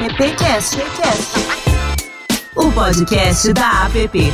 AppCast, 0.00 0.78
o 2.54 2.70
podcast 2.70 3.52
da 3.52 3.90
App. 3.92 4.32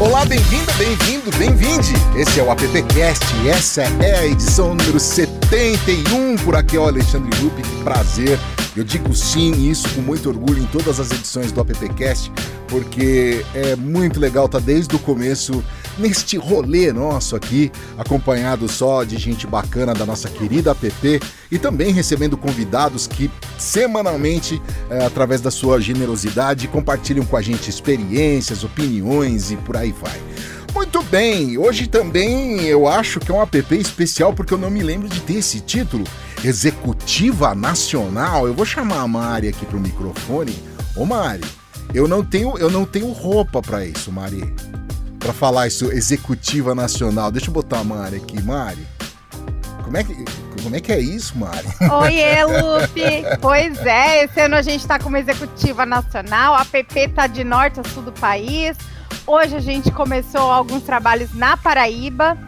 Olá, 0.00 0.24
bem-vinda, 0.24 0.72
bem-vindo, 0.78 1.30
bem-vinde. 1.36 1.92
Esse 2.16 2.40
é 2.40 2.42
o 2.42 2.50
AppCast 2.50 3.22
e 3.44 3.50
essa 3.50 3.82
é 3.82 4.20
a 4.20 4.26
edição 4.26 4.74
número 4.74 4.98
71 4.98 6.36
por 6.36 6.56
aqui, 6.56 6.78
é 6.78 6.80
o 6.80 6.86
Alexandre 6.86 7.38
Lupe. 7.42 7.60
Que 7.60 7.84
prazer. 7.84 8.38
Eu 8.74 8.82
digo 8.82 9.14
sim, 9.14 9.68
isso 9.70 9.86
com 9.90 10.00
muito 10.00 10.30
orgulho 10.30 10.62
em 10.62 10.66
todas 10.66 10.98
as 10.98 11.10
edições 11.10 11.52
do 11.52 11.60
AppCast, 11.60 12.32
porque 12.68 13.44
é 13.54 13.76
muito 13.76 14.18
legal 14.18 14.48
tá 14.48 14.58
desde 14.58 14.96
o 14.96 14.98
começo 14.98 15.62
neste 15.98 16.36
rolê 16.36 16.92
nosso 16.92 17.36
aqui, 17.36 17.70
acompanhado 17.96 18.68
só 18.68 19.04
de 19.04 19.16
gente 19.16 19.46
bacana 19.46 19.94
da 19.94 20.04
nossa 20.04 20.28
querida 20.28 20.70
app 20.70 21.20
e 21.50 21.58
também 21.58 21.92
recebendo 21.92 22.36
convidados 22.36 23.06
que 23.06 23.30
semanalmente, 23.58 24.60
é, 24.90 25.04
através 25.04 25.40
da 25.40 25.50
sua 25.50 25.80
generosidade, 25.80 26.68
compartilham 26.68 27.24
com 27.24 27.36
a 27.36 27.42
gente 27.42 27.68
experiências, 27.68 28.64
opiniões 28.64 29.50
e 29.50 29.56
por 29.56 29.76
aí 29.76 29.92
vai. 29.92 30.20
Muito 30.74 31.02
bem, 31.04 31.56
hoje 31.56 31.86
também 31.86 32.64
eu 32.64 32.86
acho 32.86 33.18
que 33.18 33.30
é 33.30 33.34
um 33.34 33.40
app 33.40 33.74
especial 33.74 34.34
porque 34.34 34.52
eu 34.52 34.58
não 34.58 34.70
me 34.70 34.82
lembro 34.82 35.08
de 35.08 35.20
ter 35.20 35.34
esse 35.34 35.60
título, 35.60 36.04
Executiva 36.44 37.54
Nacional. 37.54 38.46
Eu 38.46 38.52
vou 38.52 38.66
chamar 38.66 39.00
a 39.00 39.08
Mari 39.08 39.48
aqui 39.48 39.64
pro 39.64 39.80
microfone. 39.80 40.54
Ô 40.94 41.06
Mari, 41.06 41.44
eu 41.94 42.06
não 42.06 42.22
tenho, 42.22 42.58
eu 42.58 42.70
não 42.70 42.84
tenho 42.84 43.10
roupa 43.10 43.62
para 43.62 43.86
isso, 43.86 44.12
Mari 44.12 44.54
para 45.26 45.32
falar 45.32 45.66
isso, 45.66 45.90
executiva 45.90 46.72
nacional. 46.72 47.32
Deixa 47.32 47.48
eu 47.48 47.52
botar 47.52 47.80
a 47.80 47.84
Mari 47.84 48.16
aqui, 48.16 48.40
Mari. 48.40 48.86
Como 49.82 49.96
é 49.96 50.04
que, 50.04 50.14
como 50.62 50.76
é, 50.76 50.80
que 50.80 50.92
é 50.92 51.00
isso, 51.00 51.36
Mari? 51.36 51.66
Oiê, 51.90 52.44
Lupe! 52.44 53.24
pois 53.40 53.76
é, 53.84 54.24
esse 54.24 54.40
ano 54.40 54.54
a 54.54 54.62
gente 54.62 54.82
está 54.82 55.00
como 55.00 55.16
executiva 55.16 55.84
nacional, 55.84 56.54
a 56.54 56.64
PP 56.64 57.00
está 57.00 57.26
de 57.26 57.42
norte 57.42 57.80
a 57.80 57.84
sul 57.84 58.04
do 58.04 58.12
país. 58.12 58.76
Hoje 59.26 59.56
a 59.56 59.60
gente 59.60 59.90
começou 59.90 60.52
alguns 60.52 60.84
trabalhos 60.84 61.34
na 61.34 61.56
Paraíba 61.56 62.38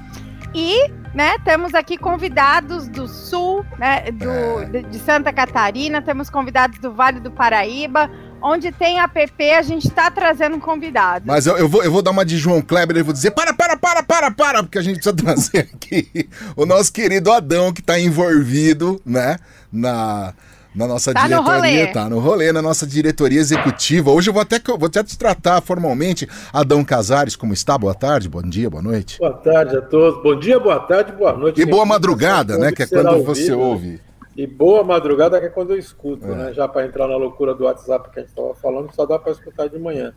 e 0.55 0.89
né, 1.13 1.37
temos 1.45 1.75
aqui 1.75 1.99
convidados 1.99 2.87
do 2.87 3.09
sul, 3.09 3.67
né, 3.77 4.05
do, 4.13 4.77
é. 4.77 4.83
de 4.83 4.99
Santa 5.01 5.33
Catarina, 5.33 6.01
temos 6.01 6.31
convidados 6.31 6.79
do 6.79 6.93
Vale 6.93 7.19
do 7.19 7.33
Paraíba, 7.33 8.09
Onde 8.41 8.71
tem 8.71 9.01
app, 9.01 9.51
a 9.51 9.63
gente 9.63 9.91
tá 9.91 10.11
trazendo 10.11 10.59
convidados. 10.59 11.27
Mas 11.27 11.47
eu, 11.47 11.57
eu, 11.57 11.69
vou, 11.69 11.83
eu 11.83 11.91
vou 11.91 12.03
dar 12.03 12.13
uma 12.13 12.25
de 12.25 12.37
João 12.37 12.63
Kleber 12.63 12.97
e 12.97 13.03
vou 13.03 13.13
dizer: 13.13 13.33
para, 13.33 13.53
para, 13.53 13.77
para, 13.77 14.03
para, 14.03 14.31
para, 14.31 14.63
porque 14.63 14.79
a 14.79 14.83
gente 14.83 14.95
precisa 14.95 15.15
trazer 15.17 15.69
aqui 15.75 16.29
o 16.57 16.65
nosso 16.65 16.93
querido 16.93 17.33
Adão, 17.33 17.73
que 17.73 17.83
tá 17.83 17.99
envolvido, 17.99 19.01
né, 19.05 19.39
na, 19.73 20.33
na 20.75 20.87
nossa 20.87 21.13
tá 21.13 21.27
diretoria, 21.27 21.87
no 21.87 21.93
tá 21.93 22.09
no 22.09 22.21
rolê, 22.21 22.53
na 22.53 22.63
nossa 22.63 22.87
diretoria 22.87 23.41
executiva. 23.41 24.13
Hoje 24.13 24.31
eu 24.31 24.35
vou 24.35 24.43
até, 24.43 24.61
vou 24.61 24.87
até 24.87 25.03
te 25.03 25.19
tratar 25.19 25.61
formalmente. 25.61 26.29
Adão 26.53 26.85
Casares, 26.85 27.35
como 27.35 27.53
está? 27.53 27.77
Boa 27.77 27.95
tarde, 27.95 28.29
bom 28.29 28.43
dia, 28.43 28.71
boa 28.71 28.83
noite. 28.83 29.19
Boa 29.19 29.35
tarde 29.35 29.77
a 29.77 29.83
todos. 29.83 30.23
Bom 30.23 30.39
dia, 30.39 30.61
boa 30.61 30.79
tarde, 30.79 31.11
boa 31.11 31.33
noite. 31.33 31.61
E 31.61 31.67
boa 31.67 31.85
madrugada, 31.85 32.57
né? 32.57 32.71
Que 32.71 32.85
é 32.85 32.87
quando 32.87 33.25
você 33.25 33.53
ouve. 33.53 34.01
E 34.39 34.47
boa 34.47 34.85
madrugada 34.85 35.41
que 35.41 35.47
é 35.47 35.49
quando 35.49 35.73
eu 35.73 35.79
escuto, 35.81 36.25
é. 36.25 36.29
né? 36.37 36.53
Já 36.55 36.69
para 36.69 36.87
entrar 36.87 37.09
na 37.09 37.17
loucura 37.17 37.53
do 37.53 37.65
WhatsApp 37.65 38.09
que 38.09 38.21
a 38.21 38.23
gente 38.23 38.31
estava 38.31 38.55
falando, 38.55 38.89
só 38.95 39.05
dá 39.05 39.19
para 39.19 39.33
escutar 39.33 39.69
de 39.69 39.77
manhã. 39.81 40.15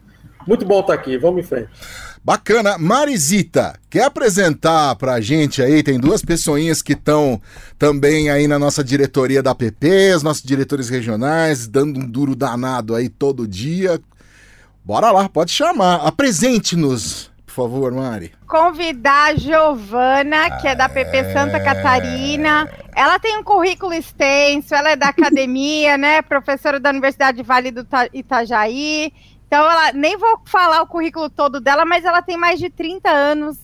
Muito 0.47 0.63
bom 0.63 0.79
estar 0.79 0.93
tá 0.93 0.99
aqui, 0.99 1.17
vamos 1.17 1.39
em 1.39 1.43
frente. 1.43 1.71
Bacana. 2.23 2.77
Marisita, 2.77 3.73
quer 3.89 4.03
apresentar 4.03 4.95
para 4.97 5.13
a 5.13 5.21
gente 5.21 5.59
aí? 5.59 5.81
Tem 5.81 5.99
duas 5.99 6.21
pessoinhas 6.21 6.83
que 6.83 6.93
estão 6.93 7.41
também 7.79 8.29
aí 8.29 8.47
na 8.47 8.59
nossa 8.59 8.83
diretoria 8.83 9.41
da 9.41 9.55
PP, 9.55 10.13
os 10.17 10.21
nossos 10.21 10.43
diretores 10.43 10.87
regionais, 10.87 11.67
dando 11.67 11.99
um 11.99 12.07
duro 12.07 12.35
danado 12.35 12.93
aí 12.93 13.09
todo 13.09 13.47
dia. 13.47 13.99
Bora 14.85 15.09
lá, 15.09 15.27
pode 15.29 15.51
chamar. 15.51 15.95
Apresente-nos 16.05 17.30
por 17.51 17.67
favor, 17.67 17.91
Mari. 17.91 18.31
Convidar 18.47 19.31
a 19.31 19.35
Giovana, 19.35 20.59
que 20.59 20.67
é 20.67 20.73
da 20.73 20.87
PP 20.87 21.33
Santa 21.33 21.57
é. 21.57 21.63
Catarina. 21.63 22.69
Ela 22.95 23.19
tem 23.19 23.37
um 23.37 23.43
currículo 23.43 23.93
extenso, 23.93 24.73
ela 24.73 24.91
é 24.91 24.95
da 24.95 25.09
academia, 25.09 25.97
né? 25.97 26.21
Professora 26.21 26.79
da 26.79 26.89
Universidade 26.89 27.43
Vale 27.43 27.71
do 27.71 27.85
Itajaí. 28.13 29.13
Então, 29.45 29.69
ela 29.69 29.91
nem 29.91 30.17
vou 30.17 30.39
falar 30.45 30.81
o 30.81 30.87
currículo 30.87 31.29
todo 31.29 31.59
dela, 31.59 31.83
mas 31.83 32.05
ela 32.05 32.21
tem 32.21 32.37
mais 32.37 32.57
de 32.57 32.69
30 32.69 33.09
anos 33.09 33.57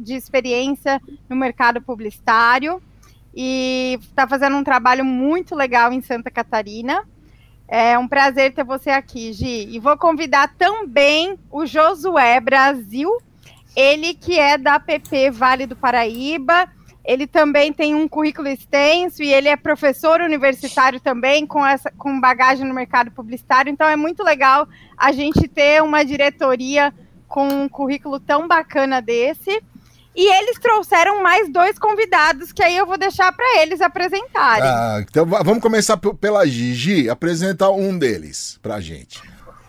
de 0.00 0.14
experiência 0.14 0.98
no 1.28 1.36
mercado 1.36 1.82
publicitário 1.82 2.82
e 3.34 3.98
está 4.00 4.26
fazendo 4.26 4.56
um 4.56 4.64
trabalho 4.64 5.04
muito 5.04 5.54
legal 5.54 5.92
em 5.92 6.00
Santa 6.00 6.30
Catarina. 6.30 7.04
É 7.68 7.98
um 7.98 8.08
prazer 8.08 8.54
ter 8.54 8.64
você 8.64 8.90
aqui, 8.90 9.32
Gi. 9.32 9.68
E 9.70 9.78
vou 9.78 9.96
convidar 9.98 10.54
também 10.56 11.38
o 11.50 11.66
Josué 11.66 12.40
Brasil, 12.40 13.10
ele 13.76 14.14
que 14.14 14.38
é 14.38 14.56
da 14.56 14.78
PP 14.78 15.30
Vale 15.30 15.66
do 15.66 15.76
Paraíba, 15.76 16.68
ele 17.04 17.26
também 17.26 17.72
tem 17.72 17.94
um 17.94 18.08
currículo 18.08 18.48
extenso 18.48 19.22
e 19.22 19.32
ele 19.32 19.48
é 19.48 19.56
professor 19.56 20.20
universitário 20.22 20.98
também, 20.98 21.46
com, 21.46 21.64
essa, 21.64 21.90
com 21.98 22.18
bagagem 22.18 22.66
no 22.66 22.72
mercado 22.72 23.10
publicitário. 23.10 23.70
Então 23.70 23.86
é 23.86 23.94
muito 23.94 24.22
legal 24.22 24.66
a 24.96 25.12
gente 25.12 25.46
ter 25.46 25.82
uma 25.82 26.02
diretoria 26.02 26.94
com 27.28 27.46
um 27.46 27.68
currículo 27.68 28.18
tão 28.18 28.48
bacana 28.48 29.02
desse. 29.02 29.62
E 30.16 30.32
eles 30.32 30.58
trouxeram 30.60 31.22
mais 31.22 31.52
dois 31.52 31.76
convidados 31.76 32.52
que 32.52 32.62
aí 32.62 32.76
eu 32.76 32.86
vou 32.86 32.96
deixar 32.96 33.32
para 33.32 33.60
eles 33.60 33.80
apresentarem. 33.80 34.62
Ah, 34.62 34.98
então 35.00 35.26
vamos 35.26 35.60
começar 35.60 35.96
pela 35.96 36.46
Gigi, 36.46 37.10
apresentar 37.10 37.70
um 37.70 37.98
deles 37.98 38.58
para 38.62 38.76
a 38.76 38.80
gente. 38.80 39.20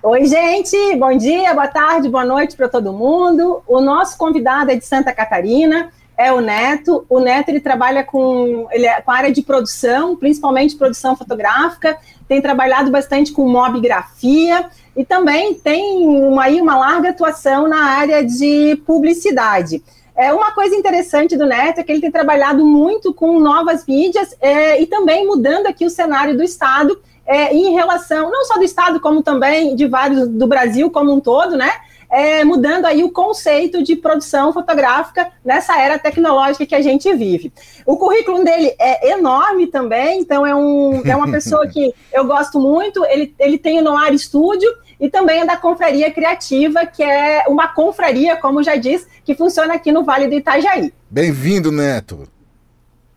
Oi, 0.07 0.23
gente, 0.27 0.77
bom 0.97 1.17
dia, 1.17 1.51
boa 1.55 1.67
tarde, 1.67 2.07
boa 2.07 2.23
noite 2.23 2.55
para 2.55 2.69
todo 2.69 2.93
mundo. 2.93 3.63
O 3.65 3.81
nosso 3.81 4.15
convidado 4.19 4.69
é 4.69 4.75
de 4.75 4.85
Santa 4.85 5.11
Catarina, 5.11 5.91
é 6.15 6.31
o 6.31 6.39
Neto. 6.41 7.03
O 7.09 7.19
Neto 7.19 7.49
ele 7.49 7.59
trabalha 7.59 8.03
com, 8.03 8.67
ele 8.69 8.85
é, 8.85 9.01
com 9.01 9.09
a 9.09 9.15
área 9.15 9.31
de 9.31 9.41
produção, 9.41 10.15
principalmente 10.15 10.75
produção 10.75 11.15
fotográfica, 11.15 11.97
tem 12.27 12.39
trabalhado 12.39 12.91
bastante 12.91 13.31
com 13.31 13.49
mobigrafia 13.49 14.69
e 14.95 15.03
também 15.03 15.55
tem 15.55 16.05
uma, 16.05 16.43
aí 16.43 16.61
uma 16.61 16.77
larga 16.77 17.09
atuação 17.09 17.67
na 17.67 17.85
área 17.85 18.23
de 18.23 18.79
publicidade. 18.85 19.81
É, 20.15 20.31
uma 20.31 20.51
coisa 20.51 20.75
interessante 20.75 21.35
do 21.35 21.47
Neto 21.47 21.79
é 21.79 21.83
que 21.83 21.91
ele 21.91 22.01
tem 22.01 22.11
trabalhado 22.11 22.63
muito 22.63 23.11
com 23.11 23.39
novas 23.39 23.83
mídias 23.87 24.37
é, 24.39 24.79
e 24.79 24.85
também 24.85 25.25
mudando 25.25 25.65
aqui 25.65 25.83
o 25.83 25.89
cenário 25.89 26.37
do 26.37 26.43
Estado 26.43 26.95
é, 27.25 27.53
em 27.53 27.73
relação, 27.73 28.29
não 28.29 28.45
só 28.45 28.55
do 28.55 28.63
Estado, 28.63 28.99
como 28.99 29.23
também 29.23 29.75
de 29.75 29.87
vários 29.87 30.27
do 30.27 30.47
Brasil 30.47 30.89
como 30.91 31.13
um 31.13 31.19
todo, 31.19 31.57
né? 31.57 31.71
É, 32.09 32.43
mudando 32.43 32.85
aí 32.85 33.03
o 33.03 33.11
conceito 33.11 33.83
de 33.83 33.95
produção 33.95 34.53
fotográfica 34.53 35.31
nessa 35.43 35.77
era 35.77 35.97
tecnológica 35.97 36.65
que 36.65 36.75
a 36.75 36.81
gente 36.81 37.11
vive. 37.13 37.51
O 37.85 37.97
currículo 37.97 38.43
dele 38.43 38.73
é 38.79 39.11
enorme 39.11 39.67
também, 39.67 40.19
então 40.19 40.45
é, 40.45 40.55
um, 40.55 41.01
é 41.03 41.15
uma 41.15 41.29
pessoa 41.29 41.65
que 41.67 41.93
eu 42.13 42.25
gosto 42.25 42.59
muito. 42.59 43.03
Ele, 43.05 43.33
ele 43.39 43.57
tem 43.57 43.79
o 43.79 43.83
Noir 43.83 44.17
Studio 44.19 44.71
e 44.99 45.09
também 45.09 45.41
é 45.41 45.45
da 45.45 45.57
Confraria 45.57 46.11
Criativa, 46.11 46.85
que 46.85 47.03
é 47.03 47.43
uma 47.47 47.67
confraria, 47.67 48.37
como 48.37 48.63
já 48.63 48.75
disse, 48.75 49.07
que 49.25 49.35
funciona 49.35 49.73
aqui 49.73 49.91
no 49.91 50.03
Vale 50.03 50.27
do 50.27 50.35
Itajaí. 50.35 50.93
Bem-vindo, 51.09 51.71
Neto. 51.71 52.34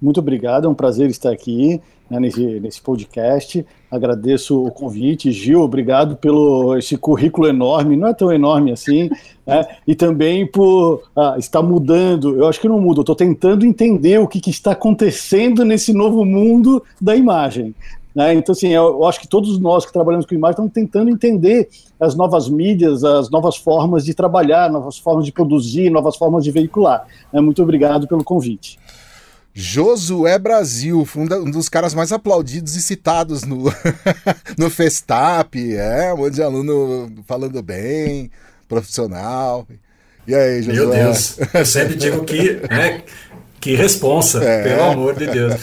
Muito 0.00 0.20
obrigado, 0.20 0.66
é 0.66 0.68
um 0.68 0.74
prazer 0.74 1.10
estar 1.10 1.32
aqui 1.32 1.80
né, 2.08 2.20
nesse, 2.20 2.60
nesse 2.60 2.80
podcast. 2.80 3.66
Agradeço 3.90 4.64
o 4.64 4.70
convite. 4.70 5.32
Gil, 5.32 5.60
obrigado 5.60 6.16
pelo 6.16 6.76
esse 6.76 6.96
currículo 6.96 7.48
enorme, 7.48 7.96
não 7.96 8.08
é 8.08 8.14
tão 8.14 8.32
enorme 8.32 8.70
assim, 8.70 9.10
né, 9.46 9.66
e 9.86 9.94
também 9.94 10.46
por 10.46 11.02
ah, 11.16 11.34
estar 11.38 11.62
mudando. 11.62 12.36
Eu 12.36 12.46
acho 12.46 12.60
que 12.60 12.68
não 12.68 12.80
muda, 12.80 13.00
eu 13.00 13.02
estou 13.02 13.16
tentando 13.16 13.66
entender 13.66 14.20
o 14.20 14.28
que, 14.28 14.40
que, 14.40 14.50
está 14.50 14.72
acontecendo 14.72 15.64
nesse 15.64 15.92
novo 15.92 16.24
mundo 16.24 16.82
da 17.00 17.16
imagem. 17.16 17.74
Né? 18.14 18.34
Então, 18.34 18.52
assim, 18.52 18.68
eu, 18.68 19.04
acho 19.04 19.20
que 19.20 19.28
todos 19.28 19.58
nós 19.60 19.86
que 19.86 19.92
trabalhamos 19.92 20.26
com 20.26 20.34
imagem 20.34 20.52
estamos 20.52 20.72
tentando 20.72 21.10
entender 21.10 21.68
as 22.00 22.14
novas 22.14 22.48
mídias, 22.48 23.04
as 23.04 23.30
novas 23.30 23.56
formas 23.56 24.04
de 24.04 24.14
trabalhar, 24.14 24.70
novas 24.70 24.98
formas 24.98 25.24
de 25.24 25.32
produzir, 25.32 25.90
novas 25.90 26.16
formas 26.16 26.42
de 26.42 26.50
veicular. 26.50 27.06
Né? 27.32 27.40
Muito 27.40 27.62
obrigado 27.62 28.08
pelo 28.08 28.24
convite. 28.24 28.78
Josué 29.60 30.38
Brasil, 30.38 31.04
um 31.16 31.50
dos 31.50 31.68
caras 31.68 31.92
mais 31.92 32.12
aplaudidos 32.12 32.76
e 32.76 32.80
citados 32.80 33.42
no, 33.42 33.64
no 34.56 34.70
Festap, 34.70 35.56
é, 35.74 36.14
um 36.14 36.18
monte 36.18 36.34
de 36.34 36.42
aluno 36.44 37.10
falando 37.26 37.60
bem, 37.60 38.30
profissional. 38.68 39.66
E 40.28 40.32
aí, 40.32 40.62
Josué? 40.62 40.76
Meu 40.76 40.90
Deus, 40.90 41.40
eu 41.52 41.66
sempre 41.66 41.96
digo 41.96 42.24
que, 42.24 42.60
né, 42.70 43.02
que 43.60 43.74
responsa, 43.74 44.44
é. 44.44 44.62
pelo 44.62 44.92
amor 44.92 45.16
de 45.16 45.26
Deus. 45.26 45.54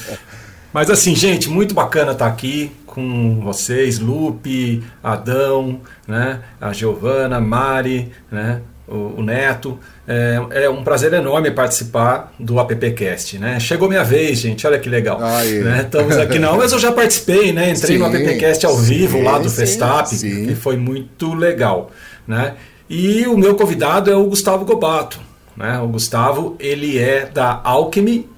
Mas 0.74 0.89
assim, 0.89 1.15
gente, 1.15 1.47
muito 1.47 1.74
bacana 1.74 2.12
estar 2.12 2.27
aqui 2.27 2.74
com 2.86 3.39
vocês, 3.39 3.97
Lupe, 3.97 4.83
Adão, 5.01 5.80
né, 6.06 6.42
a 6.59 6.74
Giovana, 6.74 7.39
Mari, 7.39 8.12
né, 8.30 8.59
o, 8.89 9.19
o 9.19 9.24
Neto. 9.24 9.80
É, 10.07 10.66
é, 10.66 10.69
um 10.69 10.84
prazer 10.84 11.12
enorme 11.13 11.50
participar 11.50 12.31
do 12.40 12.60
AppCast, 12.60 13.40
né? 13.40 13.60
Chegou 13.60 13.90
minha 13.90 14.04
vez, 14.04 14.38
gente, 14.38 14.66
olha 14.68 14.78
que 14.78 14.88
legal. 14.88 15.19
Né? 15.19 15.81
Estamos 15.81 16.16
aqui 16.18 16.38
não, 16.38 16.57
mas 16.57 16.72
eu 16.72 16.80
já 16.80 16.92
participei, 16.92 17.52
né? 17.52 17.72
Entrei 17.72 17.94
sim, 17.94 17.98
no 17.98 18.06
AppCast 18.06 18.66
ao 18.68 18.78
vivo 18.78 19.18
sim, 19.18 19.24
lá 19.24 19.40
do 19.40 19.50
Festap, 19.50 20.07
sim. 20.07 20.46
que 20.46 20.56
foi 20.56 20.78
muito 20.78 21.34
legal, 21.34 21.90
né? 22.28 22.54
E 22.88 23.25
o 23.25 23.36
meu 23.36 23.56
convidado 23.56 24.12
é 24.12 24.16
o 24.16 24.25
Gustavo 24.25 24.63
Gobato, 24.63 25.19
né? 25.57 25.80
O 25.80 25.88
Gustavo, 25.88 26.56
ele 26.60 27.00
é 27.00 27.25
da 27.25 27.60
Alchemy, 27.63 28.30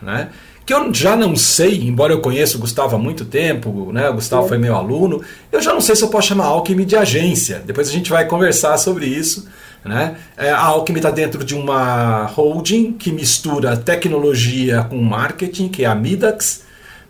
né? 0.00 0.28
que 0.66 0.74
eu 0.74 0.92
já 0.92 1.14
não 1.14 1.36
sei, 1.36 1.80
embora 1.84 2.12
eu 2.12 2.20
conheça 2.20 2.56
o 2.56 2.60
Gustavo 2.60 2.96
há 2.96 2.98
muito 2.98 3.24
tempo, 3.24 3.92
né? 3.92 4.10
O 4.10 4.14
Gustavo 4.14 4.48
foi 4.48 4.58
meu 4.58 4.74
aluno, 4.74 5.22
eu 5.52 5.62
já 5.62 5.72
não 5.72 5.80
sei 5.80 5.94
se 5.94 6.02
eu 6.02 6.08
posso 6.08 6.26
chamar 6.26 6.44
a 6.44 6.48
Alchemy 6.48 6.84
de 6.84 6.96
agência. 6.96 7.62
Depois 7.64 7.88
a 7.88 7.92
gente 7.92 8.10
vai 8.10 8.26
conversar 8.26 8.76
sobre 8.76 9.06
isso. 9.06 9.48
Né? 9.86 10.16
É, 10.36 10.50
a 10.50 10.60
Alchemy 10.62 10.98
está 10.98 11.10
dentro 11.10 11.44
de 11.44 11.54
uma 11.54 12.26
holding 12.26 12.92
que 12.92 13.12
mistura 13.12 13.76
tecnologia 13.76 14.82
com 14.82 14.96
marketing, 15.00 15.68
que 15.68 15.84
é 15.84 15.86
a 15.86 15.94
Midax. 15.94 16.64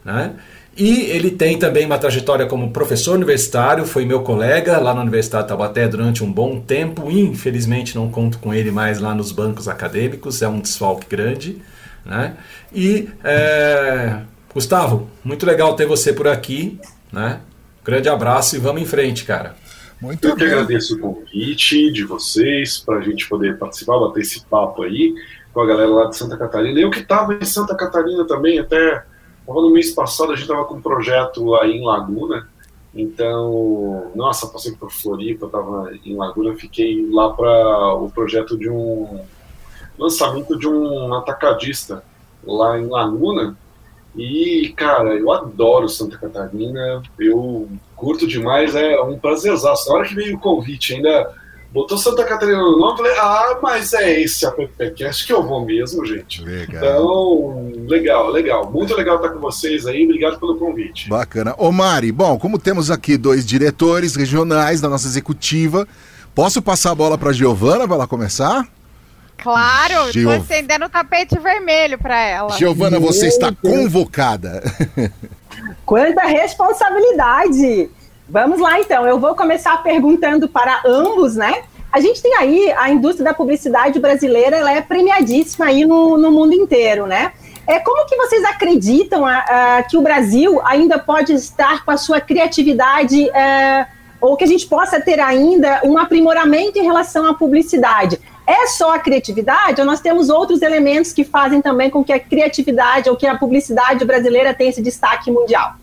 Né? 0.04 0.32
E 0.76 1.04
ele 1.04 1.30
tem 1.30 1.58
também 1.58 1.86
uma 1.86 1.96
trajetória 1.96 2.44
como 2.46 2.70
professor 2.70 3.14
universitário, 3.14 3.86
foi 3.86 4.04
meu 4.04 4.20
colega 4.20 4.78
lá 4.78 4.92
na 4.92 5.00
Universidade 5.00 5.44
de 5.44 5.48
Taubaté 5.48 5.88
durante 5.88 6.22
um 6.22 6.30
bom 6.30 6.60
tempo. 6.60 7.10
Infelizmente 7.10 7.96
não 7.96 8.10
conto 8.10 8.38
com 8.38 8.52
ele 8.52 8.70
mais 8.70 9.00
lá 9.00 9.14
nos 9.14 9.32
bancos 9.32 9.68
acadêmicos, 9.68 10.42
é 10.42 10.48
um 10.48 10.60
desfalque 10.60 11.06
grande. 11.08 11.62
Né? 12.04 12.34
E 12.74 13.08
é, 13.24 14.18
Gustavo, 14.52 15.08
muito 15.24 15.46
legal 15.46 15.74
ter 15.74 15.86
você 15.86 16.12
por 16.12 16.28
aqui. 16.28 16.78
Né? 17.10 17.40
Grande 17.82 18.10
abraço 18.10 18.54
e 18.54 18.58
vamos 18.58 18.82
em 18.82 18.86
frente, 18.86 19.24
cara. 19.24 19.54
Muito 20.00 20.26
Eu 20.26 20.36
bem. 20.36 20.46
que 20.46 20.52
agradeço 20.52 20.96
o 20.96 20.98
convite 21.00 21.90
de 21.90 22.04
vocês 22.04 22.78
para 22.78 22.98
a 22.98 23.00
gente 23.00 23.28
poder 23.28 23.58
participar, 23.58 23.98
bater 23.98 24.20
esse 24.20 24.44
papo 24.44 24.82
aí 24.82 25.14
com 25.52 25.60
a 25.60 25.66
galera 25.66 25.88
lá 25.88 26.04
de 26.06 26.16
Santa 26.16 26.36
Catarina. 26.36 26.78
Eu 26.78 26.90
que 26.90 27.00
estava 27.00 27.34
em 27.34 27.44
Santa 27.44 27.74
Catarina 27.74 28.26
também, 28.26 28.58
até 28.58 29.04
no 29.46 29.70
mês 29.70 29.92
passado 29.92 30.32
a 30.32 30.34
gente 30.34 30.42
estava 30.42 30.64
com 30.64 30.74
um 30.74 30.82
projeto 30.82 31.54
aí 31.56 31.72
em 31.72 31.84
Laguna. 31.84 32.46
Então, 32.94 34.10
nossa, 34.14 34.46
passei 34.46 34.72
por 34.72 34.90
Floripa, 34.90 35.46
estava 35.46 35.92
em 36.04 36.16
Laguna, 36.16 36.54
fiquei 36.56 37.06
lá 37.10 37.32
para 37.32 37.94
o 37.94 38.10
projeto 38.10 38.58
de 38.58 38.70
um 38.70 39.20
lançamento 39.98 40.58
de 40.58 40.66
um 40.68 41.14
atacadista 41.14 42.02
lá 42.44 42.78
em 42.78 42.86
Laguna. 42.86 43.56
E, 44.16 44.72
cara, 44.76 45.14
eu 45.14 45.30
adoro 45.30 45.88
Santa 45.88 46.16
Catarina, 46.16 47.02
eu 47.18 47.68
curto 47.94 48.26
demais, 48.26 48.74
é 48.74 49.00
um 49.02 49.18
prazerzaço. 49.18 49.88
Na 49.88 49.96
hora 49.96 50.08
que 50.08 50.14
veio 50.14 50.36
o 50.36 50.40
convite, 50.40 50.94
ainda 50.94 51.34
botou 51.70 51.98
Santa 51.98 52.24
Catarina 52.24 52.58
no 52.58 52.78
nome, 52.78 52.96
falei, 52.96 53.12
ah, 53.18 53.58
mas 53.62 53.92
é 53.92 54.22
esse 54.22 54.46
a 54.46 54.50
PPCast 54.50 55.26
que 55.26 55.32
eu 55.32 55.42
vou 55.42 55.64
mesmo, 55.66 56.06
gente. 56.06 56.42
Legal. 56.42 56.82
Então, 56.82 57.72
legal, 57.86 58.30
legal. 58.30 58.70
Muito 58.72 58.96
legal 58.96 59.16
estar 59.16 59.28
com 59.28 59.40
vocês 59.40 59.86
aí, 59.86 60.04
obrigado 60.04 60.40
pelo 60.40 60.56
convite. 60.56 61.10
Bacana. 61.10 61.54
Ô 61.58 61.70
Mari, 61.70 62.10
bom, 62.10 62.38
como 62.38 62.58
temos 62.58 62.90
aqui 62.90 63.18
dois 63.18 63.44
diretores 63.44 64.16
regionais 64.16 64.80
da 64.80 64.88
nossa 64.88 65.06
executiva, 65.06 65.86
posso 66.34 66.62
passar 66.62 66.92
a 66.92 66.94
bola 66.94 67.18
para 67.18 67.28
a 67.30 67.34
Giovana 67.34 67.86
para 67.86 67.96
ela 67.96 68.06
começar? 68.06 68.66
Claro, 69.38 70.12
Gio... 70.12 70.28
tô 70.28 70.36
acendendo 70.36 70.86
o 70.86 70.88
tapete 70.88 71.38
vermelho 71.38 71.98
para 71.98 72.18
ela. 72.18 72.50
Giovana, 72.52 72.98
você 72.98 73.28
está 73.28 73.52
convocada. 73.52 74.62
Quanta 75.84 76.22
responsabilidade! 76.22 77.90
Vamos 78.28 78.58
lá 78.58 78.80
então, 78.80 79.06
eu 79.06 79.20
vou 79.20 79.36
começar 79.36 79.80
perguntando 79.82 80.48
para 80.48 80.82
ambos, 80.84 81.36
né? 81.36 81.62
A 81.92 82.00
gente 82.00 82.20
tem 82.20 82.34
aí 82.34 82.72
a 82.72 82.90
indústria 82.90 83.24
da 83.24 83.32
publicidade 83.32 84.00
brasileira, 84.00 84.56
ela 84.56 84.72
é 84.72 84.80
premiadíssima 84.80 85.66
aí 85.66 85.84
no, 85.84 86.18
no 86.18 86.32
mundo 86.32 86.52
inteiro, 86.52 87.06
né? 87.06 87.32
É, 87.66 87.78
como 87.78 88.06
que 88.06 88.16
vocês 88.16 88.44
acreditam 88.44 89.24
a, 89.24 89.38
a, 89.78 89.82
que 89.82 89.96
o 89.96 90.02
Brasil 90.02 90.60
ainda 90.64 90.98
pode 90.98 91.32
estar 91.32 91.84
com 91.84 91.90
a 91.90 91.96
sua 91.96 92.20
criatividade, 92.20 93.28
é, 93.30 93.86
ou 94.20 94.36
que 94.36 94.44
a 94.44 94.46
gente 94.46 94.66
possa 94.66 95.00
ter 95.00 95.18
ainda 95.20 95.80
um 95.84 95.96
aprimoramento 95.98 96.78
em 96.78 96.82
relação 96.82 97.26
à 97.26 97.34
publicidade? 97.34 98.20
É 98.46 98.66
só 98.68 98.94
a 98.94 98.98
criatividade 98.98 99.80
ou 99.80 99.86
nós 99.86 100.00
temos 100.00 100.28
outros 100.28 100.62
elementos 100.62 101.12
que 101.12 101.24
fazem 101.24 101.60
também 101.60 101.90
com 101.90 102.04
que 102.04 102.12
a 102.12 102.20
criatividade 102.20 103.08
ou 103.10 103.16
que 103.16 103.26
a 103.26 103.36
publicidade 103.36 104.04
brasileira 104.04 104.54
tenha 104.54 104.70
esse 104.70 104.82
destaque 104.82 105.30
mundial? 105.30 105.74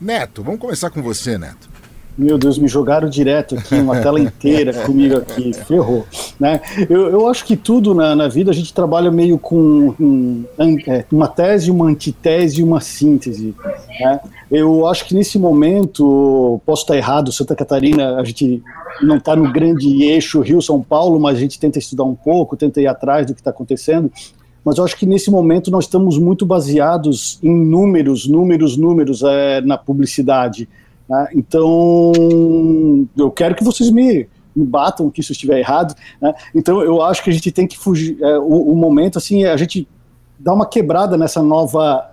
Neto, 0.00 0.42
vamos 0.42 0.60
começar 0.60 0.90
com 0.90 1.02
você, 1.02 1.36
Neto. 1.36 1.69
Meu 2.16 2.36
Deus, 2.36 2.58
me 2.58 2.68
jogaram 2.68 3.08
direto 3.08 3.54
aqui, 3.54 3.74
uma 3.74 4.00
tela 4.00 4.20
inteira 4.20 4.72
comigo 4.84 5.16
aqui, 5.16 5.52
ferrou. 5.52 6.04
Né? 6.38 6.60
Eu, 6.88 7.08
eu 7.08 7.26
acho 7.28 7.44
que 7.44 7.56
tudo 7.56 7.94
na, 7.94 8.14
na 8.14 8.28
vida 8.28 8.50
a 8.50 8.54
gente 8.54 8.74
trabalha 8.74 9.10
meio 9.10 9.38
com 9.38 9.94
um, 9.98 10.44
é, 10.86 11.04
uma 11.10 11.28
tese, 11.28 11.70
uma 11.70 11.86
antitese 11.86 12.60
e 12.60 12.62
uma 12.62 12.80
síntese. 12.80 13.54
Né? 14.00 14.20
Eu 14.50 14.86
acho 14.86 15.06
que 15.06 15.14
nesse 15.14 15.38
momento, 15.38 16.60
posso 16.66 16.82
estar 16.82 16.96
errado, 16.96 17.32
Santa 17.32 17.54
Catarina, 17.54 18.16
a 18.16 18.24
gente 18.24 18.62
não 19.00 19.16
está 19.16 19.34
no 19.34 19.50
grande 19.52 20.02
eixo 20.02 20.40
Rio-São 20.40 20.82
Paulo, 20.82 21.18
mas 21.18 21.36
a 21.36 21.40
gente 21.40 21.58
tenta 21.58 21.78
estudar 21.78 22.04
um 22.04 22.14
pouco, 22.14 22.56
tenta 22.56 22.80
ir 22.80 22.86
atrás 22.86 23.26
do 23.26 23.34
que 23.34 23.40
está 23.40 23.50
acontecendo. 23.50 24.10
Mas 24.64 24.76
eu 24.76 24.84
acho 24.84 24.96
que 24.96 25.06
nesse 25.06 25.30
momento 25.30 25.70
nós 25.70 25.84
estamos 25.84 26.18
muito 26.18 26.44
baseados 26.44 27.38
em 27.42 27.50
números, 27.50 28.26
números, 28.26 28.76
números 28.76 29.22
é, 29.22 29.60
na 29.62 29.78
publicidade. 29.78 30.68
Né? 31.10 31.28
Então, 31.34 32.12
eu 33.18 33.30
quero 33.32 33.56
que 33.56 33.64
vocês 33.64 33.90
me, 33.90 34.28
me 34.54 34.64
batam 34.64 35.10
que 35.10 35.20
isso 35.20 35.32
estiver 35.32 35.58
errado. 35.58 35.94
Né? 36.22 36.32
Então, 36.54 36.80
eu 36.80 37.02
acho 37.02 37.24
que 37.24 37.30
a 37.30 37.32
gente 37.32 37.50
tem 37.50 37.66
que 37.66 37.76
fugir. 37.76 38.16
É, 38.22 38.38
o, 38.38 38.70
o, 38.72 38.76
momento, 38.76 39.18
assim, 39.18 39.42
é 39.42 39.50
a 39.50 39.56
gente 39.56 39.88
dar 40.38 40.54
uma 40.54 40.64
quebrada 40.64 41.18
nessa 41.18 41.42
nova 41.42 42.08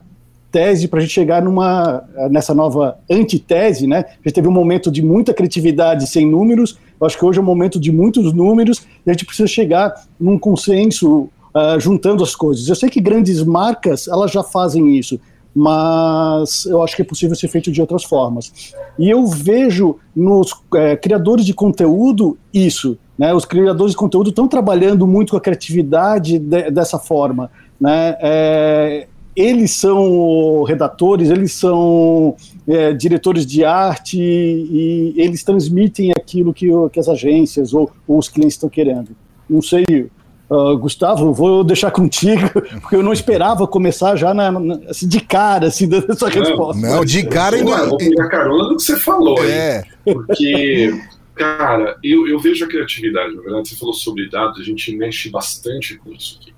tese 0.52 0.88
para 0.88 1.00
a 1.00 1.02
gente 1.02 1.14
chegar 1.14 1.42
numa 1.42 2.04
nessa 2.32 2.54
nova 2.54 2.98
antitese, 3.12 3.86
né? 3.86 4.06
A 4.08 4.28
gente 4.28 4.34
teve 4.34 4.48
um 4.48 4.52
momento 4.52 4.90
de 4.90 5.04
muita 5.04 5.34
criatividade 5.34 6.08
sem 6.08 6.26
números. 6.26 6.80
Eu 7.00 7.06
acho 7.06 7.18
que 7.18 7.24
hoje 7.24 7.38
é 7.38 7.42
um 7.42 7.46
momento 7.46 7.80
de 7.80 7.92
muitos 7.92 8.34
números 8.34 8.86
e 9.06 9.10
a 9.10 9.14
gente 9.14 9.26
precisa 9.26 9.48
chegar 9.48 9.94
num 10.20 10.40
consenso 10.40 11.30
uh, 11.54 11.80
juntando 11.80 12.24
as 12.24 12.34
coisas. 12.34 12.68
Eu 12.68 12.76
sei 12.76 12.90
que 12.90 13.02
grandes 13.02 13.44
marcas 13.44 14.08
elas 14.08 14.32
já 14.32 14.42
fazem 14.42 14.98
isso, 14.98 15.20
mas 15.60 16.68
eu 16.68 16.84
acho 16.84 16.96
que 16.96 17.02
é 17.02 17.06
possível 17.06 17.36
ser 17.36 17.48
feito 17.48 17.72
de 17.72 17.82
outras 17.82 18.04
formas. 18.04 18.54
E 19.00 19.10
eu 19.10 19.26
vejo 19.26 19.96
nos 20.16 20.54
é, 20.76 20.96
criadores 20.96 21.44
de 21.44 21.54
conteúdo 21.54 22.38
isso. 22.54 22.96
Né, 23.18 23.34
os 23.34 23.44
criadores 23.44 23.94
de 23.94 23.98
conteúdo 23.98 24.30
estão 24.30 24.48
trabalhando 24.48 25.08
muito 25.08 25.32
com 25.32 25.38
a 25.38 25.42
criatividade 25.42 26.38
de, 26.38 26.70
dessa 26.70 27.00
forma. 27.00 27.50
Né, 27.82 28.16
é, 28.22 29.08
eles 29.36 29.72
são 29.72 30.62
redatores, 30.62 31.32
eles 31.32 31.54
são 31.54 32.36
é, 32.68 32.94
diretores 32.94 33.44
de 33.44 33.66
arte 33.66 34.20
e, 34.22 35.16
eles 35.18 35.44
transmitem 35.44 36.12
aquilo 36.12 36.54
que, 36.54 36.68
que 36.94 37.00
as 37.00 37.10
agências 37.10 37.74
ou, 37.74 37.90
ou 38.08 38.20
os 38.20 38.30
clientes 38.30 38.54
estão 38.54 38.70
querendo. 38.70 39.10
Não 39.50 39.64
sei 39.64 40.12
Uh, 40.50 40.78
Gustavo, 40.78 41.34
vou 41.34 41.62
deixar 41.62 41.92
contigo, 41.92 42.50
porque 42.80 42.96
eu 42.96 43.04
não 43.04 43.12
esperava 43.12 43.68
começar 43.68 44.16
já 44.16 44.34
na, 44.34 44.50
na, 44.50 44.76
assim, 44.90 45.08
de 45.08 45.20
cara, 45.20 45.68
assim, 45.68 45.88
dando 45.90 46.12
essa 46.12 46.30
resposta. 46.30 46.82
Não, 46.82 47.04
de 47.04 47.26
cara 47.26 47.58
ainda. 47.58 47.86
Vou 47.86 47.98
pegar 47.98 48.30
carona 48.30 48.70
do 48.70 48.78
que 48.78 48.84
você 48.84 48.98
falou, 48.98 49.44
é. 49.44 49.84
Porque, 50.06 50.98
cara, 51.36 51.98
eu, 52.02 52.28
eu 52.28 52.40
vejo 52.40 52.64
a 52.64 52.68
criatividade, 52.68 53.36
na 53.36 53.42
verdade, 53.42 53.68
você 53.68 53.76
falou 53.76 53.94
sobre 53.94 54.30
dados, 54.30 54.62
a 54.62 54.64
gente 54.64 54.96
mexe 54.96 55.30
bastante 55.30 55.98
com 55.98 56.14
isso 56.14 56.40
aqui. 56.42 56.54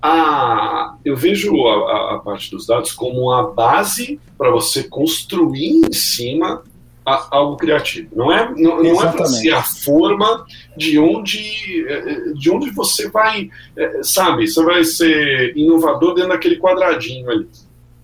Ah, 0.00 0.96
eu 1.04 1.16
vejo 1.16 1.66
a, 1.66 2.14
a 2.14 2.18
parte 2.18 2.50
dos 2.50 2.66
dados 2.66 2.92
como 2.92 3.32
a 3.32 3.50
base 3.50 4.20
para 4.36 4.50
você 4.50 4.84
construir 4.84 5.86
em 5.86 5.92
cima 5.92 6.62
algo 7.04 7.56
criativo. 7.56 8.08
Não 8.14 8.32
é, 8.32 8.50
não, 8.56 8.82
não 8.82 9.02
é 9.02 9.12
para 9.12 9.26
ser 9.26 9.52
a 9.52 9.62
forma 9.62 10.44
de 10.76 10.98
onde, 10.98 11.86
eh, 11.86 12.32
de 12.34 12.50
onde 12.50 12.70
você 12.70 13.10
vai, 13.10 13.50
eh, 13.76 14.00
sabe, 14.02 14.48
você 14.48 14.62
vai 14.64 14.84
ser 14.84 15.56
inovador 15.56 16.14
dentro 16.14 16.30
daquele 16.30 16.58
quadradinho 16.58 17.30
ali. 17.30 17.48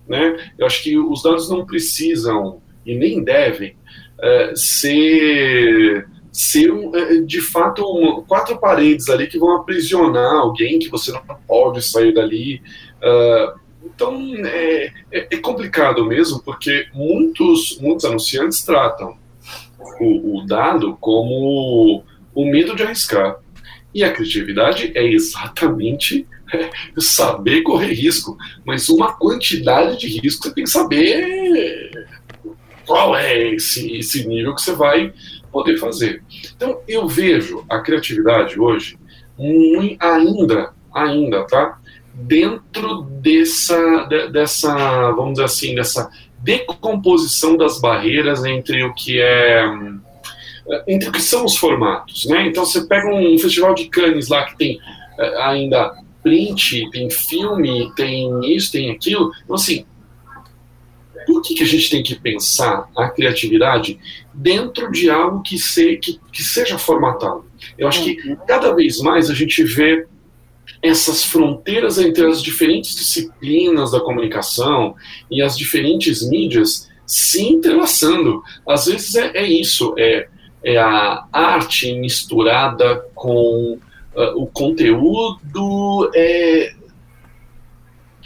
Né? 0.07 0.37
Eu 0.57 0.67
acho 0.67 0.83
que 0.83 0.97
os 0.97 1.23
dados 1.23 1.49
não 1.49 1.65
precisam 1.65 2.61
e 2.85 2.95
nem 2.95 3.23
devem 3.23 3.75
é, 4.21 4.53
ser, 4.55 6.07
ser 6.31 6.71
de 7.25 7.41
fato 7.41 7.83
um, 7.83 8.21
quatro 8.23 8.57
paredes 8.59 9.09
ali 9.09 9.27
que 9.27 9.39
vão 9.39 9.55
aprisionar 9.55 10.35
alguém 10.35 10.79
que 10.79 10.89
você 10.89 11.11
não 11.11 11.21
pode 11.47 11.81
sair 11.81 12.13
dali. 12.13 12.61
Uh, 13.01 13.60
então 14.01 14.47
é, 14.47 14.91
é, 15.11 15.27
é, 15.29 15.37
complicado 15.37 16.03
mesmo, 16.05 16.41
porque 16.41 16.87
muitos, 16.91 17.77
muitos 17.79 18.03
anunciantes 18.03 18.63
tratam 18.63 19.15
o, 19.99 20.39
o 20.39 20.45
dado 20.47 20.97
como 20.99 22.03
o 22.33 22.45
medo 22.45 22.75
de 22.75 22.81
arriscar. 22.81 23.37
E 23.93 24.03
a 24.03 24.11
criatividade 24.11 24.91
é 24.95 25.05
exatamente 25.05 26.25
é, 26.51 26.71
saber 26.97 27.61
correr 27.61 27.93
risco, 27.93 28.35
mas 28.65 28.89
uma 28.89 29.13
quantidade 29.13 29.99
de 29.99 30.07
risco 30.07 30.43
você 30.47 30.53
tem 30.53 30.63
que 30.63 30.69
saber 30.69 31.91
qual 32.87 33.15
é 33.15 33.53
esse, 33.53 33.95
esse 33.95 34.27
nível 34.27 34.55
que 34.55 34.61
você 34.61 34.73
vai 34.73 35.13
poder 35.51 35.77
fazer. 35.77 36.23
Então, 36.55 36.81
eu 36.87 37.07
vejo 37.07 37.63
a 37.69 37.79
criatividade 37.79 38.59
hoje 38.59 38.97
ainda, 39.99 40.73
ainda, 40.93 41.45
tá? 41.45 41.80
Dentro 42.13 43.03
dessa, 43.03 44.05
dessa, 44.31 45.11
vamos 45.11 45.33
dizer 45.33 45.45
assim, 45.45 45.75
dessa 45.75 46.09
decomposição 46.39 47.55
das 47.55 47.79
barreiras 47.79 48.43
entre 48.45 48.83
o 48.83 48.93
que 48.93 49.19
é 49.19 49.65
entre 50.87 51.09
o 51.09 51.11
que 51.11 51.21
são 51.21 51.43
os 51.43 51.57
formatos, 51.57 52.25
né? 52.25 52.47
Então 52.47 52.65
você 52.65 52.85
pega 52.85 53.13
um 53.13 53.37
festival 53.37 53.73
de 53.73 53.85
Cannes 53.85 54.29
lá 54.29 54.45
que 54.45 54.57
tem 54.57 54.79
eh, 55.17 55.41
ainda 55.41 55.91
print, 56.21 56.89
tem 56.91 57.09
filme, 57.09 57.91
tem 57.95 58.55
isso, 58.55 58.71
tem 58.71 58.91
aquilo. 58.91 59.31
Então 59.43 59.55
assim, 59.55 59.85
por 61.25 61.41
que, 61.41 61.55
que 61.55 61.63
a 61.63 61.67
gente 61.67 61.89
tem 61.89 62.03
que 62.03 62.15
pensar 62.15 62.87
a 62.95 63.09
criatividade 63.09 63.99
dentro 64.33 64.91
de 64.91 65.09
algo 65.09 65.41
que, 65.41 65.57
se, 65.57 65.97
que, 65.97 66.19
que 66.31 66.43
seja 66.43 66.77
formatado? 66.77 67.45
Eu 67.77 67.87
acho 67.87 68.03
que 68.03 68.29
uhum. 68.29 68.37
cada 68.47 68.73
vez 68.73 68.99
mais 68.99 69.29
a 69.29 69.33
gente 69.33 69.63
vê 69.63 70.07
essas 70.81 71.23
fronteiras 71.23 71.97
entre 71.97 72.25
as 72.25 72.41
diferentes 72.41 72.95
disciplinas 72.95 73.91
da 73.91 73.99
comunicação 73.99 74.95
e 75.29 75.41
as 75.41 75.57
diferentes 75.57 76.27
mídias 76.27 76.89
se 77.05 77.43
entrelaçando. 77.43 78.41
Às 78.67 78.85
vezes 78.85 79.15
é, 79.15 79.37
é 79.37 79.45
isso, 79.45 79.93
é, 79.97 80.27
é, 80.63 80.77
a 80.77 81.27
arte 81.31 81.93
misturada 81.93 83.05
com 83.13 83.77
uh, 84.15 84.41
o 84.41 84.47
conteúdo. 84.47 86.09
É, 86.15 86.73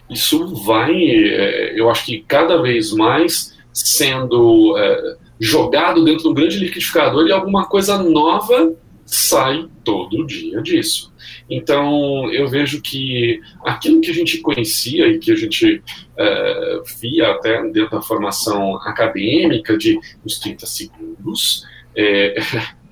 isso 0.10 0.56
vai, 0.64 0.94
é, 0.94 1.80
eu 1.80 1.90
acho 1.90 2.06
que 2.06 2.24
cada 2.28 2.62
vez 2.62 2.94
mais 2.94 3.56
sendo 3.74 4.78
é, 4.78 5.18
jogado 5.40 6.04
dentro 6.04 6.24
do 6.24 6.34
grande 6.34 6.60
liquidificador 6.60 7.28
e 7.28 7.32
alguma 7.32 7.66
coisa 7.66 7.98
nova 7.98 8.74
sai 9.06 9.68
todo 9.84 10.26
dia 10.26 10.62
disso. 10.62 11.14
Então, 11.50 12.32
eu 12.32 12.48
vejo 12.48 12.82
que 12.82 13.40
aquilo 13.64 14.02
que 14.02 14.10
a 14.10 14.14
gente 14.14 14.40
conhecia 14.40 15.08
e 15.08 15.20
que 15.20 15.32
a 15.32 15.36
gente 15.36 15.84
é, 16.18 16.82
via 17.00 17.32
até 17.32 17.62
dentro 17.70 17.92
da 17.92 18.02
formação 18.02 18.78
acadêmica 18.78 19.78
de 19.78 20.00
uns 20.26 20.40
30 20.40 20.66
segundos, 20.66 21.64
é, 21.96 22.36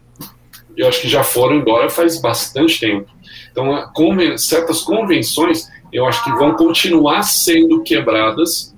eu 0.77 0.87
acho 0.87 1.01
que 1.01 1.09
já 1.09 1.23
foram 1.23 1.57
embora 1.57 1.89
faz 1.89 2.21
bastante 2.21 2.79
tempo. 2.79 3.09
Então, 3.51 3.91
conven 3.93 4.37
certas 4.37 4.81
convenções 4.81 5.67
eu 5.93 6.07
acho 6.07 6.23
que 6.23 6.31
vão 6.31 6.55
continuar 6.55 7.21
sendo 7.21 7.83
quebradas 7.83 8.75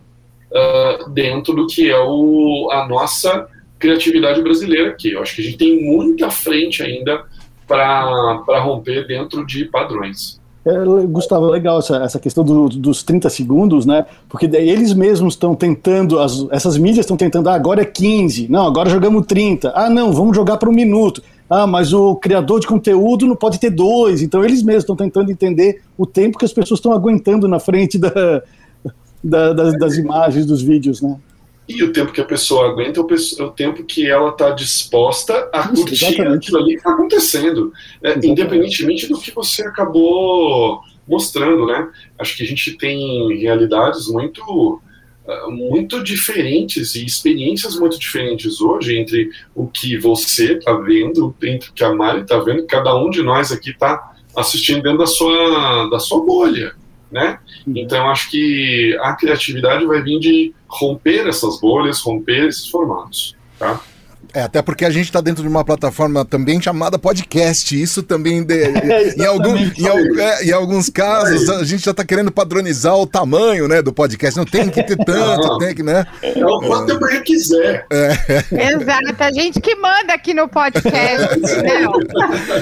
uh, 0.52 1.10
dentro 1.12 1.54
do 1.54 1.66
que 1.66 1.90
é 1.90 1.98
o, 1.98 2.70
a 2.72 2.86
nossa 2.88 3.48
criatividade 3.80 4.42
brasileira 4.42 4.90
aqui. 4.90 5.12
Eu 5.12 5.22
acho 5.22 5.34
que 5.34 5.42
a 5.42 5.46
gente 5.46 5.58
tem 5.58 5.82
muita 5.82 6.30
frente 6.30 6.84
ainda 6.84 7.26
para 7.68 8.60
romper 8.62 9.08
dentro 9.08 9.46
de 9.46 9.66
padrões. 9.66 10.40
É, 10.66 10.74
Gustavo, 11.06 11.46
legal 11.46 11.78
essa, 11.78 11.98
essa 11.98 12.20
questão 12.20 12.44
do, 12.44 12.68
dos 12.70 13.04
30 13.04 13.30
segundos, 13.30 13.86
né? 13.86 14.04
Porque 14.28 14.48
daí 14.48 14.68
eles 14.68 14.96
mesmos 14.96 15.36
estão 15.36 15.54
tentando, 15.54 16.20
as, 16.20 16.48
essas 16.50 16.76
mídias 16.76 17.06
estão 17.06 17.16
tentando, 17.16 17.50
ah, 17.50 17.54
agora 17.54 17.84
é 17.84 17.86
15, 17.86 18.50
não, 18.50 18.66
agora 18.66 18.90
jogamos 18.90 19.28
30, 19.28 19.72
ah, 19.76 19.92
não, 19.92 20.12
vamos 20.12 20.36
jogar 20.36 20.58
para 20.58 20.68
um 20.68 20.74
minuto. 20.74 21.22
Ah, 21.48 21.68
mas 21.68 21.94
o 21.94 22.16
criador 22.16 22.60
de 22.60 22.66
conteúdo 22.66 23.28
não 23.28 23.36
pode 23.36 23.60
ter 23.60 23.70
dois, 23.70 24.24
então 24.24 24.44
eles 24.44 24.64
mesmos 24.64 24.84
estão 24.84 24.96
tentando 24.96 25.32
entender 25.32 25.84
o 25.96 26.08
tempo 26.08 26.40
que 26.40 26.46
as 26.46 26.54
pessoas 26.54 26.80
estão 26.80 26.92
aguentando 26.92 27.48
na 27.48 27.60
frente 27.60 28.00
da, 28.00 28.42
da, 29.24 29.54
das, 29.54 29.78
das 29.78 29.98
imagens, 29.98 30.48
dos 30.48 30.64
vídeos, 30.64 31.00
né? 31.00 31.16
E 31.68 31.84
o 31.84 31.92
tempo 31.92 32.12
que 32.12 32.22
a 32.22 32.26
pessoa 32.26 32.70
aguenta 32.70 33.00
é 33.00 33.04
o, 33.44 33.52
tempo 33.52 33.84
que 33.84 34.08
ela 34.08 34.30
está 34.30 34.52
disposta 34.52 35.50
a 35.52 35.72
Isso, 35.72 35.82
curtir 35.82 36.06
exatamente. 36.06 36.36
aquilo 36.38 36.58
ali 36.60 36.72
que 36.72 36.78
está 36.78 36.92
acontecendo, 36.92 37.74
é, 38.04 38.14
independentemente 38.24 39.08
do 39.08 39.20
que 39.20 39.32
você 39.32 39.64
acabou 39.64 40.82
mostrando, 41.08 41.66
né? 41.66 41.90
Acho 42.20 42.38
que 42.38 42.44
a 42.44 42.48
gente 42.48 42.78
tem 42.78 43.36
realidades 43.38 44.08
muito 44.08 44.80
ah, 45.28 45.48
muito 45.50 46.04
diferentes 46.04 46.94
e 46.96 47.04
experiências 47.04 47.80
muito 47.80 47.98
diferentes 47.98 48.62
hoje 48.62 48.98
entre 48.98 49.32
o 49.56 49.68
que 49.68 49.98
você 49.98 50.54
está 50.54 50.74
vendo, 50.74 51.36
entre 51.44 51.70
o 51.70 51.74
que 51.74 51.84
a 51.84 51.94
Mari 51.94 52.22
está 52.22 52.38
vendo, 52.38 52.66
cada 52.68 52.96
um 52.96 53.10
de 53.10 53.24
nós 53.24 53.52
aqui 53.52 53.72
está 53.72 54.14
assistindo 54.36 54.84
dentro 54.84 55.00
da 55.00 55.08
sua, 55.08 55.90
da 55.90 56.00
sua 56.00 56.24
bolha 56.24 56.76
né? 57.12 57.40
Então 57.68 58.10
acho 58.10 58.30
que 58.30 58.98
a 59.02 59.14
criatividade 59.14 59.86
vai 59.86 60.02
vir 60.02 60.20
de 60.20 60.54
romper 60.68 61.28
essas 61.28 61.60
bolhas, 61.60 62.02
romper 62.02 62.48
esses 62.48 62.68
formatos, 62.68 63.36
tá? 63.58 63.82
É, 64.36 64.42
até 64.42 64.62
porque 64.62 64.84
a 64.84 64.90
gente 64.90 65.06
está 65.06 65.22
dentro 65.22 65.42
de 65.42 65.48
uma 65.48 65.64
plataforma 65.64 66.26
também 66.26 66.62
chamada 66.62 67.00
podcast. 67.00 67.82
Isso 67.82 68.04
também, 68.04 68.44
de, 68.44 68.64
é, 68.68 69.16
em, 69.16 69.26
algum, 69.26 69.56
em, 69.56 69.72
é, 70.20 70.46
em, 70.46 70.52
alguns 70.52 70.90
casos, 70.90 71.50
a 71.50 71.64
gente 71.64 71.86
já 71.86 71.92
está 71.92 72.04
querendo 72.04 72.30
padronizar 72.30 72.98
o 72.98 73.08
tamanho 73.08 73.66
né, 73.66 73.82
do 73.82 73.94
podcast. 73.94 74.38
Não 74.38 74.46
tem 74.46 74.70
que 74.70 74.84
ter 74.84 74.98
tanto, 74.98 75.48
Não. 75.48 75.58
tem 75.58 75.74
que, 75.74 75.82
né? 75.82 76.06
É 76.22 76.46
o 76.46 76.60
quanto 76.60 77.02
a 77.06 77.12
gente 77.12 77.24
quiser. 77.24 77.86
É. 77.90 78.12
Exato, 78.74 79.16
a 79.24 79.32
gente 79.32 79.62
que 79.62 79.74
manda 79.76 80.14
aqui 80.14 80.34
no 80.34 80.50
podcast. 80.50 81.40
né? 81.40 81.86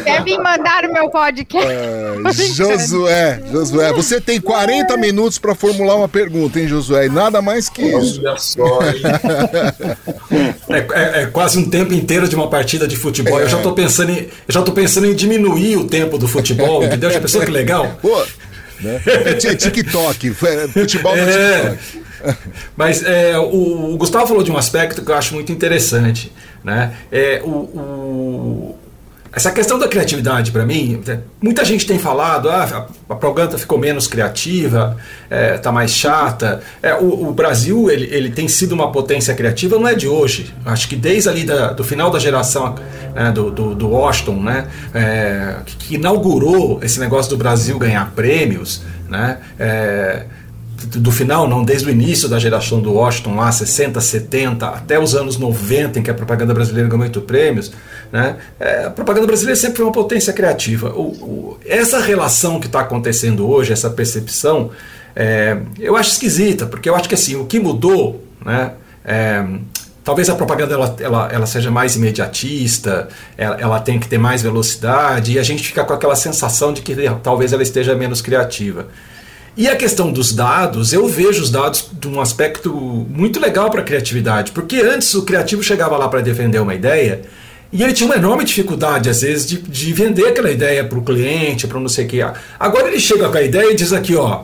Deve 0.04 0.38
mandar 0.38 0.86
o 0.86 0.94
meu 0.94 1.10
podcast. 1.10 1.72
É, 1.72 2.14
Josué, 2.54 3.42
Josué, 3.52 3.92
você 3.94 4.22
tem 4.22 4.40
40 4.40 4.96
minutos 4.98 5.40
para 5.40 5.56
formular 5.56 5.96
uma 5.96 6.08
pergunta, 6.08 6.60
hein, 6.60 6.68
Josué? 6.68 7.08
E 7.08 7.10
nada 7.10 7.42
mais 7.42 7.68
que 7.68 7.82
isso. 7.82 8.22
Olha 8.22 8.38
só, 8.38 8.80
é, 10.70 10.78
é, 10.78 11.24
é 11.24 11.26
quase 11.26 11.58
um 11.58 11.63
um 11.64 11.70
tempo 11.70 11.94
inteiro 11.94 12.28
de 12.28 12.36
uma 12.36 12.50
partida 12.50 12.88
de 12.88 12.96
futebol. 12.96 13.40
É. 13.40 13.44
Eu 13.44 13.50
já 13.50 13.58
estou 13.58 13.74
pensando 13.74 14.12
em, 14.12 14.28
já 14.48 14.62
tô 14.62 14.72
pensando 14.72 15.08
em 15.08 15.16
diminuir 15.16 15.78
o 15.78 15.88
tempo 15.88 16.18
do 16.18 16.28
futebol, 16.28 16.84
entendeu? 16.86 17.10
Já 17.10 17.20
pensou 17.20 17.42
que 17.42 17.52
legal? 17.52 17.98
Pô, 18.02 18.24
né? 18.82 19.02
TikTok, 19.58 20.32
futebol 20.32 21.16
no 21.16 21.22
é. 21.24 21.78
TikTok. 21.78 22.04
Mas 22.76 23.04
é, 23.04 23.38
o, 23.38 23.94
o, 23.94 23.98
Gustavo 23.98 24.28
falou 24.28 24.44
de 24.44 24.52
um 24.52 24.58
aspecto 24.58 25.04
que 25.04 25.12
eu 25.12 25.16
acho 25.16 25.34
muito 25.34 25.52
interessante. 25.52 26.32
Né? 26.64 26.94
É, 27.12 27.42
o, 27.44 27.50
o, 27.50 28.80
essa 29.36 29.52
questão 29.52 29.80
da 29.80 29.88
criatividade, 29.88 30.52
para 30.52 30.64
mim, 30.64 31.02
é, 31.08 31.18
muita 31.42 31.66
gente 31.66 31.88
tem 31.88 31.98
falado, 31.98 32.50
ah, 32.52 32.88
a 33.10 33.16
propaganda 33.16 33.58
ficou 33.58 33.80
menos 33.80 34.06
criativa, 34.06 34.96
é, 35.28 35.58
tá 35.58 35.72
mais 35.72 35.92
chata. 35.92 36.62
É, 36.84 36.94
o, 36.94 37.30
o, 37.30 37.34
Brasil, 37.34 37.90
ele, 37.90 38.06
ele 38.12 38.30
tem 38.30 38.48
sido 38.48 38.74
uma 38.74 38.92
potência 38.92 39.34
criativa, 39.34 39.80
não 39.80 39.88
é 39.88 39.96
de 39.96 40.08
hoje. 40.08 40.54
Acho 40.64 40.88
que 40.88 40.96
desde 40.96 41.30
ali 41.30 41.44
da, 41.44 41.74
do 41.74 41.84
final 41.84 42.12
da 42.12 42.20
geração 42.20 42.76
né, 43.16 43.32
do, 43.32 43.50
do, 43.50 43.74
do, 43.74 43.90
Washington, 43.90 44.36
né, 44.36 44.68
é, 44.94 45.56
que, 45.66 45.96
inaugurou 45.96 46.80
esse 46.84 47.00
negócio 47.00 47.32
do 47.32 47.38
Brasil 47.38 47.80
ganhar 47.80 48.12
prêmios, 48.12 48.84
né, 49.10 49.40
é, 49.58 50.26
do 50.86 51.12
final, 51.12 51.48
não, 51.48 51.64
desde 51.64 51.88
o 51.88 51.92
início 51.92 52.30
da 52.30 52.38
geração 52.38 52.80
do 52.80 52.94
Washington, 52.94 53.36
lá 53.36 53.52
60, 53.52 54.00
70, 54.00 54.68
até 54.68 55.00
os 55.00 55.16
anos 55.16 55.38
90, 55.38 56.00
em 56.00 56.04
que 56.04 56.12
a 56.12 56.14
propaganda 56.14 56.54
brasileira 56.54 56.88
ganhou 56.88 57.00
muito 57.00 57.22
prêmios, 57.22 57.72
né? 58.14 58.38
É, 58.60 58.86
a 58.86 58.92
propaganda 58.92 59.26
brasileira 59.26 59.60
sempre 59.60 59.78
foi 59.78 59.86
uma 59.86 59.92
potência 59.92 60.32
criativa. 60.32 60.92
O, 60.92 61.02
o, 61.02 61.60
essa 61.66 62.00
relação 62.00 62.60
que 62.60 62.68
está 62.68 62.82
acontecendo 62.82 63.50
hoje, 63.50 63.74
essa 63.74 63.90
percepção, 63.90 64.70
é, 65.16 65.58
eu 65.80 65.98
acho 65.98 66.12
esquisita, 66.12 66.68
porque 66.68 66.88
eu 66.88 66.96
acho 66.96 67.10
que 67.10 67.16
assim, 67.16 67.36
o 67.36 67.46
que 67.46 67.60
mudou, 67.60 68.24
né? 68.46 68.74
É, 69.04 69.44
talvez 70.04 70.30
a 70.30 70.36
propaganda 70.36 70.76
ela, 70.76 70.96
ela, 71.00 71.30
ela 71.32 71.46
seja 71.48 71.72
mais 71.72 71.96
imediatista, 71.96 73.08
ela, 73.36 73.58
ela 73.60 73.80
tem 73.80 74.00
que 74.00 74.08
ter 74.08 74.20
mais 74.20 74.44
velocidade, 74.44 75.32
e 75.32 75.40
a 75.40 75.44
gente 75.44 75.64
fica 75.64 75.84
com 75.84 75.94
aquela 75.94 76.16
sensação 76.16 76.72
de 76.72 76.84
que 76.84 76.96
talvez 77.24 77.52
ela 77.52 77.64
esteja 77.64 77.96
menos 77.96 78.22
criativa. 78.22 78.90
E 79.58 79.68
a 79.68 79.76
questão 79.76 80.12
dos 80.12 80.34
dados, 80.36 80.94
eu 80.94 81.08
vejo 81.08 81.42
os 81.42 81.50
dados 81.50 81.90
de 81.92 82.08
um 82.08 82.22
aspecto 82.22 82.72
muito 82.72 83.40
legal 83.40 83.72
para 83.72 83.82
a 83.82 83.84
criatividade, 83.84 84.52
porque 84.52 84.78
antes 84.78 85.16
o 85.16 85.24
criativo 85.24 85.64
chegava 85.64 85.98
lá 85.98 86.08
para 86.08 86.22
defender 86.22 86.60
uma 86.60 86.76
ideia 86.76 87.22
e 87.74 87.82
ele 87.82 87.92
tinha 87.92 88.08
uma 88.08 88.16
enorme 88.16 88.46
dificuldade, 88.46 89.10
às 89.10 89.22
vezes, 89.22 89.48
de, 89.48 89.58
de 89.58 89.94
vender 89.94 90.28
aquela 90.28 90.52
ideia 90.52 90.84
para 90.84 91.00
o 91.00 91.04
cliente, 91.04 91.66
para 91.66 91.80
não 91.80 91.90
sei 91.90 92.06
o 92.06 92.08
que. 92.08 92.22
Agora 92.60 92.88
ele 92.88 93.00
chega 93.00 93.28
com 93.28 93.36
a 93.36 93.42
ideia 93.42 93.72
e 93.72 93.76
diz 93.76 93.92
aqui, 93.92 94.16
ó. 94.16 94.44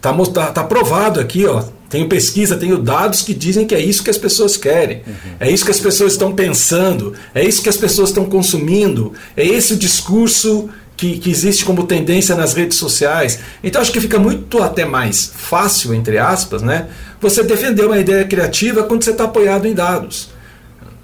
Tá, 0.00 0.14
tá, 0.32 0.46
tá 0.46 0.64
provado 0.64 1.20
aqui, 1.20 1.44
ó. 1.44 1.62
Tenho 1.90 2.08
pesquisa, 2.08 2.56
tenho 2.56 2.78
dados 2.78 3.20
que 3.20 3.34
dizem 3.34 3.66
que 3.66 3.74
é 3.74 3.78
isso 3.78 4.02
que 4.02 4.08
as 4.08 4.16
pessoas 4.16 4.56
querem. 4.56 5.02
Uhum. 5.06 5.32
É 5.38 5.50
isso 5.50 5.62
que 5.62 5.70
as 5.70 5.78
pessoas 5.78 6.12
estão 6.12 6.32
pensando. 6.32 7.12
É 7.34 7.44
isso 7.44 7.62
que 7.62 7.68
as 7.68 7.76
pessoas 7.76 8.08
estão 8.08 8.24
consumindo. 8.24 9.12
É 9.36 9.46
esse 9.46 9.74
o 9.74 9.76
discurso 9.76 10.70
que, 10.96 11.18
que, 11.18 11.30
existe 11.30 11.66
como 11.66 11.86
tendência 11.86 12.34
nas 12.34 12.54
redes 12.54 12.78
sociais. 12.78 13.40
Então 13.62 13.82
acho 13.82 13.92
que 13.92 14.00
fica 14.00 14.18
muito 14.18 14.62
até 14.62 14.86
mais 14.86 15.30
fácil, 15.36 15.92
entre 15.92 16.16
aspas, 16.16 16.62
né? 16.62 16.88
Você 17.20 17.42
defender 17.42 17.84
uma 17.84 17.98
ideia 17.98 18.24
criativa 18.24 18.84
quando 18.84 19.04
você 19.04 19.10
está 19.10 19.24
apoiado 19.24 19.66
em 19.66 19.74
dados. 19.74 20.31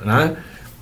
Né? 0.05 0.37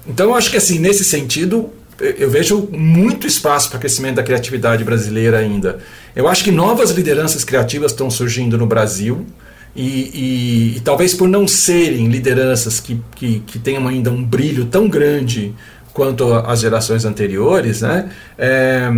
Então, 0.07 0.27
eu 0.27 0.35
acho 0.35 0.51
que 0.51 0.57
assim, 0.57 0.79
nesse 0.79 1.05
sentido, 1.05 1.71
eu 1.99 2.31
vejo 2.31 2.69
muito 2.73 3.27
espaço 3.27 3.71
para 3.71 3.79
crescimento 3.79 4.17
da 4.17 4.23
criatividade 4.23 4.85
brasileira 4.85 5.39
ainda. 5.39 5.79
Eu 6.15 6.29
acho 6.29 6.45
que 6.45 6.51
novas 6.51 6.91
lideranças 6.91 7.45
criativas 7.45 7.93
estão 7.93 8.11
surgindo 8.11 8.59
no 8.59 8.67
Brasil 8.67 9.27
e, 9.75 9.83
e, 9.83 10.77
e, 10.77 10.81
talvez 10.81 11.15
por 11.15 11.29
não 11.29 11.47
serem 11.47 12.09
lideranças 12.09 12.81
que, 12.81 13.01
que, 13.15 13.41
que 13.41 13.59
tenham 13.59 13.87
ainda 13.87 14.11
um 14.11 14.25
brilho 14.25 14.65
tão 14.67 14.89
grande 14.89 15.55
quanto 15.93 16.33
as 16.33 16.61
gerações 16.61 17.05
anteriores, 17.05 17.83
né? 17.83 18.11
É, 18.39 18.91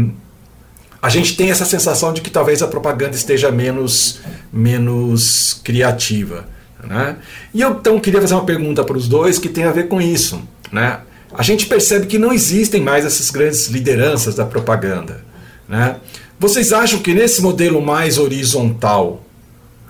a 1.01 1.09
gente 1.09 1.37
tem 1.37 1.51
essa 1.51 1.65
sensação 1.65 2.13
de 2.13 2.21
que 2.21 2.31
talvez 2.31 2.61
a 2.61 2.67
propaganda 2.67 3.15
esteja 3.15 3.53
menos, 3.53 4.21
menos 4.53 5.61
criativa. 5.63 6.45
Né? 6.82 7.16
E 7.52 7.61
eu 7.61 7.73
então 7.73 7.99
queria 7.99 8.20
fazer 8.20 8.35
uma 8.35 8.44
pergunta 8.44 8.85
para 8.85 8.97
os 8.97 9.08
dois 9.08 9.38
que 9.38 9.49
tem 9.49 9.64
a 9.64 9.73
ver 9.73 9.88
com 9.88 10.00
isso. 10.00 10.40
Né? 10.70 11.00
A 11.35 11.42
gente 11.42 11.66
percebe 11.66 12.06
que 12.06 12.18
não 12.18 12.32
existem 12.32 12.80
mais 12.80 13.04
essas 13.04 13.30
grandes 13.30 13.68
lideranças 13.68 14.35
da 14.35 14.44
propaganda. 14.44 15.23
Né? 15.68 15.97
Vocês 16.38 16.73
acham 16.73 17.00
que 17.00 17.12
nesse 17.12 17.42
modelo 17.42 17.82
mais 17.82 18.16
horizontal, 18.16 19.25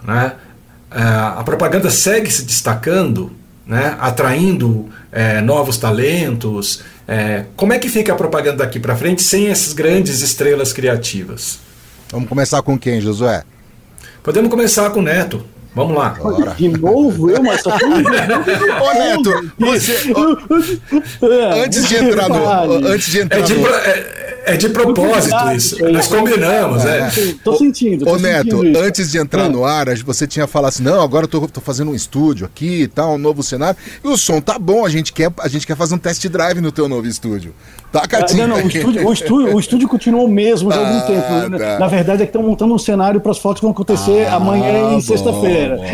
né, 0.02 0.34
é, 0.90 1.02
a 1.02 1.42
propaganda 1.44 1.90
segue 1.90 2.30
se 2.30 2.42
destacando, 2.42 3.32
né, 3.66 3.96
atraindo 4.00 4.88
é, 5.12 5.42
novos 5.42 5.76
talentos? 5.76 6.82
É, 7.06 7.44
como 7.54 7.74
é 7.74 7.78
que 7.78 7.88
fica 7.88 8.14
a 8.14 8.16
propaganda 8.16 8.58
daqui 8.64 8.80
para 8.80 8.96
frente 8.96 9.22
sem 9.22 9.48
essas 9.48 9.74
grandes 9.74 10.22
estrelas 10.22 10.72
criativas? 10.72 11.58
Vamos 12.10 12.28
começar 12.30 12.62
com 12.62 12.78
quem, 12.78 12.98
Josué? 12.98 13.44
Podemos 14.22 14.50
começar 14.50 14.88
com 14.90 15.00
o 15.00 15.02
Neto. 15.02 15.44
Vamos 15.78 15.96
lá. 15.96 16.08
Bora. 16.20 16.54
De 16.54 16.68
novo 16.70 17.30
eu, 17.30 17.40
mas 17.40 17.60
só 17.60 17.70
Ô 17.78 18.92
Neto, 18.94 19.52
você. 19.56 20.12
antes 21.64 21.88
de 21.88 21.96
entrar 21.96 22.28
no. 22.28 22.88
Antes 22.88 23.12
de 23.12 23.20
entrar 23.20 23.38
é 23.38 23.42
de, 23.42 23.54
no. 23.54 23.68
É, 23.68 24.27
é 24.48 24.56
de 24.56 24.68
propósito 24.70 25.52
isso. 25.54 25.92
Nós 25.92 26.06
combinamos, 26.08 26.84
é. 26.84 27.10
Tô 27.44 27.56
sentindo. 27.56 28.04
Tô 28.04 28.12
Ô 28.12 28.18
Neto, 28.18 28.58
sentindo 28.58 28.78
antes 28.78 29.10
de 29.10 29.18
entrar 29.18 29.48
no 29.48 29.64
ar, 29.64 29.86
você 29.98 30.26
tinha 30.26 30.46
falado 30.46 30.70
assim: 30.70 30.82
não, 30.82 31.02
agora 31.02 31.24
eu 31.24 31.28
tô, 31.28 31.46
tô 31.46 31.60
fazendo 31.60 31.90
um 31.90 31.94
estúdio 31.94 32.46
aqui 32.46 32.82
e 32.82 32.88
tal, 32.88 33.14
um 33.14 33.18
novo 33.18 33.42
cenário. 33.42 33.78
E 34.02 34.08
o 34.08 34.16
som 34.16 34.40
tá 34.40 34.58
bom, 34.58 34.84
a 34.84 34.88
gente 34.88 35.12
quer, 35.12 35.30
a 35.38 35.48
gente 35.48 35.66
quer 35.66 35.76
fazer 35.76 35.94
um 35.94 35.98
test 35.98 36.26
drive 36.28 36.60
no 36.60 36.72
teu 36.72 36.88
novo 36.88 37.06
estúdio. 37.06 37.54
Tá, 37.92 38.06
Catinho? 38.06 38.46
Não, 38.46 38.56
não, 38.56 38.64
o 38.64 38.68
estúdio, 38.68 39.08
o 39.08 39.12
estúdio, 39.12 39.54
o 39.54 39.60
estúdio 39.60 39.88
continuou 39.88 40.28
mesmo 40.28 40.70
já 40.70 40.78
há 40.78 40.86
algum 40.86 40.98
ah, 40.98 41.02
tempo. 41.02 41.58
Tá. 41.58 41.78
Na 41.78 41.86
verdade 41.86 42.22
é 42.22 42.26
que 42.26 42.30
estão 42.30 42.42
montando 42.42 42.74
um 42.74 42.78
cenário 42.78 43.20
para 43.20 43.32
as 43.32 43.38
fotos 43.38 43.60
que 43.60 43.64
vão 43.64 43.72
acontecer 43.72 44.26
ah, 44.26 44.36
amanhã 44.36 44.96
e 44.96 45.02
sexta-feira. 45.02 45.78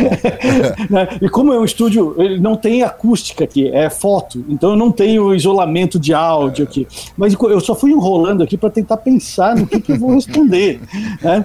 Né? 0.91 1.09
e 1.21 1.29
como 1.29 1.53
é 1.53 1.59
um 1.59 1.65
estúdio, 1.65 2.15
ele 2.19 2.39
não 2.39 2.57
tem 2.57 2.83
acústica 2.83 3.45
aqui, 3.45 3.69
é 3.69 3.89
foto, 3.89 4.45
então 4.49 4.71
eu 4.71 4.77
não 4.77 4.91
tenho 4.91 5.35
isolamento 5.35 5.99
de 5.99 6.13
áudio 6.13 6.65
aqui. 6.65 6.87
Mas 7.17 7.35
eu 7.35 7.61
só 7.61 7.75
fui 7.75 7.91
enrolando 7.91 8.43
aqui 8.45 8.57
para 8.57 8.71
tentar 8.71 8.99
pensar 8.99 9.57
no 9.57 9.67
que, 9.67 9.81
que 9.81 9.93
eu 9.93 9.99
vou 9.99 10.15
responder. 10.15 10.81
Né? 11.23 11.45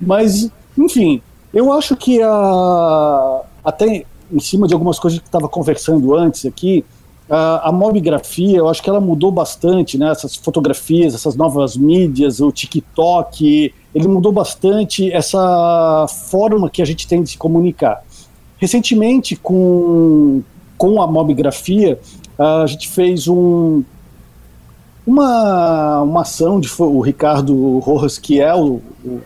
Mas, 0.00 0.50
enfim, 0.76 1.22
eu 1.52 1.72
acho 1.72 1.96
que 1.96 2.20
a, 2.22 3.42
até 3.64 4.04
em 4.30 4.40
cima 4.40 4.66
de 4.66 4.74
algumas 4.74 4.98
coisas 4.98 5.18
que 5.18 5.26
estava 5.26 5.48
conversando 5.48 6.14
antes 6.14 6.44
aqui, 6.44 6.84
a, 7.30 7.68
a 7.68 7.72
mobigrafia, 7.72 8.58
eu 8.58 8.68
acho 8.68 8.82
que 8.82 8.88
ela 8.88 9.00
mudou 9.00 9.30
bastante, 9.30 9.98
né? 9.98 10.10
Essas 10.10 10.36
fotografias, 10.36 11.14
essas 11.14 11.36
novas 11.36 11.76
mídias, 11.76 12.40
o 12.40 12.50
TikTok, 12.50 13.72
ele 13.94 14.08
mudou 14.08 14.32
bastante 14.32 15.12
essa 15.12 16.06
forma 16.08 16.70
que 16.70 16.80
a 16.80 16.84
gente 16.84 17.06
tem 17.06 17.22
de 17.22 17.30
se 17.30 17.38
comunicar. 17.38 18.02
Recentemente, 18.56 19.36
com, 19.36 20.42
com 20.76 21.02
a 21.02 21.06
mobigrafia, 21.06 21.98
a 22.38 22.66
gente 22.66 22.88
fez 22.88 23.28
um, 23.28 23.82
uma, 25.08 26.02
uma 26.02 26.20
ação 26.20 26.60
de 26.60 26.70
o 26.78 27.00
Ricardo 27.00 27.78
Rojas, 27.78 28.18
que 28.18 28.42
é 28.42 28.54
o, 28.54 28.82
o 29.02 29.20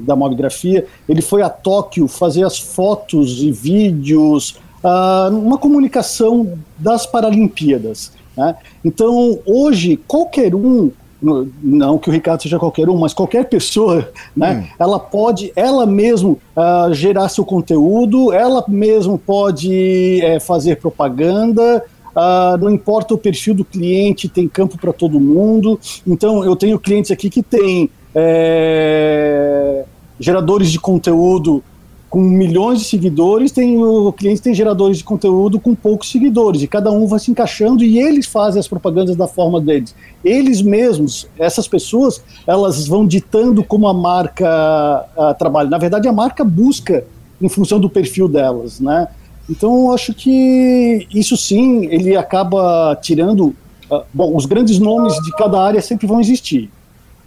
da 0.00 0.16
mobigrafia, 0.16 0.84
ele 1.08 1.22
foi 1.22 1.42
a 1.42 1.48
Tóquio 1.48 2.08
fazer 2.08 2.42
as 2.42 2.58
fotos 2.58 3.40
e 3.40 3.52
vídeos, 3.52 4.58
uh, 4.82 5.32
uma 5.32 5.56
comunicação 5.58 6.58
das 6.76 7.06
Paralimpíadas. 7.06 8.10
Né? 8.36 8.56
Então, 8.84 9.38
hoje, 9.46 9.96
qualquer 10.08 10.52
um 10.56 10.90
não 11.20 11.98
que 11.98 12.08
o 12.08 12.12
Ricardo 12.12 12.42
seja 12.42 12.60
qualquer 12.60 12.88
um, 12.88 12.96
mas 12.96 13.12
qualquer 13.12 13.48
pessoa, 13.48 14.08
né, 14.36 14.64
hum. 14.64 14.74
ela 14.78 15.00
pode, 15.00 15.52
ela 15.56 15.84
mesmo 15.84 16.38
uh, 16.56 16.94
gerar 16.94 17.28
seu 17.28 17.44
conteúdo, 17.44 18.32
ela 18.32 18.64
mesmo 18.68 19.18
pode 19.18 20.20
é, 20.22 20.38
fazer 20.38 20.76
propaganda, 20.76 21.84
uh, 22.18 22.58
não 22.58 22.70
importa 22.70 23.14
o 23.14 23.18
perfil 23.18 23.54
do 23.54 23.64
cliente, 23.64 24.28
tem 24.28 24.48
campo 24.48 24.76
para 24.76 24.92
todo 24.92 25.20
mundo. 25.20 25.78
Então, 26.06 26.44
eu 26.44 26.56
tenho 26.56 26.78
clientes 26.78 27.10
aqui 27.10 27.30
que 27.30 27.42
têm 27.42 27.88
é, 28.14 29.84
geradores 30.18 30.70
de 30.70 30.80
conteúdo 30.80 31.62
com 32.10 32.20
milhões 32.20 32.78
de 32.78 32.84
seguidores, 32.86 33.52
tem 33.52 33.76
o 33.76 34.10
cliente 34.14 34.40
tem 34.40 34.54
geradores 34.54 34.96
de 34.96 35.04
conteúdo 35.04 35.60
com 35.60 35.74
poucos 35.74 36.10
seguidores, 36.10 36.62
e 36.62 36.66
cada 36.66 36.90
um 36.90 37.06
vai 37.06 37.18
se 37.18 37.30
encaixando 37.30 37.84
e 37.84 37.98
eles 37.98 38.26
fazem 38.26 38.58
as 38.58 38.66
propagandas 38.66 39.14
da 39.14 39.26
forma 39.26 39.60
deles. 39.60 39.94
Eles 40.24 40.62
mesmos, 40.62 41.28
essas 41.38 41.68
pessoas, 41.68 42.22
elas 42.46 42.88
vão 42.88 43.06
ditando 43.06 43.62
como 43.62 43.86
a 43.86 43.92
marca 43.92 45.06
uh, 45.14 45.38
trabalha. 45.38 45.68
Na 45.68 45.76
verdade, 45.76 46.08
a 46.08 46.12
marca 46.12 46.42
busca 46.42 47.04
em 47.42 47.48
função 47.48 47.78
do 47.78 47.90
perfil 47.90 48.26
delas, 48.26 48.80
né? 48.80 49.06
Então, 49.48 49.92
acho 49.92 50.12
que 50.12 51.06
isso 51.12 51.36
sim, 51.36 51.86
ele 51.86 52.16
acaba 52.16 52.96
tirando. 53.00 53.54
Uh, 53.90 54.02
bom, 54.12 54.36
os 54.36 54.44
grandes 54.44 54.78
nomes 54.78 55.14
de 55.22 55.32
cada 55.32 55.62
área 55.62 55.80
sempre 55.80 56.06
vão 56.06 56.20
existir. 56.20 56.70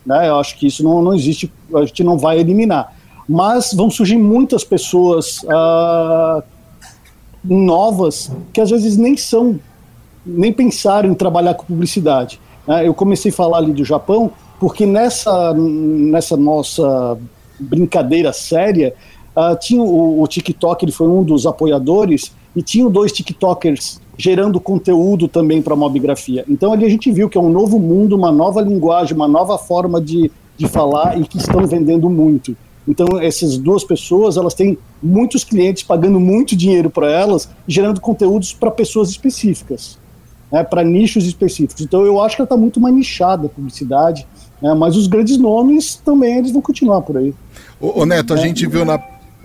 Né? 0.05 0.29
Eu 0.29 0.37
acho 0.37 0.57
que 0.57 0.67
isso 0.67 0.83
não, 0.83 1.01
não 1.01 1.13
existe, 1.13 1.51
a 1.73 1.85
gente 1.85 2.03
não 2.03 2.17
vai 2.17 2.39
eliminar 2.39 2.93
mas 3.31 3.73
vão 3.73 3.89
surgir 3.89 4.17
muitas 4.17 4.63
pessoas 4.63 5.41
uh, 5.43 6.43
novas 7.41 8.29
que 8.51 8.59
às 8.59 8.69
vezes 8.69 8.97
nem 8.97 9.15
são, 9.15 9.57
nem 10.25 10.51
pensaram 10.51 11.09
em 11.09 11.13
trabalhar 11.13 11.53
com 11.53 11.65
publicidade. 11.65 12.41
Né? 12.67 12.85
Eu 12.85 12.93
comecei 12.93 13.31
a 13.31 13.33
falar 13.33 13.59
ali 13.59 13.71
do 13.71 13.85
Japão 13.85 14.31
porque 14.59 14.85
nessa, 14.85 15.53
nessa 15.53 16.35
nossa 16.35 17.17
brincadeira 17.57 18.33
séria, 18.33 18.93
uh, 19.35 19.57
tinha 19.59 19.81
o, 19.81 20.21
o 20.21 20.27
TikTok, 20.27 20.85
ele 20.85 20.91
foi 20.91 21.07
um 21.07 21.23
dos 21.23 21.45
apoiadores, 21.45 22.31
e 22.55 22.61
tinham 22.61 22.89
dois 22.89 23.11
TikTokers 23.11 24.01
gerando 24.17 24.59
conteúdo 24.59 25.27
também 25.27 25.61
para 25.61 25.73
a 25.73 25.77
mobigrafia. 25.77 26.45
Então 26.47 26.71
ali 26.71 26.85
a 26.85 26.89
gente 26.89 27.11
viu 27.11 27.29
que 27.29 27.37
é 27.37 27.41
um 27.41 27.49
novo 27.49 27.79
mundo, 27.79 28.15
uma 28.15 28.31
nova 28.31 28.61
linguagem, 28.61 29.15
uma 29.15 29.27
nova 29.27 29.57
forma 29.57 30.01
de, 30.01 30.29
de 30.57 30.67
falar 30.67 31.19
e 31.19 31.23
que 31.25 31.37
estão 31.37 31.65
vendendo 31.65 32.09
muito. 32.09 32.55
Então, 32.87 33.19
essas 33.21 33.57
duas 33.57 33.83
pessoas, 33.83 34.37
elas 34.37 34.55
têm 34.55 34.77
muitos 35.01 35.43
clientes 35.43 35.83
pagando 35.83 36.19
muito 36.19 36.55
dinheiro 36.55 36.89
para 36.89 37.11
elas, 37.11 37.47
gerando 37.67 38.01
conteúdos 38.01 38.53
para 38.53 38.71
pessoas 38.71 39.09
específicas, 39.11 39.99
né, 40.51 40.63
para 40.63 40.83
nichos 40.83 41.25
específicos. 41.25 41.81
Então, 41.81 42.03
eu 42.05 42.19
acho 42.19 42.35
que 42.35 42.41
ela 42.41 42.47
está 42.47 42.57
muito 42.57 42.79
mais 42.79 42.93
nichada 42.93 43.45
a 43.45 43.49
publicidade, 43.49 44.25
né, 44.59 44.73
mas 44.73 44.97
os 44.97 45.05
grandes 45.05 45.37
nomes 45.37 45.95
também 45.95 46.39
eles 46.39 46.51
vão 46.51 46.61
continuar 46.61 47.01
por 47.01 47.17
aí. 47.17 47.33
Ô, 47.79 48.01
ô 48.01 48.05
Neto, 48.05 48.33
a 48.33 48.39
é, 48.39 48.41
gente 48.41 48.65
viu 48.65 48.83
na 48.83 48.97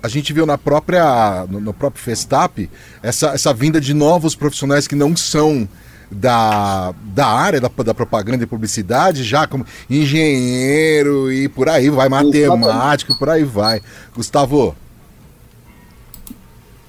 a 0.06 0.08
gente 0.08 0.32
viu 0.32 0.46
na 0.46 0.56
própria 0.56 1.44
no, 1.50 1.60
no 1.60 1.74
próprio 1.74 2.02
Festap 2.02 2.70
essa, 3.02 3.30
essa 3.30 3.52
vinda 3.52 3.80
de 3.80 3.92
novos 3.92 4.36
profissionais 4.36 4.86
que 4.86 4.94
não 4.94 5.16
são 5.16 5.68
da, 6.08 6.94
da 7.02 7.26
área 7.26 7.60
da, 7.60 7.68
da 7.68 7.92
propaganda 7.92 8.44
e 8.44 8.46
publicidade, 8.46 9.24
já 9.24 9.48
como 9.48 9.66
engenheiro 9.90 11.32
e 11.32 11.48
por 11.48 11.68
aí 11.68 11.90
vai, 11.90 12.08
matemático 12.08 13.12
e 13.12 13.18
por 13.18 13.28
aí 13.28 13.42
vai. 13.42 13.80
Gustavo. 14.14 14.76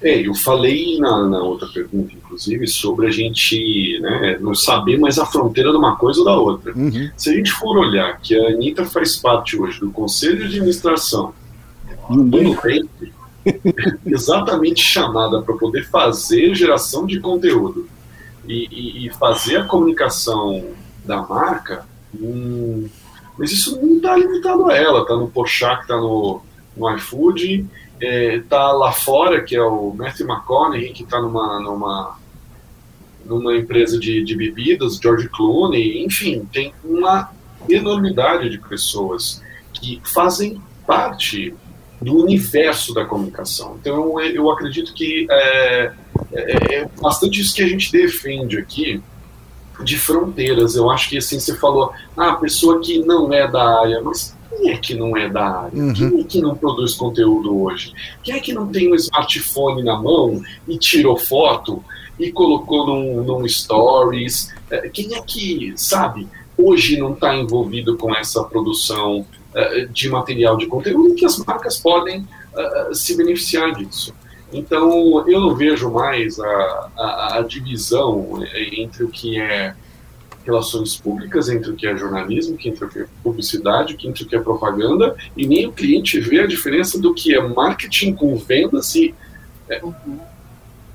É, 0.00 0.24
eu 0.24 0.32
falei 0.32 0.96
na, 1.00 1.26
na 1.26 1.42
outra 1.42 1.66
pergunta, 1.66 2.14
inclusive, 2.14 2.68
sobre 2.68 3.08
a 3.08 3.10
gente 3.10 3.98
né, 4.00 4.38
não 4.40 4.54
saber 4.54 4.96
mais 4.96 5.18
a 5.18 5.26
fronteira 5.26 5.72
de 5.72 5.76
uma 5.76 5.96
coisa 5.96 6.20
ou 6.20 6.24
da 6.24 6.36
outra. 6.36 6.72
Uhum. 6.72 7.10
Se 7.16 7.30
a 7.30 7.32
gente 7.32 7.50
for 7.50 7.76
olhar 7.76 8.20
que 8.20 8.38
a 8.38 8.50
Anitta 8.50 8.84
faz 8.84 9.16
parte 9.16 9.60
hoje 9.60 9.80
do 9.80 9.90
Conselho 9.90 10.38
de 10.38 10.44
Administração 10.44 11.34
do 12.08 12.24
Nubank, 12.24 13.12
exatamente 14.06 14.80
chamada 14.80 15.42
para 15.42 15.56
poder 15.56 15.84
fazer 15.88 16.54
geração 16.54 17.06
de 17.06 17.20
conteúdo 17.20 17.88
e, 18.46 18.68
e, 18.70 19.06
e 19.06 19.10
fazer 19.10 19.56
a 19.58 19.64
comunicação 19.64 20.64
da 21.04 21.22
marca, 21.22 21.86
hum, 22.14 22.88
mas 23.38 23.52
isso 23.52 23.80
não 23.80 23.96
está 23.96 24.16
limitado 24.16 24.68
a 24.68 24.76
ela, 24.76 25.02
está 25.02 25.16
no 25.16 25.28
Porchat, 25.28 25.82
está 25.82 25.96
no, 25.96 26.42
no 26.76 26.96
iFood, 26.96 27.66
está 28.00 28.06
é, 28.06 28.40
tá 28.40 28.72
lá 28.72 28.92
fora, 28.92 29.42
que 29.42 29.54
é 29.54 29.62
o 29.62 29.92
Matthew 29.92 30.26
McConaughey, 30.28 30.92
que 30.92 31.04
está 31.04 31.20
numa, 31.20 31.60
numa, 31.60 32.18
numa 33.24 33.56
empresa 33.56 33.98
de, 33.98 34.24
de 34.24 34.36
bebidas, 34.36 34.96
George 34.96 35.28
Clooney, 35.28 36.04
enfim, 36.04 36.48
tem 36.52 36.72
uma 36.84 37.30
enormidade 37.68 38.50
de 38.50 38.58
pessoas 38.58 39.42
que 39.72 40.00
fazem 40.04 40.60
parte 40.86 41.54
do 42.00 42.16
universo 42.16 42.94
da 42.94 43.04
comunicação. 43.04 43.76
Então, 43.80 44.20
eu 44.20 44.50
acredito 44.50 44.94
que 44.94 45.26
é, 45.30 45.92
é, 46.32 46.74
é, 46.74 46.88
bastante 47.00 47.40
isso 47.40 47.54
que 47.54 47.62
a 47.62 47.68
gente 47.68 47.90
defende 47.90 48.56
aqui 48.58 49.02
de 49.82 49.98
fronteiras. 49.98 50.76
Eu 50.76 50.90
acho 50.90 51.08
que 51.08 51.18
assim 51.18 51.40
você 51.40 51.56
falou, 51.56 51.92
ah, 52.16 52.30
a 52.30 52.36
pessoa 52.36 52.80
que 52.80 53.00
não 53.00 53.32
é 53.32 53.48
da 53.48 53.80
área, 53.80 54.00
mas 54.02 54.36
quem 54.48 54.70
é 54.70 54.76
que 54.76 54.94
não 54.94 55.16
é 55.16 55.28
da 55.28 55.62
área? 55.62 55.78
Uhum. 55.78 55.92
Quem 55.92 56.20
é 56.20 56.24
que 56.24 56.40
não 56.40 56.54
produz 56.54 56.94
conteúdo 56.94 57.62
hoje? 57.62 57.92
Quem 58.22 58.34
é 58.36 58.40
que 58.40 58.52
não 58.52 58.68
tem 58.68 58.90
um 58.90 58.94
smartphone 58.94 59.82
na 59.82 60.00
mão 60.00 60.40
e 60.66 60.78
tirou 60.78 61.16
foto 61.16 61.82
e 62.18 62.30
colocou 62.32 62.86
num, 62.86 63.22
num 63.22 63.48
stories? 63.48 64.52
É, 64.70 64.88
quem 64.88 65.14
é 65.14 65.22
que, 65.22 65.72
sabe, 65.76 66.28
hoje 66.56 66.96
não 66.96 67.12
está 67.12 67.36
envolvido 67.36 67.96
com 67.96 68.14
essa 68.14 68.42
produção 68.44 69.26
de 69.90 70.08
material 70.08 70.56
de 70.56 70.66
conteúdo 70.66 71.14
que 71.14 71.24
as 71.24 71.38
marcas 71.38 71.78
podem 71.78 72.20
uh, 72.20 72.94
se 72.94 73.16
beneficiar 73.16 73.74
disso? 73.74 74.14
Então, 74.52 75.28
eu 75.28 75.40
não 75.40 75.54
vejo 75.54 75.90
mais 75.90 76.38
a, 76.40 76.90
a, 76.96 77.38
a 77.38 77.42
divisão 77.42 78.42
entre 78.54 79.04
o 79.04 79.08
que 79.08 79.38
é 79.38 79.74
relações 80.48 80.96
públicas, 80.96 81.50
entre 81.50 81.70
o 81.70 81.76
que 81.76 81.86
é 81.86 81.94
jornalismo, 81.94 82.56
entre 82.64 82.82
o 82.82 82.88
que 82.88 83.00
é 83.00 83.06
publicidade, 83.22 83.98
entre 84.02 84.22
o 84.22 84.26
que 84.26 84.34
é 84.34 84.40
propaganda, 84.40 85.14
e 85.36 85.46
nem 85.46 85.66
o 85.66 85.72
cliente 85.72 86.18
vê 86.18 86.40
a 86.40 86.46
diferença 86.46 86.98
do 86.98 87.12
que 87.12 87.34
é 87.34 87.40
marketing 87.46 88.14
com 88.14 88.34
vendas 88.36 88.94
e 88.94 89.14
é, 89.68 89.82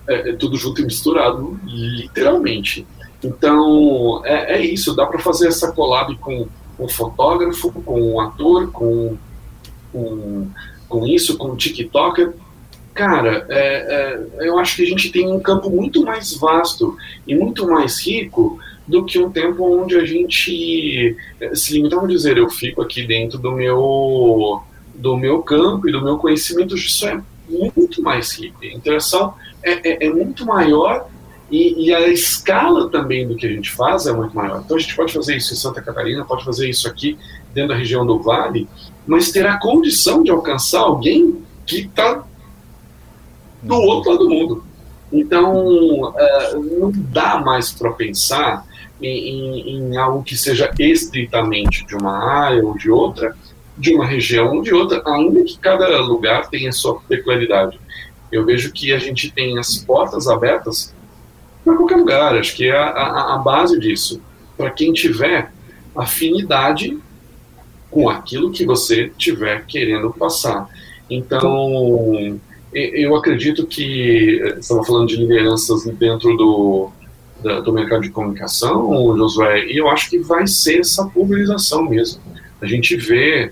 é, 0.07 0.29
é 0.31 0.35
tudo 0.35 0.57
junto 0.57 0.81
e 0.81 0.85
misturado, 0.85 1.59
literalmente. 1.65 2.87
Então, 3.23 4.25
é, 4.25 4.55
é 4.55 4.65
isso, 4.65 4.95
dá 4.95 5.05
para 5.05 5.19
fazer 5.19 5.47
essa 5.47 5.71
collab 5.71 6.15
com 6.17 6.47
um 6.83 6.89
fotógrafo, 6.89 7.71
com 7.71 8.19
ator, 8.19 8.71
com, 8.71 9.17
com, 9.91 10.47
com 10.87 11.07
isso, 11.07 11.37
com 11.37 11.49
um 11.49 11.55
TikToker. 11.55 12.33
Cara, 12.93 13.45
é, 13.49 14.37
é, 14.39 14.47
eu 14.47 14.59
acho 14.59 14.75
que 14.75 14.83
a 14.83 14.85
gente 14.85 15.11
tem 15.11 15.31
um 15.31 15.39
campo 15.39 15.69
muito 15.69 16.03
mais 16.05 16.35
vasto 16.35 16.95
e 17.27 17.33
muito 17.33 17.67
mais 17.67 18.05
rico 18.05 18.59
do 18.87 19.03
que 19.03 19.17
um 19.17 19.31
tempo 19.31 19.81
onde 19.81 19.95
a 19.95 20.05
gente 20.05 21.15
eh, 21.39 21.55
se 21.55 21.73
limitava 21.73 22.05
a 22.05 22.07
dizer 22.07 22.37
eu 22.37 22.49
fico 22.49 22.81
aqui 22.81 23.07
dentro 23.07 23.39
do 23.39 23.51
meu 23.53 24.61
do 24.93 25.17
meu 25.17 25.41
campo 25.41 25.87
e 25.87 25.91
do 25.91 26.03
meu 26.03 26.17
conhecimento 26.17 26.75
isso 26.75 27.07
é 27.07 27.21
muito 27.49 28.01
mais 28.01 28.37
rico 28.37 28.57
a 28.61 28.67
interação 28.67 29.33
é, 29.63 29.89
é, 29.89 30.07
é 30.07 30.09
muito 30.09 30.45
maior 30.45 31.07
e, 31.53 31.87
e, 31.87 31.93
a 31.93 32.07
escala 32.07 32.89
também 32.89 33.27
do 33.27 33.35
que 33.35 33.45
a 33.45 33.49
gente 33.49 33.69
faz 33.71 34.07
é 34.07 34.13
muito 34.13 34.35
maior 34.35 34.61
então 34.65 34.77
a 34.77 34.79
gente 34.79 34.95
pode 34.95 35.13
fazer 35.13 35.35
isso 35.35 35.53
em 35.53 35.57
Santa 35.57 35.81
Catarina 35.81 36.25
pode 36.25 36.43
fazer 36.43 36.69
isso 36.69 36.87
aqui 36.87 37.17
dentro 37.53 37.69
da 37.69 37.75
região 37.75 38.05
do 38.05 38.19
Vale 38.19 38.67
mas 39.05 39.31
ter 39.31 39.45
a 39.45 39.59
condição 39.59 40.23
de 40.23 40.31
alcançar 40.31 40.79
alguém 40.79 41.43
que 41.65 41.81
está 41.81 42.23
do 43.61 43.75
outro 43.75 44.11
lado 44.11 44.23
do 44.23 44.29
mundo 44.29 44.73
então, 45.13 46.09
uh, 46.09 46.79
não 46.79 46.91
dá 46.91 47.37
mais 47.37 47.71
para 47.71 47.91
pensar 47.91 48.65
em, 48.99 49.91
em, 49.91 49.95
algo 49.95 50.23
que 50.23 50.35
seja 50.35 50.73
estritamente 50.79 51.85
de 51.85 51.95
uma 51.95 52.17
área 52.17 52.65
ou 52.65 52.75
de 52.75 52.89
outra, 52.89 53.35
de 53.77 53.93
uma 53.93 54.07
região 54.07 54.55
ou 54.55 54.61
de 54.63 54.73
outra, 54.73 55.03
ainda 55.05 55.43
que 55.43 55.57
cada 55.59 56.01
lugar 56.01 56.49
tenha 56.49 56.71
sua 56.71 56.99
peculiaridade. 57.01 57.79
Eu 58.31 58.43
vejo 58.43 58.71
que 58.71 58.91
a 58.91 58.97
gente 58.97 59.31
tem 59.31 59.59
as 59.59 59.77
portas 59.77 60.27
abertas 60.27 60.91
para 61.63 61.75
qualquer 61.75 61.97
lugar, 61.97 62.35
acho 62.35 62.55
que 62.55 62.65
é 62.65 62.75
a, 62.75 62.89
a, 62.89 63.35
a 63.35 63.37
base 63.37 63.79
disso. 63.79 64.21
Para 64.57 64.69
quem 64.69 64.93
tiver 64.93 65.51
afinidade 65.95 66.97
com 67.89 68.09
aquilo 68.09 68.51
que 68.51 68.65
você 68.65 69.11
tiver 69.17 69.65
querendo 69.65 70.11
passar. 70.11 70.67
Então, 71.09 72.39
eu 72.73 73.15
acredito 73.15 73.67
que, 73.67 74.41
estava 74.57 74.83
falando 74.83 75.07
de 75.07 75.17
lideranças 75.17 75.83
dentro 75.85 76.35
do, 76.35 76.91
da, 77.43 77.59
do 77.59 77.71
mercado 77.71 78.01
de 78.01 78.09
comunicação, 78.09 79.15
Josué, 79.15 79.65
e 79.67 79.77
eu 79.77 79.87
acho 79.89 80.09
que 80.09 80.17
vai 80.17 80.47
ser 80.47 80.79
essa 80.79 81.05
pulverização 81.05 81.87
mesmo. 81.87 82.19
A 82.59 82.65
gente 82.65 82.95
vê 82.95 83.51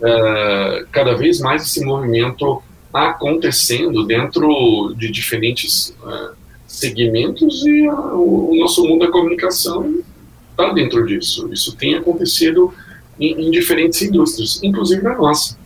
uh, 0.00 0.86
cada 0.92 1.14
vez 1.14 1.40
mais 1.40 1.62
esse 1.62 1.82
movimento 1.82 2.62
acontecendo 2.92 4.04
dentro 4.04 4.94
de 4.96 5.10
diferentes 5.10 5.96
uh, 6.02 6.36
segmentos 6.78 7.66
e 7.66 7.88
uh, 7.88 8.14
o, 8.14 8.50
o, 8.50 8.58
nosso 8.58 8.86
mundo 8.86 9.06
da 9.06 9.12
comunicação 9.12 9.94
está 10.50 10.72
dentro 10.72 11.06
disso. 11.06 11.48
Isso 11.52 11.76
tem 11.76 11.94
acontecido 11.94 12.72
em, 13.18 13.46
em 13.46 13.50
diferentes 13.50 14.00
indústrias, 14.02 14.60
inclusive 14.62 15.02
na 15.02 15.16
nossa. 15.16 15.56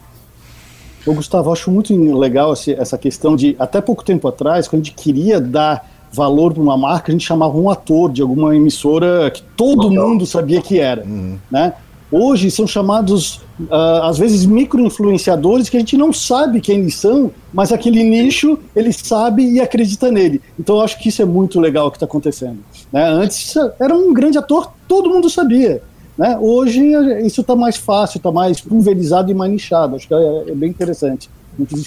Ô, 1.05 1.12
Gustavo, 1.14 1.53
acho 1.53 1.70
muito 1.70 1.94
legal 2.16 2.53
essa 2.53 2.96
questão 2.96 3.35
de, 3.35 3.57
até 3.59 3.81
pouco 3.81 4.05
tempo 4.05 4.29
atrás, 4.29 4.68
quando 4.68 4.83
a 4.83 4.85
gente 4.85 4.96
queria 4.96 5.40
dar 5.40 5.90
valor 6.12 6.53
para 6.53 6.62
uma 6.62 6.77
marca, 6.77 7.11
a 7.11 7.12
gente 7.12 7.27
chamava 7.27 7.57
um 7.57 7.70
ator 7.70 8.12
de 8.12 8.22
alguma 8.22 8.55
emissora 8.55 9.31
que 9.31 9.42
todo 9.57 9.90
mundo 9.90 10.27
sabia 10.27 10.61
que 10.61 10.79
era, 10.79 11.03
uhum. 11.03 11.38
né? 11.51 11.72
Hoje 12.12 12.51
são 12.51 12.66
chamados, 12.66 13.37
uh, 13.59 14.03
às 14.03 14.18
vezes, 14.18 14.44
micro-influenciadores 14.44 15.70
que 15.70 15.79
a 15.79 15.81
gente 15.81 15.96
não 15.96 16.12
sabe 16.12 16.61
quem 16.61 16.81
eles 16.81 16.96
são, 16.96 17.33
mas 17.53 17.72
aquele 17.72 18.05
nicho 18.05 18.59
ele 18.77 18.92
sabe 18.92 19.51
e 19.51 19.59
acredita 19.59 20.12
nele. 20.12 20.42
Então 20.61 20.77
eu 20.77 20.83
acho 20.83 20.98
que 20.98 21.09
isso 21.09 21.22
é 21.22 21.25
muito 21.25 21.59
legal 21.59 21.87
o 21.87 21.90
que 21.90 21.96
está 21.96 22.05
acontecendo. 22.05 22.59
Né? 22.92 23.03
Antes 23.03 23.55
era 23.81 23.94
um 23.94 24.12
grande 24.12 24.37
ator, 24.37 24.70
todo 24.87 25.09
mundo 25.09 25.31
sabia. 25.31 25.83
Né? 26.18 26.37
Hoje 26.38 26.83
isso 27.25 27.40
está 27.40 27.57
mais 27.57 27.79
fácil, 27.79 28.18
está 28.18 28.31
mais 28.31 28.61
pulverizado 28.61 29.31
e 29.31 29.35
mais 29.35 29.51
nichado. 29.51 29.96
Acho 29.96 30.07
que 30.07 30.12
é, 30.12 30.51
é 30.51 30.55
bem 30.55 30.68
interessante. 30.68 31.31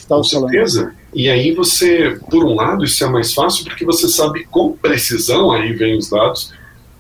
Com 0.08 0.24
certeza. 0.24 0.82
Falando. 0.82 0.96
E 1.14 1.30
aí 1.30 1.54
você, 1.54 2.20
por 2.30 2.44
um 2.44 2.56
lado, 2.56 2.84
isso 2.84 3.04
é 3.04 3.08
mais 3.08 3.34
fácil 3.34 3.64
porque 3.64 3.86
você 3.86 4.08
sabe 4.08 4.46
com 4.46 4.74
precisão, 4.74 5.52
aí 5.52 5.74
vem 5.74 5.98
os 5.98 6.10
dados, 6.10 6.52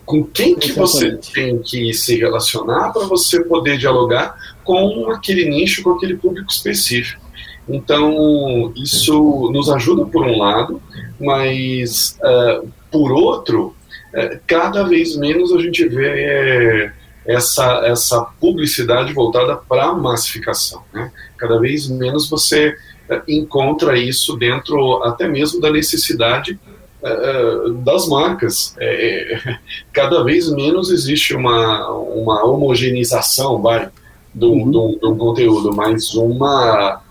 com 0.05 0.23
quem 0.23 0.55
que 0.55 0.71
você 0.71 1.17
tem 1.33 1.59
que 1.59 1.93
se 1.93 2.17
relacionar 2.17 2.93
para 2.93 3.05
você 3.05 3.43
poder 3.43 3.77
dialogar 3.77 4.35
com 4.63 5.09
aquele 5.11 5.49
nicho, 5.49 5.83
com 5.83 5.91
aquele 5.91 6.15
público 6.15 6.51
específico. 6.51 7.25
Então, 7.67 8.71
isso 8.75 9.49
nos 9.51 9.69
ajuda 9.69 10.05
por 10.05 10.23
um 10.23 10.37
lado, 10.37 10.81
mas 11.19 12.17
uh, 12.21 12.67
por 12.91 13.11
outro, 13.11 13.75
uh, 14.13 14.39
cada 14.45 14.83
vez 14.83 15.17
menos 15.17 15.51
a 15.51 15.59
gente 15.59 15.87
vê 15.87 16.85
uh, 16.85 16.91
essa, 17.25 17.81
essa 17.85 18.21
publicidade 18.39 19.11
voltada 19.13 19.55
para 19.55 19.85
a 19.85 19.93
massificação. 19.95 20.83
Né? 20.93 21.11
Cada 21.37 21.59
vez 21.59 21.89
menos 21.89 22.29
você 22.29 22.77
uh, 23.09 23.21
encontra 23.27 23.97
isso 23.97 24.37
dentro 24.37 25.03
até 25.03 25.27
mesmo 25.27 25.59
da 25.59 25.71
necessidade 25.71 26.59
uh, 27.05 27.73
das 27.75 28.07
marcas. 28.07 28.75
É, 28.79 29.57
cada 29.93 30.23
vez 30.23 30.51
menos 30.51 30.91
existe 30.91 31.35
uma, 31.35 31.89
uma 31.89 32.43
homogeneização 32.45 33.61
vai, 33.61 33.89
do, 34.33 34.51
uhum. 34.51 34.71
do, 34.71 34.99
do 35.01 35.15
conteúdo, 35.15 35.73
mas 35.75 36.13
uma, 36.15 37.01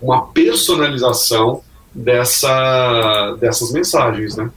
uma 0.00 0.26
personalização 0.26 1.62
dessa, 1.94 3.36
dessas 3.40 3.72
mensagens. 3.72 4.36
Né? 4.36 4.50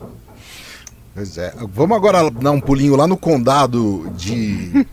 Pois 1.14 1.38
é. 1.38 1.54
Vamos 1.74 1.98
agora 1.98 2.30
dar 2.30 2.52
um 2.52 2.62
pulinho 2.62 2.96
lá 2.96 3.08
no 3.08 3.18
condado 3.18 4.10
de 4.16 4.86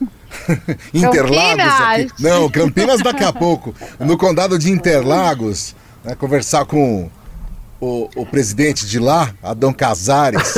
Interlagos. 0.93 1.65
Aqui. 1.65 2.23
Não, 2.23 2.51
Campinas 2.51 3.03
daqui 3.03 3.25
a 3.25 3.33
pouco. 3.33 3.75
No 4.01 4.17
condado 4.17 4.59
de 4.59 4.71
Interlagos, 4.71 5.75
né, 6.05 6.15
conversar 6.15 6.65
com 6.65 7.11
o, 7.81 8.09
o, 8.17 8.27
presidente 8.27 8.87
de 8.87 8.99
lá, 8.99 9.33
Adão 9.43 9.73
Casares. 9.73 10.55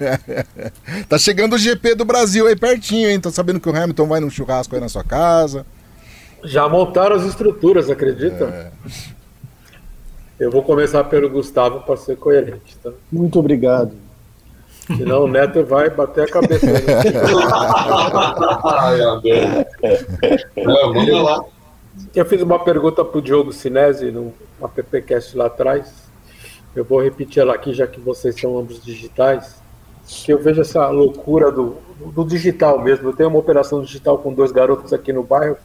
tá 1.08 1.18
chegando 1.18 1.54
o 1.54 1.58
GP 1.58 1.94
do 1.94 2.04
Brasil 2.04 2.46
aí 2.46 2.56
pertinho, 2.56 3.08
hein? 3.08 3.20
Tô 3.20 3.30
sabendo 3.30 3.58
que 3.58 3.68
o 3.68 3.76
Hamilton 3.76 4.06
vai 4.06 4.20
num 4.20 4.30
churrasco 4.30 4.74
aí 4.74 4.80
na 4.80 4.88
sua 4.88 5.04
casa. 5.04 5.64
Já 6.44 6.68
montaram 6.68 7.16
as 7.16 7.24
estruturas, 7.24 7.88
acredita? 7.90 8.44
É. 8.44 8.70
Eu 10.38 10.50
vou 10.50 10.62
começar 10.62 11.04
pelo 11.04 11.28
Gustavo 11.28 11.80
para 11.80 11.96
ser 11.96 12.16
coerente. 12.16 12.76
Tá? 12.82 12.90
Muito 13.12 13.38
obrigado. 13.38 13.92
Senão 14.96 15.24
o 15.24 15.28
Neto 15.28 15.62
vai 15.64 15.90
bater 15.90 16.24
a 16.24 16.26
cabeça. 16.26 16.66
Ai, 18.64 18.98
Não, 20.56 20.94
vamos 20.94 21.22
lá. 21.22 21.44
Eu 22.14 22.24
fiz 22.24 22.40
uma 22.40 22.58
pergunta 22.58 23.04
para 23.04 23.18
o 23.18 23.22
Diogo 23.22 23.52
Sinesi 23.52 24.10
no 24.10 24.32
AppCast 24.62 25.36
lá 25.36 25.46
atrás. 25.46 25.99
Eu 26.74 26.84
vou 26.84 27.02
repetir 27.02 27.42
ela 27.42 27.54
aqui, 27.54 27.72
já 27.72 27.86
que 27.86 28.00
vocês 28.00 28.38
são 28.38 28.58
ambos 28.58 28.82
digitais. 28.82 29.60
Que 30.06 30.32
eu 30.32 30.38
vejo 30.38 30.60
essa 30.60 30.88
loucura 30.88 31.50
do, 31.50 31.76
do 32.14 32.24
digital 32.24 32.80
mesmo. 32.82 33.08
Eu 33.08 33.12
tenho 33.12 33.28
uma 33.28 33.38
operação 33.38 33.82
digital 33.82 34.18
com 34.18 34.32
dois 34.32 34.52
garotos 34.52 34.92
aqui 34.92 35.12
no 35.12 35.22
bairro. 35.22 35.56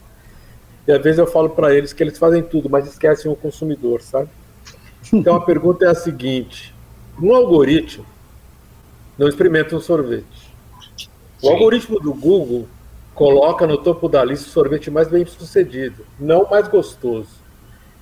E 0.88 0.92
às 0.92 1.02
vezes 1.02 1.20
eu 1.20 1.26
falo 1.26 1.50
para 1.50 1.74
eles 1.74 1.94
que 1.94 2.04
eles 2.04 2.18
fazem 2.18 2.44
tudo, 2.44 2.70
mas 2.70 2.88
esquecem 2.88 3.32
o 3.32 3.36
consumidor, 3.36 4.02
sabe? 4.02 4.30
Então 5.12 5.36
a 5.36 5.42
pergunta 5.42 5.86
é 5.86 5.90
a 5.90 5.96
seguinte: 5.96 6.74
um 7.22 7.34
algoritmo 7.34 8.06
não 9.18 9.28
experimenta 9.28 9.76
um 9.76 9.80
sorvete. 9.80 10.54
O 11.42 11.48
Sim. 11.48 11.54
algoritmo 11.54 12.00
do 12.00 12.14
Google 12.14 12.68
coloca 13.14 13.66
no 13.66 13.78
topo 13.78 14.10
da 14.10 14.24
lista 14.24 14.48
o 14.48 14.52
sorvete 14.52 14.92
mais 14.92 15.08
bem 15.08 15.26
sucedido, 15.26 16.06
não 16.20 16.50
mais 16.50 16.68
gostoso. 16.68 17.45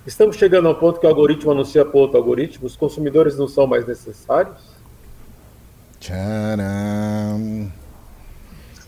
Estamos 0.06 0.36
chegando 0.36 0.68
ao 0.68 0.76
ponto 0.76 1.00
que 1.00 1.06
o 1.06 1.10
algoritmo 1.10 1.52
anuncia 1.52 1.86
para 1.86 1.98
outro 1.98 2.18
algoritmo, 2.18 2.68
os 2.68 2.76
consumidores 2.76 3.38
não 3.38 3.48
são 3.48 3.66
mais 3.66 3.88
necessários? 3.88 4.58
Tcharam. 5.98 7.72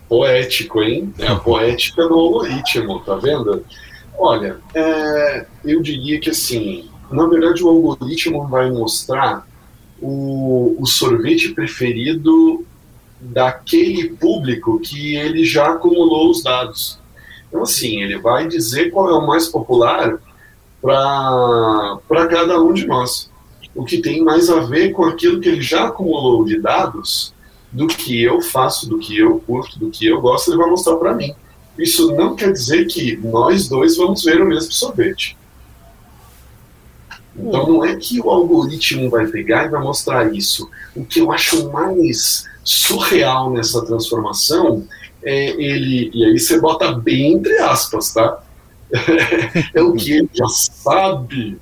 Poético, 0.10 0.84
hein? 0.84 1.14
É 1.18 1.28
a 1.32 1.38
poética 1.38 2.06
do 2.06 2.16
algoritmo, 2.16 3.00
tá 3.00 3.16
vendo? 3.16 3.66
Olha, 4.18 4.58
é, 4.74 5.46
eu 5.64 5.82
diria 5.82 6.20
que 6.20 6.30
assim, 6.30 6.90
na 7.10 7.26
verdade 7.28 7.64
o 7.64 7.70
algoritmo 7.70 8.46
vai 8.48 8.70
mostrar 8.70 9.48
o, 10.02 10.76
o 10.78 10.86
sorvete 10.86 11.54
preferido 11.54 12.66
daquele 13.22 14.10
público 14.10 14.82
que 14.82 15.16
ele 15.16 15.46
já 15.46 15.72
acumulou 15.72 16.30
os 16.30 16.44
dados. 16.44 17.00
Então, 17.48 17.64
assim, 17.64 18.02
ele 18.02 18.18
vai 18.18 18.48
dizer 18.48 18.92
qual 18.92 19.10
é 19.10 19.14
o 19.14 19.26
mais 19.26 19.48
popular 19.48 20.20
para 20.86 22.28
cada 22.28 22.62
um 22.62 22.72
de 22.72 22.86
nós. 22.86 23.32
O 23.74 23.84
que 23.84 23.98
tem 24.02 24.24
mais 24.24 24.50
a 24.50 24.60
ver 24.60 24.92
com 24.92 25.04
aquilo 25.06 25.42
que 25.42 25.50
ele 25.50 25.62
já 25.62 25.88
acumulou 25.88 26.46
de 26.46 26.62
dados 26.62 27.34
do 27.72 27.88
que 27.88 28.22
eu 28.22 28.40
faço, 28.42 28.88
do 28.88 29.00
que 29.00 29.18
eu 29.18 29.40
curto, 29.40 29.80
do 29.80 29.90
que 29.90 30.06
eu 30.06 30.22
gosto, 30.22 30.52
ele 30.52 30.58
vai 30.58 30.70
mostrar 30.70 30.96
para 30.98 31.16
mim. 31.16 31.34
Isso 31.78 32.16
não 32.16 32.36
quer 32.36 32.54
dizer 32.54 32.86
que 32.86 33.18
nós 33.18 33.68
dois 33.68 33.98
vamos 33.98 34.24
ver 34.24 34.42
o 34.42 34.46
mesmo 34.46 34.72
sorvete. 34.72 35.36
Então 37.36 37.68
não 37.68 37.84
é 37.84 37.96
que 37.98 38.22
o 38.22 38.30
algoritmo 38.30 39.10
vai 39.10 39.28
pegar 39.28 39.66
e 39.66 39.70
vai 39.70 39.82
mostrar 39.82 40.34
isso. 40.34 40.70
O 40.96 41.04
que 41.04 41.20
eu 41.20 41.34
acho 41.34 41.70
mais 41.70 42.46
surreal 42.64 43.52
nessa 43.52 43.84
transformação 43.86 44.88
é 45.22 45.50
ele, 45.62 46.12
e 46.14 46.24
aí 46.24 46.40
você 46.40 46.62
bota 46.62 46.94
bem 46.94 47.34
entre 47.34 47.58
aspas, 47.58 48.14
tá? 48.14 48.42
É 49.74 49.82
o 49.82 49.94
que 49.94 50.14
ele 50.14 50.30
já 50.34 50.48
sabe, 50.48 51.58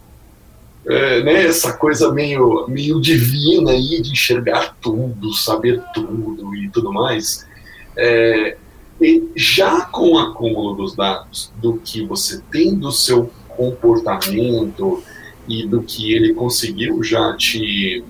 é, 0.86 1.24
né, 1.24 1.46
essa 1.46 1.74
coisa 1.74 2.12
meio, 2.12 2.68
meio 2.68 3.00
divina 3.00 3.72
aí 3.72 4.02
de 4.02 4.12
enxergar 4.12 4.76
tudo, 4.82 5.34
saber 5.34 5.82
tudo 5.94 6.56
e 6.56 6.70
tudo 6.70 6.92
mais. 6.92 7.48
É, 7.96 8.58
e 9.02 9.30
já 9.36 9.82
com 9.82 10.12
o 10.12 10.20
acúmulo 10.20 10.76
dos 10.76 10.96
dados, 10.96 11.52
do 11.58 11.78
que 11.78 12.06
você 12.06 12.42
tem 12.52 12.76
do 12.76 12.92
seu 12.92 13.30
comportamento 13.50 15.04
e 15.48 15.66
do 15.68 15.82
que 15.82 16.14
ele 16.14 16.34
conseguiu 16.34 17.04
já 17.04 17.36
te 17.36 18.04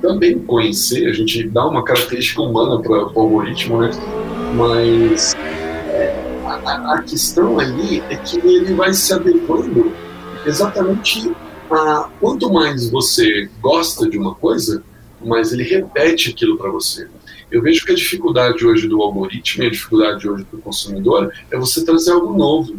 também 0.00 0.38
conhecer, 0.38 1.08
a 1.08 1.12
gente 1.12 1.48
dá 1.48 1.66
uma 1.66 1.82
característica 1.82 2.42
humana 2.42 2.80
para 2.80 2.92
o 2.92 3.20
algoritmo, 3.20 3.80
né? 3.80 3.90
Mas 4.54 5.34
a, 6.46 6.94
a, 6.94 7.02
questão 7.02 7.58
ali 7.58 8.02
é 8.10 8.16
que 8.16 8.38
ele 8.38 8.74
vai 8.74 8.92
se 8.92 9.12
adequando 9.12 9.92
exatamente 10.46 11.32
a 11.70 12.08
quanto 12.20 12.52
mais 12.52 12.90
você 12.90 13.48
gosta 13.60 14.08
de 14.08 14.18
uma 14.18 14.34
coisa, 14.34 14.82
mais 15.24 15.52
ele 15.52 15.64
repete 15.64 16.30
aquilo 16.30 16.56
para 16.56 16.70
você. 16.70 17.08
Eu 17.50 17.62
vejo 17.62 17.84
que 17.84 17.92
a 17.92 17.94
dificuldade 17.94 18.66
hoje 18.66 18.88
do 18.88 19.00
algoritmo 19.00 19.64
e 19.64 19.66
a 19.66 19.70
dificuldade 19.70 20.28
hoje 20.28 20.46
do 20.50 20.58
consumidor 20.58 21.32
é 21.50 21.56
você 21.56 21.84
trazer 21.84 22.12
algo 22.12 22.36
novo. 22.36 22.78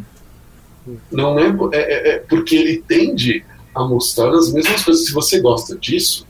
Não 1.11 1.39
é, 1.39 1.47
é, 1.73 1.79
é, 1.79 2.15
é 2.15 2.19
porque 2.19 2.55
ele 2.55 2.83
tende 2.87 3.43
a 3.73 3.83
mostrar 3.83 4.29
as 4.31 4.51
mesmas 4.51 4.83
coisas. 4.83 5.05
Se 5.05 5.13
você 5.13 5.39
gosta 5.39 5.75
disso, 5.77 6.27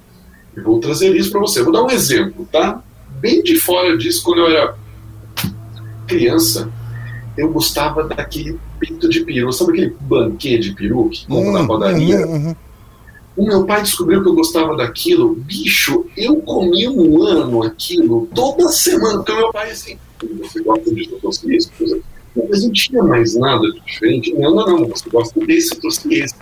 eu 0.55 0.63
vou 0.63 0.79
trazer 0.79 1.15
isso 1.15 1.31
para 1.31 1.41
você. 1.41 1.61
vou 1.61 1.73
dar 1.73 1.83
um 1.83 1.89
exemplo, 1.89 2.47
tá? 2.51 2.81
Bem 3.19 3.43
de 3.43 3.59
fora 3.59 3.97
disso, 3.97 4.23
quando 4.23 4.39
eu 4.39 4.47
era 4.47 4.77
criança, 6.07 6.71
eu 7.37 7.51
gostava 7.51 8.03
daquele 8.03 8.59
peito 8.79 9.09
de 9.09 9.21
peru. 9.21 9.51
Sabe 9.51 9.71
aquele 9.71 9.95
banquê 9.99 10.57
de 10.57 10.73
peru 10.73 11.09
que 11.09 11.25
compra 11.27 11.51
na 11.51 11.61
hum, 11.61 11.67
padaria? 11.67 12.25
Uhum, 12.25 12.47
uhum. 12.47 12.55
O 13.37 13.45
meu 13.45 13.65
pai 13.65 13.81
descobriu 13.81 14.23
que 14.23 14.29
eu 14.29 14.35
gostava 14.35 14.77
daquilo. 14.77 15.35
Bicho, 15.35 16.05
eu 16.15 16.37
comi 16.37 16.87
um 16.87 17.21
ano 17.21 17.63
aquilo 17.63 18.29
toda 18.33 18.69
semana. 18.69 19.17
Porque 19.17 19.31
o 19.33 19.37
meu 19.37 19.51
pai, 19.51 19.71
assim, 19.71 19.97
você 20.39 20.61
gosta 20.61 20.89
eu 20.89 21.19
gosto 21.21 21.47
disso. 21.47 21.69
Mas 22.49 22.63
não 22.63 22.71
tinha 22.71 23.03
mais 23.03 23.35
nada 23.35 23.69
de 23.71 23.79
diferente. 23.81 24.33
Não, 24.33 24.55
não, 24.55 24.65
não, 24.65 24.87
você 24.87 25.09
gosta 25.09 25.39
desse, 25.45 25.75
trouxe 25.75 26.13
esse. 26.13 26.35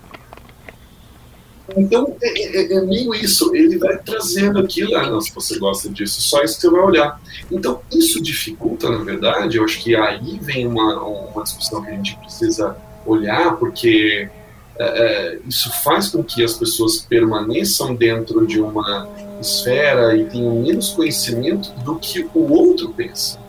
Então, 1.76 2.16
é, 2.22 2.28
é, 2.28 2.74
é, 2.74 2.82
meio 2.82 3.14
isso. 3.16 3.56
Ele 3.56 3.78
vai 3.78 3.98
trazendo 3.98 4.60
aquilo. 4.60 4.96
Ah, 4.96 5.10
não, 5.10 5.22
se 5.22 5.34
você 5.34 5.58
gosta 5.58 5.90
disso, 5.90 6.22
só 6.22 6.44
isso 6.44 6.56
que 6.56 6.62
você 6.62 6.70
vai 6.70 6.82
olhar. 6.82 7.22
Então, 7.52 7.82
isso 7.92 8.22
dificulta, 8.22 8.90
na 8.90 9.04
verdade. 9.04 9.58
Eu 9.58 9.64
acho 9.64 9.82
que 9.82 9.96
aí 9.96 10.40
vem 10.42 10.68
uma, 10.68 11.02
uma 11.02 11.44
discussão 11.44 11.82
que 11.84 11.90
a 11.90 11.94
gente 11.94 12.16
precisa 12.18 12.76
olhar, 13.06 13.58
porque 13.58 14.30
é, 14.78 14.84
é, 14.84 15.40
isso 15.48 15.72
faz 15.84 16.10
com 16.10 16.24
que 16.24 16.44
as 16.44 16.54
pessoas 16.54 17.00
permaneçam 17.00 17.96
dentro 17.96 18.46
de 18.46 18.60
uma 18.60 19.08
esfera 19.40 20.16
e 20.16 20.26
tenham 20.26 20.62
menos 20.62 20.90
conhecimento 20.92 21.72
do 21.84 21.98
que 21.98 22.28
o 22.34 22.52
outro 22.52 22.94
pensa. 22.94 23.40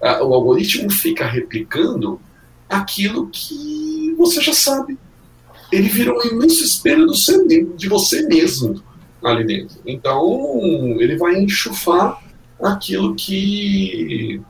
Ah, 0.00 0.22
o 0.22 0.32
algoritmo 0.32 0.90
fica 0.90 1.26
replicando 1.26 2.20
aquilo 2.68 3.28
que 3.28 4.14
você 4.16 4.40
já 4.40 4.52
sabe 4.52 4.96
ele 5.70 5.88
vira 5.88 6.12
um 6.12 6.22
imenso 6.22 6.64
espelho 6.64 7.06
do 7.06 7.14
seu, 7.14 7.46
de 7.46 7.88
você 7.88 8.22
mesmo 8.26 8.82
ali 9.22 9.44
dentro. 9.44 9.78
Então, 9.86 10.50
ele 10.98 11.16
vai 11.16 11.38
enxufar 11.38 12.22
aquilo 12.60 13.14
que 13.14 14.40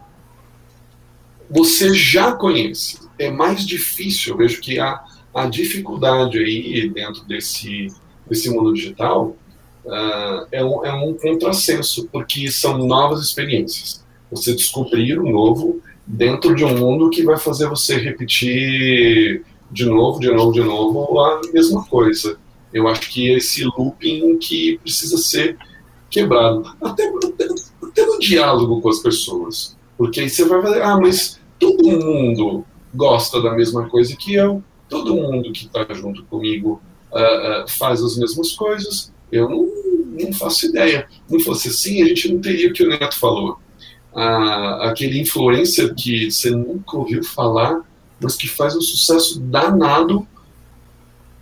você 1.50 1.94
já 1.94 2.32
conhece. 2.32 2.98
É 3.18 3.30
mais 3.30 3.66
difícil, 3.66 4.32
eu 4.32 4.38
vejo 4.38 4.60
que 4.60 4.78
a, 4.78 5.02
a 5.34 5.46
dificuldade 5.46 6.38
aí 6.38 6.88
dentro 6.90 7.24
desse, 7.24 7.88
desse 8.28 8.50
mundo 8.50 8.72
digital 8.72 9.36
uh, 9.84 10.46
é, 10.52 10.64
um, 10.64 10.84
é 10.84 10.92
um 10.92 11.14
contrassenso, 11.14 12.08
porque 12.12 12.50
são 12.50 12.78
novas 12.78 13.22
experiências. 13.22 14.04
Você 14.30 14.54
descobrir 14.54 15.18
o 15.18 15.28
novo 15.30 15.80
dentro 16.06 16.54
de 16.54 16.64
um 16.64 16.78
mundo 16.78 17.10
que 17.10 17.22
vai 17.22 17.38
fazer 17.38 17.68
você 17.68 17.96
repetir 17.96 19.42
de 19.70 19.86
novo, 19.86 20.18
de 20.20 20.30
novo, 20.30 20.52
de 20.52 20.60
novo, 20.60 21.20
a 21.20 21.40
mesma 21.52 21.84
coisa. 21.86 22.38
Eu 22.72 22.86
acho 22.88 23.10
que 23.10 23.30
esse 23.30 23.64
looping 23.64 24.38
que 24.38 24.78
precisa 24.78 25.16
ser 25.18 25.56
quebrado. 26.10 26.64
Até, 26.82 27.10
até, 27.82 28.06
no 28.06 28.18
diálogo 28.18 28.80
com 28.80 28.88
as 28.88 29.00
pessoas. 29.00 29.76
Porque 29.96 30.20
aí 30.20 30.28
você 30.28 30.44
vai 30.44 30.62
fazer, 30.62 30.82
ah, 30.82 30.98
mas 30.98 31.40
todo 31.58 31.88
mundo 31.88 32.64
gosta 32.94 33.42
da 33.42 33.52
mesma 33.52 33.88
coisa 33.88 34.16
que 34.16 34.34
eu, 34.34 34.62
todo 34.88 35.14
mundo 35.14 35.52
que 35.52 35.66
está 35.66 35.86
junto 35.92 36.24
comigo 36.24 36.80
uh, 37.12 37.64
uh, 37.64 37.68
faz 37.68 38.02
as 38.02 38.16
mesmas 38.16 38.52
coisas, 38.52 39.12
eu 39.30 39.48
não, 39.48 39.68
não 40.18 40.32
faço 40.32 40.66
ideia. 40.66 41.06
Não 41.28 41.40
fosse 41.40 41.68
assim, 41.68 42.02
a 42.02 42.06
gente 42.06 42.32
não 42.32 42.40
teria 42.40 42.70
o 42.70 42.72
que 42.72 42.82
o 42.82 42.88
Neto 42.88 43.18
falou. 43.18 43.58
Uh, 44.12 44.82
aquele 44.82 45.20
influencer 45.20 45.94
que 45.94 46.30
você 46.30 46.50
nunca 46.50 46.96
ouviu 46.96 47.22
falar, 47.22 47.82
mas 48.20 48.36
que 48.36 48.48
faz 48.48 48.74
um 48.74 48.80
sucesso 48.80 49.40
danado 49.40 50.26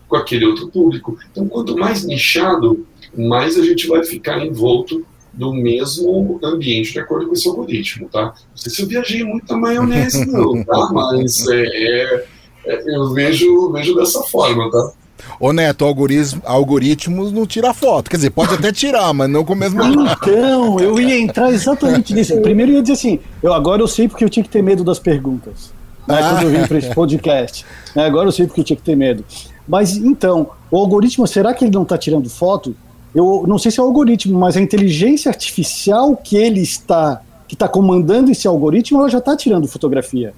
com 0.09 0.17
aquele 0.17 0.47
outro 0.47 0.69
público. 0.69 1.19
Então, 1.31 1.49
quanto 1.49 1.77
mais 1.77 2.05
nichado, 2.05 2.87
mais 3.17 3.59
a 3.59 3.65
gente 3.65 3.87
vai 3.87 4.05
ficar 4.05 4.45
envolto 4.45 5.05
do 5.33 5.53
mesmo 5.53 6.41
ambiente 6.43 6.93
de 6.93 7.01
acordo 7.01 7.27
com 7.27 7.35
esse 7.35 7.49
algoritmo, 7.49 8.09
tá? 8.09 8.23
Não 8.23 8.57
sei 8.57 8.73
se 8.73 8.83
eu 8.83 8.89
viajei 8.89 9.23
muito 9.23 9.53
a 9.53 9.57
maionese, 9.57 10.25
não, 10.31 10.65
tá? 10.65 10.91
Mas 10.93 11.47
é, 11.49 11.63
é, 11.63 12.27
é, 12.67 12.97
eu 12.97 13.13
vejo, 13.13 13.71
vejo 13.73 13.95
dessa 13.95 14.23
forma, 14.23 14.71
tá? 14.71 14.93
Ô 15.41 15.53
Neto, 15.53 15.85
algoritmo, 15.85 16.41
algoritmos 16.45 17.33
não 17.33 17.47
tira 17.47 17.75
foto. 17.75 18.09
Quer 18.09 18.17
dizer, 18.17 18.31
pode 18.31 18.55
até 18.55 18.73
tirar, 18.73 19.13
mas 19.13 19.29
não 19.29 19.45
com 19.45 19.53
o 19.53 19.57
mesmo. 19.57 19.83
Então, 19.83 20.79
eu 20.79 20.99
ia 21.01 21.19
entrar 21.19 21.51
exatamente 21.51 22.15
nisso. 22.15 22.41
Primeiro 22.41 22.73
eu 22.73 22.77
ia 22.77 22.83
dizer 22.83 22.95
assim, 22.95 23.19
eu 23.43 23.53
agora 23.53 23.83
eu 23.83 23.89
sei 23.89 24.09
porque 24.09 24.25
eu 24.25 24.31
tinha 24.31 24.45
que 24.45 24.49
ter 24.49 24.63
medo 24.63 24.85
das 24.85 24.99
perguntas 24.99 25.76
né, 26.07 26.21
ah. 26.21 26.31
quando 26.31 26.43
eu 26.45 26.51
vim 26.51 26.67
para 26.67 26.79
esse 26.79 26.95
podcast. 26.95 27.65
Né, 27.95 28.05
agora 28.05 28.29
eu 28.29 28.33
sei 28.33 28.47
porque 28.47 28.61
eu 28.61 28.65
tinha 28.65 28.77
que 28.77 28.83
ter 28.83 28.97
medo. 28.97 29.25
Mas 29.67 29.97
então, 29.97 30.51
o 30.71 30.77
algoritmo, 30.79 31.27
será 31.27 31.53
que 31.53 31.65
ele 31.65 31.73
não 31.73 31.83
está 31.83 31.99
tirando 31.99 32.31
foto? 32.31 32.75
Eu 33.15 33.45
não 33.47 33.59
sei 33.59 33.71
se 33.71 33.81
é 33.81 33.83
o 33.83 33.87
algoritmo, 33.87 34.39
mas 34.39 34.57
a 34.57 34.61
inteligência 34.61 35.31
artificial 35.31 36.17
que 36.17 36.37
ele 36.37 36.61
está, 36.61 37.21
que 37.49 37.55
está 37.55 37.67
comandando 37.67 38.31
esse 38.31 38.47
algoritmo, 38.47 39.01
ela 39.01 39.09
já 39.09 39.19
está 39.19 39.37
tirando 39.37 39.67
fotografia. 39.67 40.35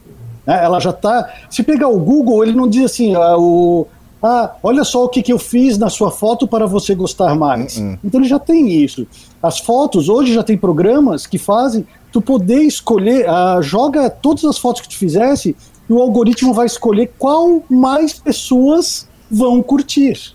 Né? 0.47 0.65
Ela 0.65 0.79
já 0.81 0.91
está. 0.91 1.29
Se 1.51 1.63
pegar 1.63 1.89
o 1.89 1.99
Google, 1.99 2.43
ele 2.45 2.53
não 2.53 2.69
diz 2.69 2.85
assim, 2.85 3.15
ah, 3.15 3.37
o, 3.37 3.87
ah, 4.23 4.55
olha 4.63 4.83
só 4.83 5.05
o 5.05 5.09
que, 5.09 5.23
que 5.23 5.33
eu 5.33 5.39
fiz 5.39 5.77
na 5.77 5.89
sua 5.89 6.11
foto 6.11 6.47
para 6.47 6.67
você 6.67 6.95
gostar 6.95 7.35
mais. 7.35 7.77
Uh 7.77 7.83
-uh. 7.83 7.99
Então 8.03 8.21
ele 8.21 8.29
já 8.29 8.39
tem 8.39 8.69
isso. 8.83 9.07
As 9.43 9.59
fotos, 9.59 10.09
hoje 10.09 10.33
já 10.33 10.43
tem 10.43 10.57
programas 10.57 11.27
que 11.27 11.39
fazem 11.39 11.87
tu 12.13 12.21
poder 12.21 12.63
escolher, 12.63 13.27
uh, 13.29 13.63
joga 13.63 14.09
todas 14.09 14.45
as 14.45 14.59
fotos 14.59 14.83
que 14.83 14.89
tu 14.89 14.97
fizesse 14.97 15.55
e 15.89 15.93
o 15.93 16.01
algoritmo 16.01 16.53
vai 16.53 16.67
escolher 16.67 17.13
qual 17.19 17.63
mais 17.69 18.13
pessoas 18.13 19.09
vão 19.31 19.63
curtir. 19.63 20.35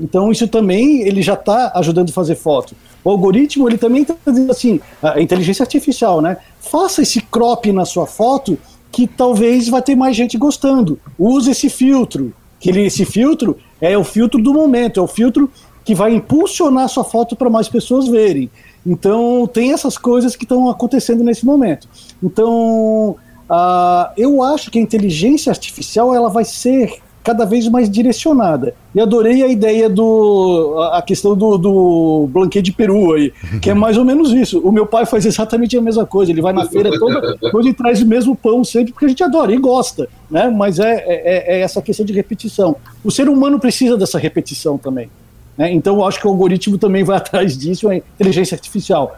Então 0.00 0.32
isso 0.32 0.48
também 0.48 1.02
ele 1.02 1.22
já 1.22 1.34
está 1.34 1.72
ajudando 1.76 2.10
a 2.10 2.12
fazer 2.12 2.34
foto. 2.34 2.74
O 3.04 3.10
algoritmo 3.10 3.68
ele 3.68 3.78
também 3.78 4.02
está 4.02 4.14
dizendo 4.26 4.50
assim, 4.50 4.80
a 5.02 5.20
inteligência 5.20 5.62
artificial, 5.62 6.20
né? 6.20 6.36
Faça 6.60 7.02
esse 7.02 7.20
crop 7.20 7.70
na 7.72 7.84
sua 7.84 8.06
foto 8.06 8.58
que 8.90 9.06
talvez 9.06 9.68
vai 9.68 9.80
ter 9.80 9.96
mais 9.96 10.14
gente 10.16 10.36
gostando. 10.36 10.98
Use 11.18 11.50
esse 11.50 11.68
filtro, 11.68 12.32
que 12.60 12.68
ele, 12.68 12.86
esse 12.86 13.04
filtro 13.04 13.56
é 13.80 13.96
o 13.96 14.04
filtro 14.04 14.40
do 14.40 14.52
momento, 14.52 15.00
é 15.00 15.02
o 15.02 15.06
filtro 15.06 15.50
que 15.84 15.94
vai 15.94 16.14
impulsionar 16.14 16.84
a 16.84 16.88
sua 16.88 17.04
foto 17.04 17.34
para 17.34 17.50
mais 17.50 17.68
pessoas 17.68 18.06
verem. 18.06 18.50
Então, 18.86 19.48
tem 19.52 19.72
essas 19.72 19.96
coisas 19.96 20.34
que 20.34 20.44
estão 20.44 20.68
acontecendo 20.68 21.22
nesse 21.22 21.46
momento. 21.46 21.88
Então, 22.22 23.16
uh, 23.48 24.12
eu 24.16 24.42
acho 24.42 24.70
que 24.70 24.78
a 24.78 24.82
inteligência 24.82 25.50
artificial 25.50 26.14
ela 26.14 26.28
vai 26.28 26.44
ser 26.44 27.00
cada 27.22 27.44
vez 27.44 27.68
mais 27.68 27.88
direcionada. 27.88 28.74
E 28.94 29.00
adorei 29.00 29.42
a 29.42 29.48
ideia 29.48 29.88
do. 29.88 30.76
a 30.92 31.00
questão 31.00 31.36
do, 31.36 31.56
do 31.56 32.28
blanquê 32.30 32.60
de 32.60 32.72
peru 32.72 33.14
aí, 33.14 33.32
que 33.60 33.70
é 33.70 33.74
mais 33.74 33.96
ou 33.96 34.04
menos 34.04 34.32
isso. 34.32 34.58
O 34.60 34.72
meu 34.72 34.86
pai 34.86 35.06
faz 35.06 35.24
exatamente 35.24 35.76
a 35.76 35.80
mesma 35.80 36.04
coisa. 36.04 36.32
Ele 36.32 36.42
vai 36.42 36.52
na 36.52 36.66
feira 36.66 36.90
toda 36.98 37.38
e 37.64 37.72
traz 37.72 38.02
o 38.02 38.06
mesmo 38.06 38.34
pão 38.34 38.64
sempre, 38.64 38.92
porque 38.92 39.06
a 39.06 39.08
gente 39.08 39.22
adora 39.22 39.52
e 39.52 39.58
gosta, 39.58 40.08
né? 40.30 40.50
Mas 40.50 40.78
é, 40.78 41.04
é, 41.06 41.56
é 41.56 41.60
essa 41.60 41.80
questão 41.80 42.04
de 42.04 42.12
repetição. 42.12 42.76
O 43.04 43.10
ser 43.10 43.28
humano 43.28 43.58
precisa 43.58 43.96
dessa 43.96 44.18
repetição 44.18 44.76
também. 44.76 45.08
Né? 45.56 45.72
Então 45.72 45.96
eu 45.96 46.04
acho 46.04 46.20
que 46.20 46.26
o 46.26 46.30
algoritmo 46.30 46.78
também 46.78 47.04
vai 47.04 47.16
atrás 47.18 47.56
disso, 47.56 47.88
a 47.88 47.96
inteligência 47.96 48.54
artificial. 48.54 49.16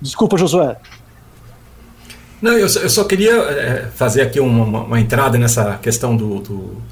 Desculpa, 0.00 0.36
Josué. 0.36 0.76
Não, 2.42 2.52
eu 2.52 2.68
só, 2.68 2.80
eu 2.80 2.90
só 2.90 3.04
queria 3.04 3.32
é, 3.32 3.86
fazer 3.94 4.22
aqui 4.22 4.38
uma, 4.38 4.80
uma, 4.82 5.00
entrada 5.00 5.38
nessa 5.38 5.78
questão 5.78 6.14
do, 6.14 6.40
do 6.40 6.82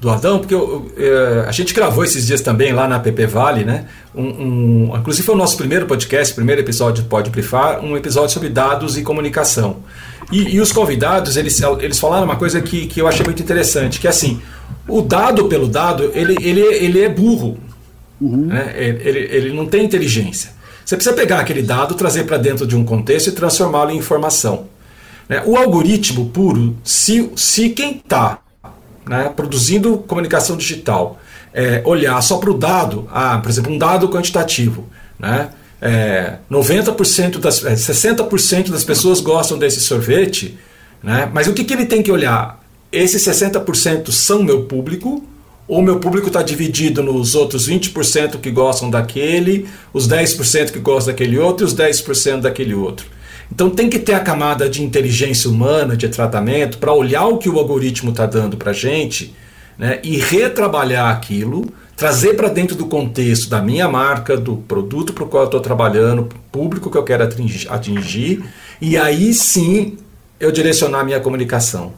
do 0.00 0.08
Adão, 0.08 0.38
porque 0.38 0.54
eu, 0.54 0.90
eu, 0.96 1.42
é, 1.42 1.44
a 1.46 1.52
gente 1.52 1.74
gravou 1.74 2.02
esses 2.02 2.26
dias 2.26 2.40
também 2.40 2.72
lá 2.72 2.88
na 2.88 2.98
PP 2.98 3.26
Vale, 3.26 3.64
né? 3.64 3.84
Um, 4.14 4.22
um, 4.90 4.96
inclusive 4.96 5.24
foi 5.24 5.34
o 5.34 5.38
nosso 5.38 5.58
primeiro 5.58 5.86
podcast, 5.86 6.34
primeiro 6.34 6.62
episódio 6.62 7.04
do 7.04 7.08
Pode 7.08 7.28
Brifar, 7.28 7.84
um 7.84 7.96
episódio 7.96 8.30
sobre 8.30 8.48
dados 8.48 8.96
e 8.96 9.02
comunicação. 9.02 9.76
E, 10.32 10.54
e, 10.54 10.60
os 10.60 10.72
convidados, 10.72 11.36
eles, 11.36 11.60
eles 11.80 11.98
falaram 11.98 12.24
uma 12.24 12.36
coisa 12.36 12.62
que, 12.62 12.86
que 12.86 13.00
eu 13.00 13.06
achei 13.06 13.24
muito 13.24 13.42
interessante, 13.42 14.00
que 14.00 14.06
é 14.06 14.10
assim, 14.10 14.40
o 14.88 15.02
dado 15.02 15.46
pelo 15.46 15.68
dado, 15.68 16.10
ele, 16.14 16.36
ele, 16.40 16.60
ele 16.60 17.00
é 17.02 17.08
burro. 17.08 17.58
Uhum. 18.20 18.46
Né? 18.46 18.74
Ele, 18.76 19.18
ele 19.18 19.52
não 19.52 19.66
tem 19.66 19.84
inteligência. 19.84 20.50
Você 20.84 20.96
precisa 20.96 21.14
pegar 21.14 21.40
aquele 21.40 21.62
dado, 21.62 21.94
trazer 21.94 22.24
para 22.24 22.36
dentro 22.36 22.66
de 22.66 22.76
um 22.76 22.84
contexto 22.84 23.28
e 23.28 23.32
transformá-lo 23.32 23.90
em 23.90 23.96
informação. 23.96 24.66
Né? 25.28 25.42
O 25.46 25.56
algoritmo 25.56 26.30
puro, 26.30 26.76
se, 26.82 27.30
se 27.36 27.70
quem 27.70 27.96
está 27.96 28.40
né, 29.06 29.32
produzindo 29.34 29.98
comunicação 29.98 30.56
digital, 30.56 31.20
é, 31.54 31.82
olhar 31.84 32.20
só 32.22 32.38
para 32.38 32.50
o 32.50 32.58
dado, 32.58 33.08
ah, 33.12 33.38
por 33.38 33.50
exemplo, 33.50 33.72
um 33.72 33.78
dado 33.78 34.08
quantitativo, 34.08 34.86
né, 35.18 35.50
é, 35.80 36.34
90% 36.50 37.38
das, 37.38 37.64
é, 37.64 37.74
60% 37.74 38.70
das 38.70 38.84
pessoas 38.84 39.20
gostam 39.20 39.58
desse 39.58 39.80
sorvete, 39.80 40.58
né, 41.02 41.28
mas 41.32 41.46
o 41.48 41.52
que, 41.52 41.64
que 41.64 41.72
ele 41.72 41.86
tem 41.86 42.02
que 42.02 42.12
olhar? 42.12 42.60
Esses 42.92 43.24
60% 43.24 44.10
são 44.10 44.42
meu 44.42 44.64
público, 44.64 45.24
ou 45.70 45.80
meu 45.80 46.00
público 46.00 46.26
está 46.26 46.42
dividido 46.42 47.00
nos 47.00 47.36
outros 47.36 47.68
20% 47.68 48.40
que 48.40 48.50
gostam 48.50 48.90
daquele, 48.90 49.68
os 49.92 50.08
10% 50.08 50.72
que 50.72 50.80
gostam 50.80 51.12
daquele 51.12 51.38
outro 51.38 51.64
e 51.64 51.68
os 51.68 51.76
10% 51.76 52.40
daquele 52.40 52.74
outro. 52.74 53.06
Então 53.52 53.70
tem 53.70 53.88
que 53.88 54.00
ter 54.00 54.14
a 54.14 54.20
camada 54.20 54.68
de 54.68 54.82
inteligência 54.82 55.48
humana, 55.48 55.96
de 55.96 56.08
tratamento, 56.08 56.78
para 56.78 56.92
olhar 56.92 57.24
o 57.26 57.38
que 57.38 57.48
o 57.48 57.56
algoritmo 57.56 58.10
está 58.10 58.26
dando 58.26 58.56
para 58.56 58.72
a 58.72 58.74
gente 58.74 59.32
né, 59.78 60.00
e 60.02 60.16
retrabalhar 60.16 61.08
aquilo, 61.08 61.64
trazer 61.96 62.34
para 62.34 62.48
dentro 62.48 62.74
do 62.74 62.86
contexto 62.86 63.48
da 63.48 63.62
minha 63.62 63.88
marca, 63.88 64.36
do 64.36 64.56
produto 64.56 65.12
para 65.12 65.22
o 65.22 65.28
qual 65.28 65.44
eu 65.44 65.46
estou 65.46 65.60
trabalhando, 65.60 66.28
público 66.50 66.90
que 66.90 66.98
eu 66.98 67.04
quero 67.04 67.22
atingir, 67.22 67.68
atingir, 67.70 68.44
e 68.80 68.96
aí 68.96 69.32
sim 69.32 69.98
eu 70.40 70.50
direcionar 70.50 71.02
a 71.02 71.04
minha 71.04 71.20
comunicação. 71.20 71.92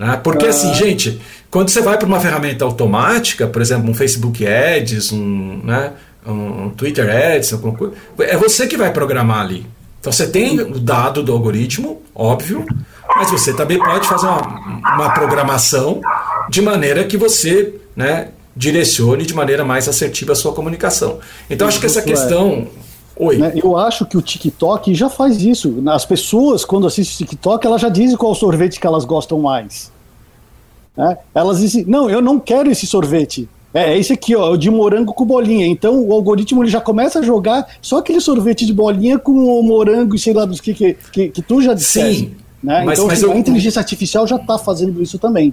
Né? 0.00 0.18
Porque 0.24 0.46
ah. 0.46 0.48
assim, 0.48 0.72
gente, 0.72 1.20
quando 1.50 1.68
você 1.68 1.82
vai 1.82 1.98
para 1.98 2.06
uma 2.06 2.18
ferramenta 2.18 2.64
automática, 2.64 3.46
por 3.46 3.60
exemplo, 3.60 3.90
um 3.90 3.94
Facebook 3.94 4.46
Ads, 4.46 5.12
um, 5.12 5.60
né, 5.62 5.92
um 6.26 6.70
Twitter 6.70 7.06
Ads, 7.06 7.52
coisa, 7.76 7.94
é 8.20 8.34
você 8.34 8.66
que 8.66 8.78
vai 8.78 8.90
programar 8.90 9.42
ali. 9.42 9.66
Então 10.00 10.10
você 10.10 10.26
tem 10.26 10.58
o 10.58 10.80
dado 10.80 11.22
do 11.22 11.30
algoritmo, 11.30 12.00
óbvio, 12.14 12.64
mas 13.14 13.30
você 13.30 13.52
também 13.52 13.78
pode 13.78 14.08
fazer 14.08 14.26
uma, 14.26 14.94
uma 14.94 15.10
programação 15.10 16.00
de 16.48 16.62
maneira 16.62 17.04
que 17.04 17.18
você 17.18 17.74
né, 17.94 18.28
direcione 18.56 19.26
de 19.26 19.34
maneira 19.34 19.66
mais 19.66 19.86
assertiva 19.86 20.32
a 20.32 20.34
sua 20.34 20.54
comunicação. 20.54 21.18
Então 21.50 21.68
acho 21.68 21.78
que 21.78 21.84
essa 21.84 22.00
questão. 22.00 22.68
Oi. 23.20 23.36
Né, 23.36 23.52
eu 23.62 23.76
acho 23.76 24.06
que 24.06 24.16
o 24.16 24.22
TikTok 24.22 24.94
já 24.94 25.10
faz 25.10 25.42
isso. 25.42 25.82
As 25.88 26.06
pessoas, 26.06 26.64
quando 26.64 26.86
assistem 26.86 27.14
o 27.14 27.18
TikTok, 27.18 27.66
elas 27.66 27.80
já 27.82 27.90
dizem 27.90 28.16
qual 28.16 28.34
sorvete 28.34 28.80
que 28.80 28.86
elas 28.86 29.04
gostam 29.04 29.38
mais. 29.38 29.92
Né? 30.96 31.18
Elas 31.34 31.60
dizem, 31.60 31.84
não, 31.86 32.08
eu 32.08 32.22
não 32.22 32.40
quero 32.40 32.70
esse 32.70 32.86
sorvete. 32.86 33.46
É, 33.74 33.92
é 33.92 33.98
esse 33.98 34.14
aqui, 34.14 34.34
ó, 34.34 34.50
o 34.52 34.56
de 34.56 34.70
morango 34.70 35.12
com 35.12 35.26
bolinha. 35.26 35.66
Então 35.66 36.02
o 36.02 36.14
algoritmo 36.14 36.62
ele 36.62 36.70
já 36.70 36.80
começa 36.80 37.18
a 37.18 37.22
jogar 37.22 37.66
só 37.82 37.98
aquele 37.98 38.20
sorvete 38.20 38.64
de 38.64 38.72
bolinha 38.72 39.18
com 39.18 39.32
o 39.32 39.62
morango 39.62 40.14
e 40.14 40.18
sei 40.18 40.32
lá 40.32 40.46
dos 40.46 40.60
que, 40.60 40.72
que, 40.72 40.96
que, 41.12 41.28
que 41.28 41.42
tu 41.42 41.60
já 41.60 41.74
disseste. 41.74 42.20
Sim. 42.20 42.34
Né? 42.62 42.84
Mas, 42.84 42.98
então 42.98 43.06
mas 43.06 43.18
assim, 43.18 43.30
eu... 43.30 43.36
a 43.36 43.38
inteligência 43.38 43.80
artificial 43.80 44.26
já 44.26 44.36
está 44.36 44.58
fazendo 44.58 45.02
isso 45.02 45.18
também. 45.18 45.52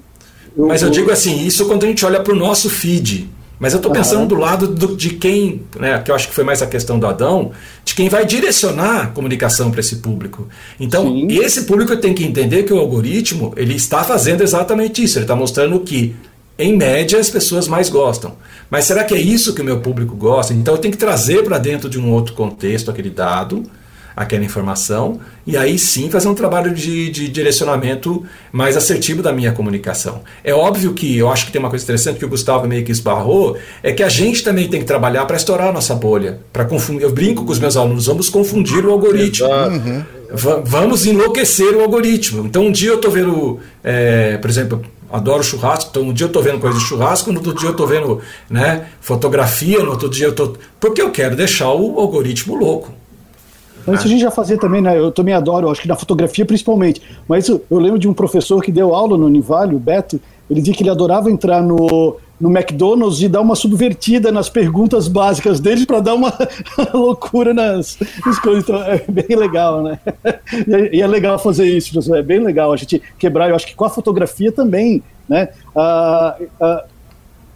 Eu, 0.55 0.67
mas 0.67 0.81
eu, 0.81 0.87
eu 0.87 0.91
digo 0.91 1.11
assim, 1.11 1.45
isso 1.45 1.65
quando 1.65 1.83
a 1.83 1.87
gente 1.87 2.05
olha 2.05 2.21
para 2.21 2.33
o 2.33 2.35
nosso 2.35 2.69
feed. 2.69 3.29
Mas 3.59 3.73
eu 3.73 3.77
estou 3.77 3.91
pensando 3.91 4.27
do 4.27 4.35
lado 4.35 4.67
do, 4.67 4.95
de 4.95 5.11
quem, 5.11 5.63
né, 5.79 5.99
que 5.99 6.11
eu 6.11 6.15
acho 6.15 6.27
que 6.27 6.33
foi 6.33 6.43
mais 6.43 6.61
a 6.61 6.67
questão 6.67 6.99
do 6.99 7.07
Adão, 7.07 7.51
de 7.83 7.95
quem 7.95 8.07
vai 8.07 8.25
direcionar 8.25 9.01
a 9.01 9.07
comunicação 9.07 9.71
para 9.71 9.79
esse 9.79 9.97
público. 9.97 10.47
Então, 10.79 11.05
Sim. 11.05 11.27
esse 11.39 11.63
público 11.63 11.97
tem 11.97 12.13
que 12.13 12.23
entender 12.23 12.63
que 12.63 12.73
o 12.73 12.77
algoritmo 12.77 13.53
ele 13.57 13.75
está 13.75 14.03
fazendo 14.03 14.43
exatamente 14.43 15.03
isso. 15.03 15.17
Ele 15.17 15.23
está 15.23 15.35
mostrando 15.35 15.79
que 15.79 16.15
em 16.57 16.75
média, 16.75 17.19
as 17.19 17.29
pessoas 17.29 17.67
mais 17.67 17.89
gostam. 17.89 18.35
Mas 18.69 18.85
será 18.85 19.03
que 19.03 19.13
é 19.13 19.19
isso 19.19 19.53
que 19.53 19.61
o 19.61 19.65
meu 19.65 19.79
público 19.79 20.15
gosta? 20.15 20.53
Então 20.53 20.73
eu 20.73 20.79
tenho 20.79 20.91
que 20.91 20.97
trazer 20.97 21.43
para 21.43 21.57
dentro 21.59 21.89
de 21.89 21.99
um 21.99 22.11
outro 22.11 22.33
contexto 22.33 22.89
aquele 22.89 23.11
dado, 23.11 23.63
aquela 24.17 24.43
informação, 24.43 25.19
e 25.45 25.55
aí 25.55 25.77
sim 25.77 26.09
fazer 26.09 26.27
um 26.27 26.33
trabalho 26.33 26.73
de, 26.73 27.11
de 27.11 27.27
direcionamento 27.27 28.25
mais 28.51 28.75
assertivo 28.75 29.21
da 29.21 29.31
minha 29.31 29.51
comunicação. 29.51 30.21
É 30.43 30.51
óbvio 30.55 30.95
que 30.95 31.15
eu 31.15 31.29
acho 31.29 31.45
que 31.45 31.51
tem 31.51 31.59
uma 31.59 31.69
coisa 31.69 31.85
interessante 31.85 32.17
que 32.17 32.25
o 32.25 32.29
Gustavo 32.29 32.67
meio 32.67 32.83
que 32.83 32.91
esbarrou, 32.91 33.55
é 33.83 33.91
que 33.91 34.01
a 34.01 34.09
gente 34.09 34.43
também 34.43 34.67
tem 34.67 34.79
que 34.79 34.87
trabalhar 34.87 35.23
para 35.25 35.37
estourar 35.37 35.67
a 35.67 35.71
nossa 35.71 35.93
bolha. 35.93 36.39
para 36.51 36.65
confundir. 36.65 37.03
Eu 37.03 37.13
brinco 37.13 37.45
com 37.45 37.51
os 37.51 37.59
meus 37.59 37.77
alunos, 37.77 38.07
vamos 38.07 38.27
confundir 38.27 38.83
o 38.83 38.91
algoritmo. 38.91 39.47
Uhum. 39.47 40.03
Vamos 40.65 41.05
enlouquecer 41.05 41.75
o 41.75 41.81
algoritmo. 41.81 42.43
Então 42.47 42.65
um 42.65 42.71
dia 42.71 42.89
eu 42.89 42.95
estou 42.95 43.11
vendo, 43.11 43.59
é, 43.83 44.37
por 44.37 44.49
exemplo, 44.49 44.81
adoro 45.11 45.43
churrasco, 45.43 45.89
então 45.91 46.01
um 46.01 46.11
dia 46.11 46.25
eu 46.25 46.29
estou 46.29 46.41
vendo 46.41 46.59
coisa 46.59 46.79
de 46.79 46.83
churrasco, 46.83 47.31
no 47.31 47.37
outro 47.37 47.53
dia 47.53 47.67
eu 47.67 47.71
estou 47.71 47.85
vendo 47.85 48.19
né, 48.49 48.87
fotografia, 48.99 49.83
no 49.83 49.91
outro 49.91 50.09
dia 50.09 50.25
eu 50.25 50.31
estou. 50.31 50.57
Porque 50.79 51.01
eu 51.01 51.11
quero 51.11 51.35
deixar 51.35 51.71
o 51.71 51.99
algoritmo 51.99 52.55
louco. 52.55 52.96
Isso 53.93 54.05
a 54.05 54.09
gente 54.09 54.21
já 54.21 54.31
fazia 54.31 54.57
também, 54.57 54.81
né? 54.81 54.97
Eu 54.97 55.11
também 55.11 55.33
adoro, 55.33 55.69
acho 55.69 55.81
que 55.81 55.87
na 55.87 55.95
fotografia 55.95 56.45
principalmente. 56.45 57.01
Mas 57.27 57.47
eu, 57.47 57.63
eu 57.69 57.79
lembro 57.79 57.99
de 57.99 58.07
um 58.07 58.13
professor 58.13 58.61
que 58.61 58.71
deu 58.71 58.93
aula 58.93 59.17
no 59.17 59.25
Univalho, 59.25 59.77
o 59.77 59.79
Beto, 59.79 60.19
ele 60.49 60.61
dizia 60.61 60.73
que 60.73 60.83
ele 60.83 60.89
adorava 60.89 61.29
entrar 61.29 61.61
no, 61.61 62.17
no 62.39 62.49
McDonald's 62.49 63.21
e 63.21 63.27
dar 63.27 63.41
uma 63.41 63.55
subvertida 63.55 64.31
nas 64.31 64.49
perguntas 64.49 65.07
básicas 65.07 65.59
deles 65.59 65.85
para 65.85 65.99
dar 65.99 66.13
uma 66.13 66.33
loucura 66.93 67.53
nas, 67.53 67.97
nas, 68.25 68.39
coisas. 68.39 68.63
Então 68.63 68.81
é 68.83 69.03
bem 69.07 69.37
legal, 69.37 69.83
né? 69.83 69.99
E 70.91 71.01
é, 71.01 71.07
legal 71.07 71.37
fazer 71.39 71.65
isso, 71.65 72.15
é 72.15 72.21
bem 72.21 72.39
legal 72.39 72.71
a 72.71 72.77
gente 72.77 73.01
quebrar. 73.17 73.49
Eu 73.49 73.55
acho 73.55 73.67
que 73.67 73.75
com 73.75 73.85
a 73.85 73.89
fotografia 73.89 74.51
também, 74.51 75.03
né? 75.27 75.49
Ah, 75.75 76.35
ah, 76.61 76.85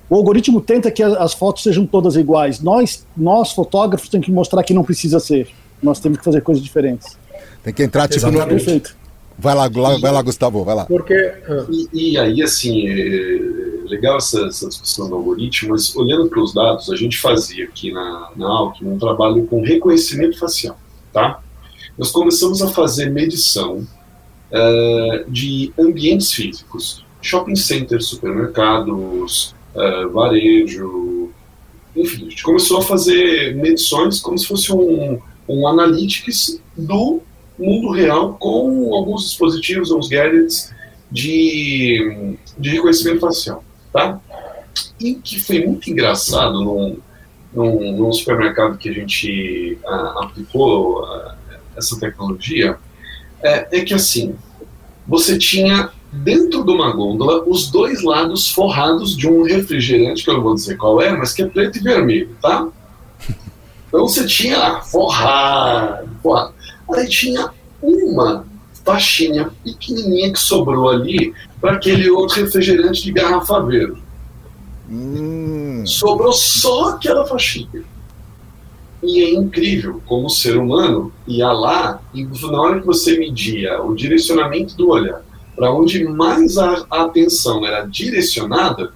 o 0.09 0.15
algoritmo 0.15 0.59
tenta 0.59 0.91
que 0.91 1.01
as 1.01 1.33
fotos 1.33 1.63
sejam 1.63 1.85
todas 1.85 2.17
iguais. 2.17 2.59
Nós, 2.59 3.07
nós 3.15 3.53
fotógrafos, 3.53 4.09
temos 4.09 4.25
que 4.25 4.31
mostrar 4.31 4.61
que 4.61 4.73
não 4.73 4.83
precisa 4.83 5.21
ser. 5.21 5.47
Nós 5.81 5.99
temos 5.99 6.19
que 6.19 6.23
fazer 6.23 6.41
coisas 6.41 6.63
diferentes. 6.63 7.17
Tem 7.63 7.73
que 7.73 7.83
entrar 7.83 8.07
tipo 8.07 8.29
no. 8.29 8.45
Perfeito. 8.47 8.95
Vai 9.37 9.55
lá, 9.55 9.67
vai 9.67 10.11
lá, 10.11 10.21
Gustavo, 10.21 10.63
vai 10.63 10.75
lá. 10.75 10.85
Porque, 10.85 11.13
ah. 11.13 11.65
e, 11.69 12.11
e 12.11 12.17
aí, 12.17 12.43
assim, 12.43 12.87
é 12.87 13.71
legal 13.91 14.17
essa, 14.17 14.45
essa, 14.45 14.69
discussão 14.69 15.09
do 15.09 15.15
algoritmo, 15.15 15.71
mas 15.71 15.95
olhando 15.95 16.29
para 16.29 16.41
os 16.41 16.53
dados, 16.53 16.89
a 16.89 16.95
gente 16.95 17.17
fazia 17.17 17.65
aqui 17.65 17.91
na, 17.91 18.31
na 18.35 18.47
Alckmin 18.47 18.91
um 18.91 18.99
trabalho 18.99 19.45
com 19.47 19.61
reconhecimento 19.61 20.37
facial, 20.39 20.79
tá? 21.11 21.41
Nós 21.97 22.11
começamos 22.11 22.61
a 22.61 22.67
fazer 22.69 23.09
medição 23.09 23.85
uh, 24.51 25.29
de 25.29 25.73
ambientes 25.77 26.31
físicos, 26.31 27.05
shopping 27.21 27.55
centers, 27.55 28.07
supermercados, 28.07 29.53
uh, 29.75 30.09
varejo, 30.11 31.31
enfim, 31.95 32.27
a 32.27 32.29
gente 32.29 32.43
começou 32.43 32.77
a 32.77 32.81
fazer 32.81 33.55
medições 33.55 34.19
como 34.19 34.37
se 34.37 34.47
fosse 34.47 34.71
um, 34.71 35.19
um 35.47 35.67
analytics 35.67 36.61
do 36.77 37.21
mundo 37.57 37.91
real 37.91 38.33
com 38.39 38.93
alguns 38.93 39.25
dispositivos, 39.25 39.91
uns 39.91 40.07
gadgets 40.07 40.73
de, 41.11 42.37
de 42.57 42.69
reconhecimento 42.69 43.19
facial, 43.19 43.63
tá? 43.91 44.19
E 44.99 45.15
que 45.15 45.39
foi 45.39 45.65
muito 45.65 45.89
engraçado 45.89 46.63
num, 46.63 46.97
num, 47.53 47.97
num 47.97 48.13
supermercado 48.13 48.77
que 48.77 48.89
a 48.89 48.93
gente 48.93 49.77
uh, 49.83 50.23
aplicou 50.23 51.03
uh, 51.03 51.33
essa 51.75 51.99
tecnologia, 51.99 52.77
é, 53.43 53.79
é 53.79 53.81
que 53.81 53.93
assim, 53.93 54.35
você 55.07 55.37
tinha 55.37 55.89
dentro 56.11 56.63
de 56.63 56.71
uma 56.71 56.91
gôndola 56.91 57.43
os 57.47 57.69
dois 57.69 58.03
lados 58.03 58.49
forrados 58.49 59.15
de 59.15 59.27
um 59.27 59.43
refrigerante, 59.43 60.23
que 60.23 60.29
eu 60.29 60.35
não 60.35 60.43
vou 60.43 60.53
dizer 60.53 60.77
qual 60.77 61.01
é, 61.01 61.15
mas 61.15 61.33
que 61.33 61.41
é 61.41 61.47
preto 61.47 61.77
e 61.77 61.81
vermelho, 61.81 62.35
tá? 62.41 62.67
Então 63.91 64.07
você 64.07 64.25
tinha 64.25 64.79
forrado, 64.79 66.09
forrado. 66.23 66.53
Aí 66.93 67.09
tinha 67.09 67.49
uma 67.83 68.45
faixinha 68.85 69.51
pequenininha 69.63 70.31
que 70.31 70.39
sobrou 70.39 70.89
ali 70.89 71.33
para 71.59 71.73
aquele 71.73 72.09
outro 72.09 72.41
refrigerante 72.41 73.03
de 73.03 73.11
garrafa 73.11 73.59
verde. 73.59 74.01
Hum. 74.89 75.83
Sobrou 75.85 76.31
só 76.31 76.91
aquela 76.91 77.27
faixinha. 77.27 77.83
E 79.03 79.23
é 79.23 79.33
incrível 79.33 80.01
como 80.05 80.27
o 80.27 80.29
ser 80.29 80.57
humano 80.57 81.11
ia 81.27 81.51
lá 81.51 81.99
e 82.13 82.23
na 82.23 82.61
hora 82.61 82.79
que 82.79 82.85
você 82.85 83.17
media 83.17 83.81
o 83.81 83.93
direcionamento 83.93 84.75
do 84.75 84.89
olhar 84.89 85.21
para 85.53 85.73
onde 85.73 86.03
mais 86.05 86.57
a, 86.57 86.85
a 86.89 87.03
atenção 87.03 87.65
era 87.65 87.85
direcionada, 87.85 88.93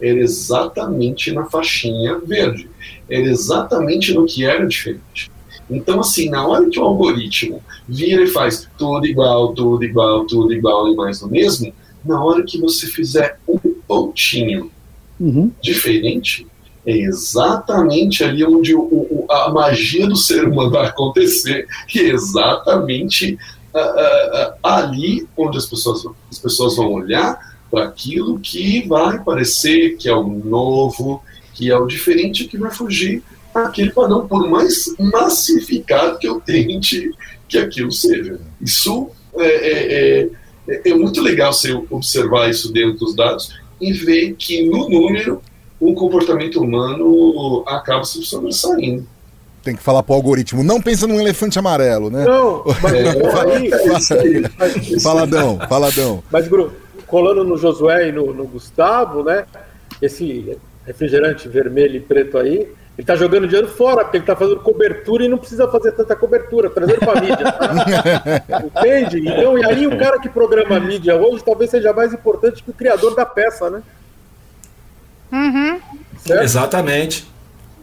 era 0.00 0.18
exatamente 0.18 1.32
na 1.32 1.44
faixinha 1.46 2.18
verde. 2.18 2.68
Era 3.08 3.28
exatamente 3.28 4.14
no 4.14 4.26
que 4.26 4.44
era 4.44 4.66
diferente. 4.66 5.30
Então, 5.70 6.00
assim, 6.00 6.28
na 6.28 6.46
hora 6.46 6.68
que 6.68 6.80
o 6.80 6.84
algoritmo 6.84 7.62
vira 7.88 8.22
e 8.22 8.26
faz 8.26 8.68
tudo 8.76 9.06
igual, 9.06 9.54
tudo 9.54 9.84
igual, 9.84 10.26
tudo 10.26 10.52
igual 10.52 10.88
e 10.92 10.96
mais 10.96 11.20
do 11.20 11.28
mesmo, 11.28 11.72
na 12.04 12.22
hora 12.22 12.42
que 12.42 12.58
você 12.60 12.86
fizer 12.86 13.38
um 13.46 13.58
pontinho 13.86 14.70
uhum. 15.18 15.52
diferente, 15.62 16.46
é 16.84 16.96
exatamente 16.96 18.24
ali 18.24 18.44
onde 18.44 18.74
o, 18.74 18.80
o, 18.80 19.26
a 19.30 19.50
magia 19.50 20.08
do 20.08 20.16
ser 20.16 20.48
humano 20.48 20.70
vai 20.70 20.86
acontecer, 20.86 21.66
e 21.94 22.00
é 22.00 22.08
exatamente 22.08 23.38
uh, 23.74 23.78
uh, 23.78 24.48
uh, 24.48 24.54
ali 24.62 25.28
onde 25.36 25.58
as 25.58 25.66
pessoas, 25.66 26.04
as 26.30 26.38
pessoas 26.38 26.76
vão 26.76 26.92
olhar 26.92 27.49
para 27.70 27.84
aquilo 27.84 28.38
que 28.38 28.86
vai 28.86 29.22
parecer 29.22 29.96
que 29.96 30.08
é 30.08 30.14
o 30.14 30.28
novo, 30.28 31.22
que 31.54 31.70
é 31.70 31.76
o 31.76 31.86
diferente, 31.86 32.46
que 32.46 32.58
vai 32.58 32.70
fugir 32.70 33.22
aquele 33.54 33.90
padrão, 33.90 34.26
por 34.26 34.48
mais 34.48 34.94
massificado 34.98 36.18
que 36.18 36.26
eu 36.26 36.40
tente 36.40 37.10
que 37.48 37.58
aquilo 37.58 37.90
seja. 37.90 38.40
Isso 38.60 39.10
é, 39.36 39.46
é, 39.46 40.28
é, 40.68 40.90
é 40.90 40.94
muito 40.94 41.20
legal 41.20 41.52
você 41.52 41.72
observar 41.90 42.48
isso 42.48 42.72
dentro 42.72 42.98
dos 42.98 43.14
dados 43.14 43.52
e 43.80 43.92
ver 43.92 44.34
que 44.34 44.64
no 44.64 44.88
número 44.88 45.42
o 45.80 45.94
comportamento 45.94 46.60
humano 46.60 47.64
acaba 47.66 48.04
se 48.04 48.22
sobressaindo. 48.22 49.06
Tem 49.62 49.76
que 49.76 49.82
falar 49.82 50.02
pro 50.02 50.14
algoritmo, 50.14 50.62
não 50.62 50.80
pensa 50.80 51.06
num 51.06 51.20
elefante 51.20 51.58
amarelo, 51.58 52.10
né? 52.10 52.24
Não, 52.24 52.64
mas 52.82 54.10
aí, 54.12 55.00
faladão, 55.02 55.58
faladão. 55.68 56.22
Mas, 56.30 56.48
Gru, 56.48 56.72
colando 57.10 57.44
no 57.44 57.58
Josué 57.58 58.08
e 58.08 58.12
no, 58.12 58.32
no 58.32 58.46
Gustavo, 58.46 59.22
né? 59.22 59.44
Esse 60.00 60.56
refrigerante 60.86 61.48
vermelho 61.48 61.96
e 61.96 62.00
preto 62.00 62.38
aí, 62.38 62.72
ele 62.96 63.06
tá 63.06 63.16
jogando 63.16 63.46
dinheiro 63.46 63.68
fora, 63.68 64.04
porque 64.04 64.18
ele 64.18 64.26
tá 64.26 64.36
fazendo 64.36 64.60
cobertura 64.60 65.24
e 65.24 65.28
não 65.28 65.38
precisa 65.38 65.66
fazer 65.68 65.92
tanta 65.92 66.14
cobertura, 66.14 66.68
trazendo 66.68 66.98
pra 66.98 67.20
mídia. 67.20 67.52
Tá? 67.52 68.60
Entende? 68.64 69.20
Então, 69.20 69.58
e 69.58 69.64
aí 69.64 69.86
o 69.86 69.98
cara 69.98 70.18
que 70.20 70.28
programa 70.28 70.76
a 70.76 70.80
mídia 70.80 71.16
hoje 71.16 71.42
talvez 71.44 71.70
seja 71.70 71.92
mais 71.92 72.12
importante 72.12 72.62
que 72.62 72.70
o 72.70 72.74
criador 72.74 73.14
da 73.14 73.24
peça, 73.24 73.70
né? 73.70 73.82
Uhum. 75.32 75.80
Exatamente. 76.42 77.26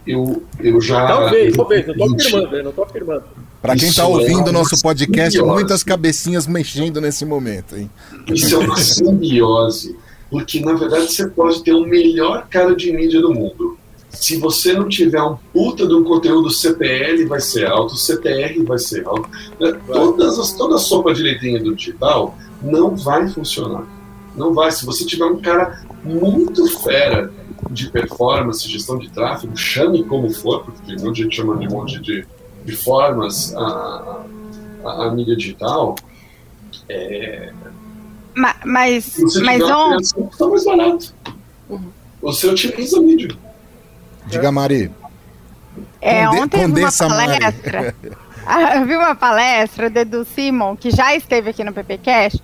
Eu, 0.05 0.43
eu 0.59 0.79
já. 0.79 1.07
Talvez, 1.07 1.55
talvez, 1.55 1.87
não 1.87 1.95
tô 1.95 2.03
afirmando, 2.15 2.63
não 2.63 2.71
tô 2.71 2.83
afirmando. 2.83 3.23
Para 3.61 3.75
quem 3.75 3.89
está 3.89 4.05
ouvindo 4.05 4.45
o 4.45 4.49
é 4.49 4.51
nosso 4.51 4.81
podcast, 4.81 5.31
simbiose. 5.31 5.53
muitas 5.53 5.83
cabecinhas 5.83 6.47
mexendo 6.47 7.01
nesse 7.01 7.25
momento, 7.25 7.75
hein? 7.75 7.89
Isso 8.27 8.55
é 8.55 8.57
uma 8.59 8.77
simbiose, 8.77 9.95
porque 10.29 10.59
na 10.59 10.73
verdade 10.73 11.11
você 11.11 11.27
pode 11.27 11.63
ter 11.63 11.73
o 11.73 11.85
melhor 11.85 12.47
cara 12.49 12.75
de 12.75 12.91
mídia 12.91 13.21
do 13.21 13.33
mundo 13.33 13.77
se 14.19 14.37
você 14.37 14.73
não 14.73 14.87
tiver 14.87 15.21
um 15.21 15.37
puta 15.53 15.87
de 15.87 15.93
um 15.93 16.03
conteúdo 16.03 16.49
CPL, 16.49 17.25
vai 17.25 17.39
ser 17.39 17.67
alto, 17.67 17.95
CTR 17.95 18.63
vai 18.63 18.79
ser 18.79 19.05
alto. 19.05 19.29
Né? 19.59 19.79
Todas 19.85 20.39
as, 20.39 20.53
toda 20.53 20.75
a 20.75 20.79
sopa 20.79 21.13
de 21.13 21.21
letrinha 21.21 21.61
do 21.61 21.75
digital 21.75 22.35
não 22.61 22.95
vai 22.95 23.27
funcionar. 23.27 23.85
Não 24.35 24.53
vai. 24.53 24.71
Se 24.71 24.85
você 24.85 25.05
tiver 25.05 25.25
um 25.25 25.39
cara 25.39 25.83
muito 26.03 26.65
fera 26.79 27.31
de 27.69 27.91
performance, 27.91 28.67
gestão 28.67 28.97
de 28.97 29.09
tráfego, 29.09 29.55
chame 29.55 30.03
como 30.03 30.29
for, 30.31 30.63
porque 30.63 30.81
tem 30.85 30.97
muita 30.97 31.21
gente 31.21 31.35
chama 31.35 31.57
de 31.57 31.67
um 31.67 31.71
monte 31.71 31.99
de, 31.99 32.25
de 32.67 32.75
formas 32.75 33.55
a, 33.55 34.25
a, 34.83 35.05
a 35.05 35.11
mídia 35.11 35.37
digital. 35.37 35.95
É... 36.89 37.51
Mas, 38.35 38.55
mas, 38.65 39.17
mas 39.41 39.63
on... 39.63 39.97
Tá 40.37 40.47
mais 40.47 40.65
barato. 40.65 41.15
Você 42.21 42.47
utiliza 42.47 42.97
a 42.97 43.01
mídia. 43.01 43.29
Diga, 44.25 44.51
Mari. 44.51 44.91
É, 46.01 46.25
Conde 46.27 46.41
ontem 46.41 46.63
eu 46.63 46.73
vi 46.73 46.81
uma 46.81 46.91
palestra. 46.91 47.95
Ah, 48.49 48.77
eu 48.77 48.85
vi 48.85 48.95
uma 48.95 49.13
palestra 49.13 49.89
do 49.89 49.99
Edu 49.99 50.23
Simon, 50.23 50.77
que 50.77 50.89
já 50.89 51.13
esteve 51.13 51.49
aqui 51.49 51.65
no 51.65 51.73
PPCast. 51.73 52.41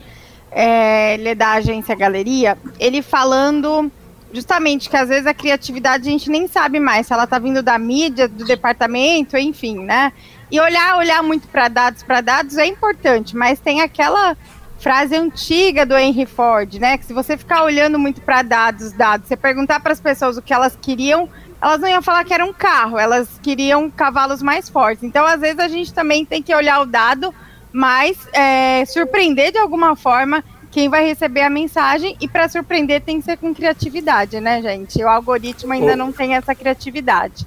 É, 0.52 1.14
ele 1.14 1.30
é 1.30 1.36
da 1.36 1.54
agência 1.54 1.96
Galeria. 1.96 2.58
Ele 2.78 3.02
falando 3.02 3.90
justamente 4.34 4.90
que 4.90 4.98
às 4.98 5.08
vezes 5.08 5.28
a 5.28 5.34
criatividade 5.34 6.10
a 6.10 6.12
gente 6.12 6.30
nem 6.30 6.48
sabe 6.48 6.80
mais 6.80 7.06
se 7.08 7.14
ela 7.14 7.28
tá 7.28 7.38
vindo 7.38 7.62
da 7.62 7.78
mídia, 7.78 8.28
do 8.28 8.44
departamento, 8.44 9.38
enfim, 9.38 9.78
né? 9.80 10.12
E 10.52 10.60
olhar, 10.60 10.98
olhar 10.98 11.22
muito 11.22 11.48
para 11.48 11.68
dados, 11.68 12.02
para 12.04 12.20
dados 12.20 12.58
é 12.58 12.66
importante, 12.66 13.38
mas 13.38 13.60
tem 13.60 13.82
aquela 13.82 14.36
frase 14.80 15.16
antiga 15.16 15.86
do 15.86 15.96
Henry 15.96 16.26
Ford, 16.26 16.74
né? 16.76 16.98
Que 16.98 17.06
se 17.06 17.14
você 17.14 17.38
ficar 17.38 17.64
olhando 17.64 17.98
muito 18.00 18.22
para 18.22 18.42
dados, 18.42 18.92
dados, 18.92 19.28
você 19.28 19.38
perguntar 19.38 19.80
para 19.80 19.94
as 19.94 20.02
pessoas 20.02 20.36
o 20.36 20.42
que 20.42 20.54
elas 20.54 20.76
queriam, 20.76 21.30
elas 21.62 21.80
não 21.80 21.88
iam 21.88 22.02
falar 22.02 22.26
que 22.26 22.34
era 22.34 22.44
um 22.44 22.52
carro, 22.52 23.00
elas 23.00 23.40
queriam 23.42 23.90
cavalos 23.90 24.42
mais 24.42 24.68
fortes. 24.68 25.04
Então, 25.04 25.26
às 25.26 25.40
vezes, 25.40 25.60
a 25.60 25.70
gente 25.70 25.94
também 25.94 26.26
tem 26.26 26.44
que 26.44 26.54
olhar 26.54 26.82
o 26.82 26.86
dado, 26.86 27.34
mas 27.72 28.18
é, 28.34 28.84
surpreender 28.86 29.54
de 29.54 29.58
alguma 29.58 29.96
forma 29.96 30.44
quem 30.74 30.90
vai 30.90 31.06
receber 31.06 31.42
a 31.42 31.50
mensagem. 31.50 32.18
E 32.20 32.28
para 32.28 32.50
surpreender 32.50 33.02
tem 33.02 33.20
que 33.20 33.26
ser 33.26 33.38
com 33.38 33.54
criatividade, 33.54 34.40
né, 34.40 34.62
gente? 34.62 35.02
O 35.04 35.08
algoritmo 35.08 35.72
ainda 35.72 35.94
oh. 35.94 35.96
não 35.96 36.12
tem 36.12 36.36
essa 36.36 36.56
criatividade. 36.56 37.46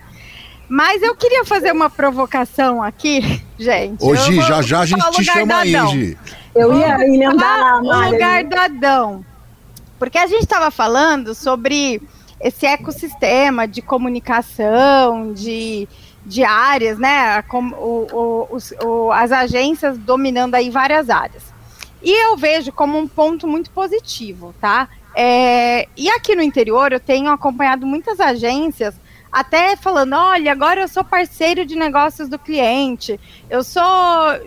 Mas 0.69 1.03
eu 1.03 1.15
queria 1.15 1.45
fazer 1.45 1.73
uma 1.73 1.91
provocação 1.91 2.83
aqui, 2.83 3.43
gente. 3.59 4.03
Hoje, 4.03 4.37
já 4.43 4.63
já 4.63 4.81
a 4.81 4.87
gente 4.87 5.11
te 5.11 5.25
chama 5.25 5.59
aí, 5.59 5.73
Gi. 5.89 6.19
Eu 6.55 6.79
ia 6.79 7.05
emendar 7.05 7.83
o 7.83 8.11
lugar 8.11 8.45
do 8.45 8.59
Adão. 8.59 9.25
Porque 9.99 10.19
a 10.19 10.27
gente 10.27 10.43
estava 10.43 10.71
falando 10.71 11.35
sobre 11.35 12.01
esse 12.41 12.65
ecossistema 12.65 13.67
de 13.67 13.83
comunicação, 13.83 15.33
de, 15.33 15.89
de 16.25 16.45
áreas, 16.45 16.99
né? 16.99 17.43
O, 17.51 18.47
o, 18.53 18.59
o, 18.85 19.13
as 19.13 19.33
agências 19.33 19.99
dominando 19.99 20.55
aí 20.55 20.71
várias 20.71 21.11
áreas. 21.11 21.56
E 22.07 22.13
eu 22.25 22.37
vejo 22.37 22.71
como 22.71 22.97
um 22.97 23.09
ponto 23.09 23.49
muito 23.49 23.69
positivo, 23.71 24.55
tá? 24.61 24.89
É, 25.13 25.89
e 25.97 26.09
aqui 26.09 26.37
no 26.37 26.43
interior 26.43 26.93
eu 26.93 27.01
tenho 27.01 27.33
acompanhado 27.33 27.85
muitas 27.85 28.21
agências 28.21 28.95
até 29.33 29.75
falando, 29.75 30.15
olha, 30.15 30.53
agora 30.53 30.83
eu 30.83 30.87
sou 30.87 31.03
parceiro 31.03 31.67
de 31.67 31.75
negócios 31.75 32.29
do 32.29 32.39
cliente, 32.39 33.19
eu 33.51 33.65
sou, 33.65 33.83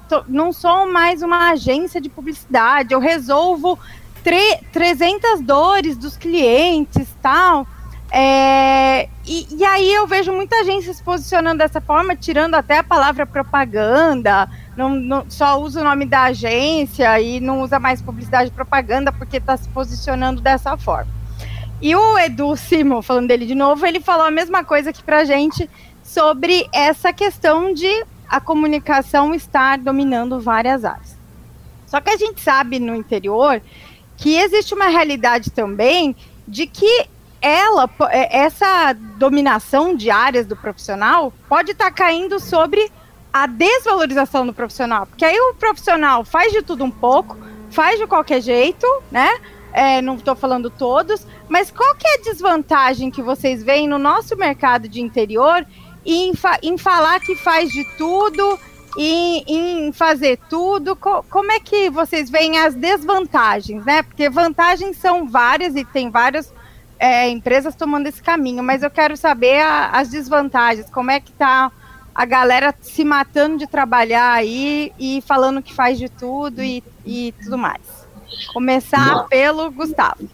tô, 0.08 0.24
não 0.30 0.54
sou 0.54 0.90
mais 0.90 1.22
uma 1.22 1.52
agência 1.52 2.00
de 2.00 2.08
publicidade, 2.08 2.94
eu 2.94 3.00
resolvo 3.02 3.78
300 4.72 5.42
dores 5.42 5.98
dos 5.98 6.16
clientes, 6.16 7.10
tal. 7.22 7.68
É, 8.10 9.10
e, 9.26 9.48
e, 9.52 9.66
aí 9.66 9.94
eu 9.94 10.08
vejo 10.08 10.32
muita 10.32 10.64
gente 10.64 10.92
se 10.94 11.04
posicionando 11.04 11.60
dessa 11.60 11.82
forma, 11.82 12.16
tirando 12.16 12.56
até 12.56 12.80
a 12.80 12.84
palavra 12.84 13.26
propaganda, 13.26 14.50
não, 14.80 14.96
não, 14.96 15.26
só 15.30 15.60
usa 15.60 15.82
o 15.82 15.84
nome 15.84 16.06
da 16.06 16.24
agência 16.24 17.20
e 17.20 17.42
não 17.42 17.62
usa 17.62 17.78
mais 17.78 18.02
publicidade 18.02 18.50
e 18.50 18.54
propaganda 18.54 19.12
porque 19.12 19.36
está 19.36 19.58
se 19.58 19.68
posicionando 19.68 20.40
dessa 20.40 20.78
forma. 20.78 21.12
E 21.82 21.94
o 21.94 22.18
Edu 22.18 22.56
Simon, 22.56 23.02
falando 23.02 23.28
dele 23.28 23.46
de 23.46 23.56
novo, 23.56 23.86
ele 23.86 24.00
falou 24.00 24.26
a 24.26 24.32
mesma 24.32 24.64
coisa 24.64 24.92
aqui 24.92 25.04
pra 25.04 25.26
gente 25.26 25.70
sobre 26.02 26.66
essa 26.72 27.12
questão 27.12 27.74
de 27.74 28.06
a 28.30 28.40
comunicação 28.40 29.36
estar 29.36 29.78
dominando 29.78 30.40
várias 30.40 30.86
áreas. 30.86 31.18
Só 31.86 32.00
que 32.00 32.12
a 32.12 32.18
gente 32.18 32.40
sabe 32.40 32.80
no 32.80 32.96
interior 32.96 33.62
que 34.16 34.38
existe 34.38 34.74
uma 34.74 34.88
realidade 34.88 35.52
também 35.52 36.16
de 36.48 36.68
que 36.68 37.06
ela, 37.42 37.90
é, 38.12 38.40
essa 38.40 38.94
dominação 39.18 39.94
de 39.94 40.10
áreas 40.10 40.46
do 40.46 40.56
profissional 40.56 41.34
pode 41.50 41.72
estar 41.72 41.86
tá 41.86 41.92
caindo 41.92 42.40
sobre 42.40 42.90
a 43.32 43.46
desvalorização 43.46 44.46
do 44.46 44.54
profissional. 44.54 45.06
Porque 45.06 45.26
aí 45.26 45.40
o 45.40 45.54
profissional 45.54 46.24
faz 46.26 46.52
de 46.52 46.62
tudo 46.62 46.84
um 46.84 46.92
pouco, 46.92 47.38
faz 47.70 48.00
de 48.00 48.08
qualquer 48.08 48.42
jeito, 48.42 48.86
né? 49.12 49.30
É, 49.72 50.02
não 50.02 50.16
estou 50.16 50.36
falando 50.36 50.70
todos, 50.70 51.26
mas 51.48 51.70
qual 51.70 51.96
que 51.96 52.08
é 52.08 52.16
a 52.16 52.22
desvantagem 52.24 53.12
que 53.12 53.22
vocês 53.22 53.64
veem 53.64 53.88
no 53.88 54.00
nosso 54.00 54.36
mercado 54.36 54.90
de 54.90 55.00
interior 55.00 55.64
em, 56.04 56.34
fa 56.34 56.58
em 56.64 56.76
falar 56.76 57.20
que 57.20 57.36
faz 57.36 57.70
de 57.70 57.84
tudo, 57.96 58.60
em, 58.98 59.44
em 59.48 59.92
fazer 59.92 60.40
tudo? 60.50 60.96
Co 60.96 61.24
como 61.30 61.52
é 61.52 61.60
que 61.60 61.88
vocês 61.90 62.32
veem 62.32 62.58
as 62.58 62.74
desvantagens, 62.74 63.86
né? 63.86 64.02
Porque 64.02 64.28
vantagens 64.28 64.98
são 64.98 65.30
várias 65.30 65.76
e 65.76 65.86
tem 65.86 66.10
vários 66.10 66.52
é, 66.98 67.30
empresas 67.30 67.76
tomando 67.76 68.08
esse 68.08 68.24
caminho, 68.24 68.64
mas 68.64 68.82
eu 68.82 68.90
quero 68.90 69.16
saber 69.16 69.62
a, 69.62 69.92
as 69.92 70.10
desvantagens, 70.10 70.90
como 70.90 71.12
é 71.12 71.20
que 71.20 71.32
está 71.32 71.72
a 72.20 72.26
galera 72.26 72.76
se 72.82 73.06
matando 73.06 73.58
de 73.58 73.66
trabalhar 73.66 74.34
aí 74.34 74.92
e 75.00 75.24
falando 75.26 75.64
que 75.64 75.74
faz 75.74 75.98
de 75.98 76.10
tudo 76.10 76.62
e, 76.62 76.84
e 77.06 77.34
tudo 77.42 77.58
mais. 77.58 77.80
Começar 78.52 79.24
pelo 79.30 79.72
Gustavo. 79.72 80.28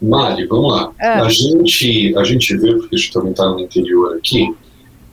Mari, 0.00 0.46
vamos 0.46 0.72
lá. 0.72 0.92
É. 1.00 1.08
A, 1.14 1.28
gente, 1.28 2.16
a 2.16 2.22
gente 2.22 2.56
vê, 2.56 2.72
porque 2.76 2.94
a 2.94 2.98
gente 2.98 3.12
também 3.12 3.32
está 3.32 3.44
no 3.44 3.58
interior 3.58 4.16
aqui, 4.16 4.54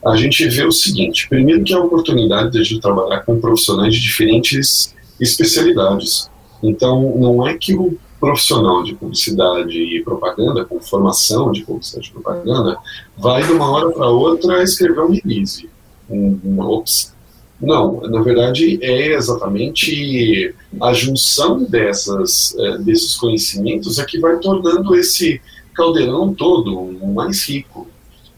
a 0.05 0.16
gente 0.16 0.47
vê 0.49 0.64
o 0.64 0.72
seguinte: 0.72 1.28
primeiro, 1.28 1.64
que 1.64 1.74
é 1.74 1.78
a 1.78 1.80
oportunidade 1.80 2.51
de 2.51 2.59
a 2.59 2.64
gente 2.64 2.80
trabalhar 2.80 3.22
com 3.22 3.41
profissionais 3.41 3.95
de 3.95 4.01
diferentes 4.03 4.93
especialidades. 5.20 6.30
Então, 6.61 7.18
não 7.18 7.47
é 7.47 7.57
que 7.57 7.74
o 7.74 7.97
profissional 8.20 8.84
de 8.84 8.93
publicidade 8.93 9.80
e 9.80 10.03
propaganda, 10.03 10.64
com 10.64 10.80
formação 10.80 11.51
de 11.51 11.64
publicidade 11.64 12.09
e 12.09 12.11
propaganda, 12.11 12.78
vai 13.18 13.41
de 13.41 13.51
uma 13.51 13.72
hora 13.72 13.89
para 13.89 14.05
outra 14.05 14.61
escrever 14.61 14.99
um 14.99 15.11
release. 15.11 15.74
Ops. 16.10 17.14
Não, 17.62 18.01
na 18.01 18.22
verdade 18.22 18.78
é 18.82 19.14
exatamente 19.14 20.54
a 20.82 20.91
junção 20.91 21.64
dessas, 21.64 22.56
é, 22.58 22.78
desses 22.80 23.16
conhecimentos 23.16 23.99
é 23.99 24.06
que 24.06 24.20
vai 24.20 24.38
tornando 24.39 24.95
esse 24.95 25.39
caldeirão 25.74 26.34
todo 26.34 26.91
mais 27.14 27.47
rico. 27.47 27.88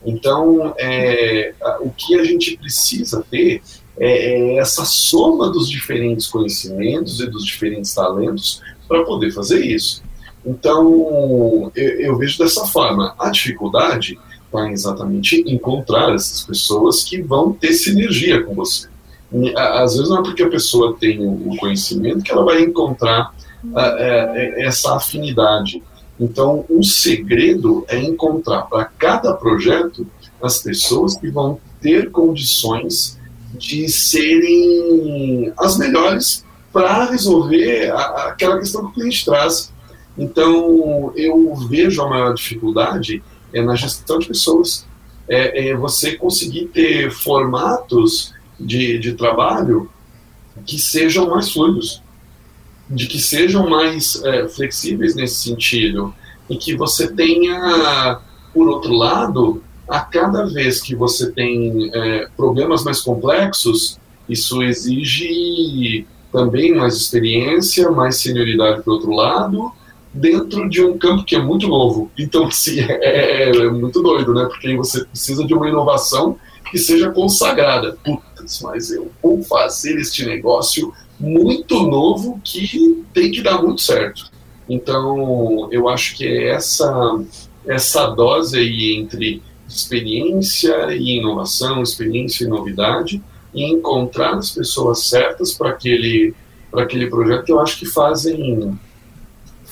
Então, 0.05 0.73
é, 0.77 1.53
o 1.79 1.89
que 1.89 2.15
a 2.19 2.23
gente 2.23 2.55
precisa 2.57 3.25
ter 3.29 3.61
é, 3.97 4.07
é 4.07 4.57
essa 4.57 4.85
soma 4.85 5.49
dos 5.49 5.67
diferentes 5.67 6.27
conhecimentos 6.27 7.19
e 7.19 7.25
dos 7.25 7.43
diferentes 7.43 7.93
talentos 7.93 8.61
para 8.87 9.03
poder 9.03 9.31
fazer 9.31 9.65
isso. 9.65 10.03
Então, 10.45 11.71
eu, 11.75 11.99
eu, 11.99 12.17
vejo 12.17 12.37
dessa 12.37 12.67
forma. 12.67 13.15
A 13.17 13.31
dificuldade 13.31 14.19
está 14.55 14.71
exatamente 14.71 15.43
encontrar 15.47 16.13
essas 16.13 16.43
pessoas 16.43 17.03
que 17.03 17.21
vão 17.21 17.53
ter 17.53 17.73
sinergia 17.73 18.43
com 18.43 18.53
você. 18.55 18.87
E, 19.33 19.53
às 19.57 19.93
vezes 19.93 20.09
não 20.09 20.19
é 20.19 20.23
porque 20.23 20.43
a 20.43 20.49
pessoa 20.49 20.95
tem 20.99 21.25
o 21.27 21.55
conhecimento 21.57 22.23
que 22.23 22.31
ela 22.31 22.43
vai 22.43 22.61
encontrar 22.61 23.33
essa 24.57 24.95
afinidade 24.95 25.81
então, 26.19 26.65
um 26.69 26.81
segredo 26.81 27.85
é 27.87 27.97
encontrar 27.97 28.63
para 28.63 28.85
cada 28.85 29.33
projeto 29.33 30.07
as 30.41 30.59
pessoas 30.59 31.15
que 31.17 31.29
vão 31.29 31.59
ter 31.81 32.09
condições 32.09 33.19
de 33.53 33.87
serem 33.89 35.51
as 35.57 35.77
melhores 35.77 36.45
para 36.71 37.05
resolver 37.05 37.89
a, 37.91 38.27
aquela 38.29 38.59
questão 38.59 38.85
que 38.85 38.87
o 38.87 38.93
cliente 38.93 39.25
traz. 39.25 39.73
Então, 40.17 41.11
eu 41.15 41.53
vejo 41.55 42.01
a 42.01 42.09
maior 42.09 42.33
dificuldade 42.33 43.21
é 43.55 43.63
na 43.63 43.75
gestão 43.75 44.19
de 44.19 44.27
pessoas. 44.27 44.85
É, 45.27 45.69
é 45.69 45.75
você 45.75 46.15
conseguir 46.15 46.65
ter 46.65 47.09
formatos 47.09 48.33
de, 48.59 48.99
de 48.99 49.13
trabalho 49.13 49.89
que 50.65 50.77
sejam 50.77 51.29
mais 51.29 51.51
fluidos 51.51 52.03
de 52.89 53.07
que 53.07 53.19
sejam 53.19 53.67
mais 53.69 54.23
é, 54.23 54.47
flexíveis 54.47 55.15
nesse 55.15 55.35
sentido 55.35 56.13
e 56.49 56.55
que 56.55 56.75
você 56.75 57.11
tenha, 57.11 58.19
por 58.53 58.67
outro 58.67 58.93
lado, 58.93 59.63
a 59.87 59.99
cada 59.99 60.45
vez 60.45 60.81
que 60.81 60.95
você 60.95 61.31
tem 61.31 61.89
é, 61.93 62.27
problemas 62.37 62.83
mais 62.83 63.01
complexos, 63.01 63.99
isso 64.29 64.61
exige 64.61 66.05
também 66.31 66.75
mais 66.75 66.95
experiência, 66.95 67.89
mais 67.89 68.17
senioridade 68.17 68.83
por 68.83 68.93
outro 68.93 69.11
lado, 69.11 69.71
dentro 70.15 70.69
de 70.69 70.81
um 70.81 70.97
campo 70.97 71.25
que 71.25 71.35
é 71.35 71.39
muito 71.39 71.67
novo. 71.67 72.09
Então, 72.17 72.47
assim, 72.47 72.79
é, 72.79 73.49
é 73.49 73.69
muito 73.69 74.01
doido, 74.01 74.33
né? 74.33 74.45
Porque 74.45 74.75
você 74.75 75.03
precisa 75.05 75.45
de 75.45 75.53
uma 75.53 75.67
inovação 75.67 76.37
que 76.71 76.77
seja 76.77 77.11
consagrada. 77.11 77.97
Putz, 78.03 78.61
mas 78.61 78.91
eu 78.91 79.11
vou 79.21 79.43
fazer 79.43 79.97
este 79.99 80.25
negócio 80.25 80.93
muito 81.19 81.83
novo 81.83 82.39
que 82.43 83.03
tem 83.13 83.31
que 83.31 83.41
dar 83.41 83.61
muito 83.61 83.81
certo. 83.81 84.31
Então, 84.67 85.69
eu 85.71 85.87
acho 85.87 86.15
que 86.15 86.25
é 86.25 86.49
essa, 86.49 87.23
essa 87.67 88.07
dose 88.07 88.57
aí 88.57 88.95
entre 88.95 89.43
experiência 89.67 90.93
e 90.95 91.17
inovação, 91.17 91.81
experiência 91.81 92.45
e 92.45 92.47
novidade, 92.47 93.21
e 93.53 93.63
encontrar 93.63 94.35
as 94.35 94.51
pessoas 94.51 95.07
certas 95.07 95.53
para 95.53 95.69
aquele, 95.69 96.33
aquele 96.73 97.07
projeto 97.07 97.49
eu 97.49 97.59
acho 97.59 97.79
que 97.79 97.85
fazem, 97.85 98.77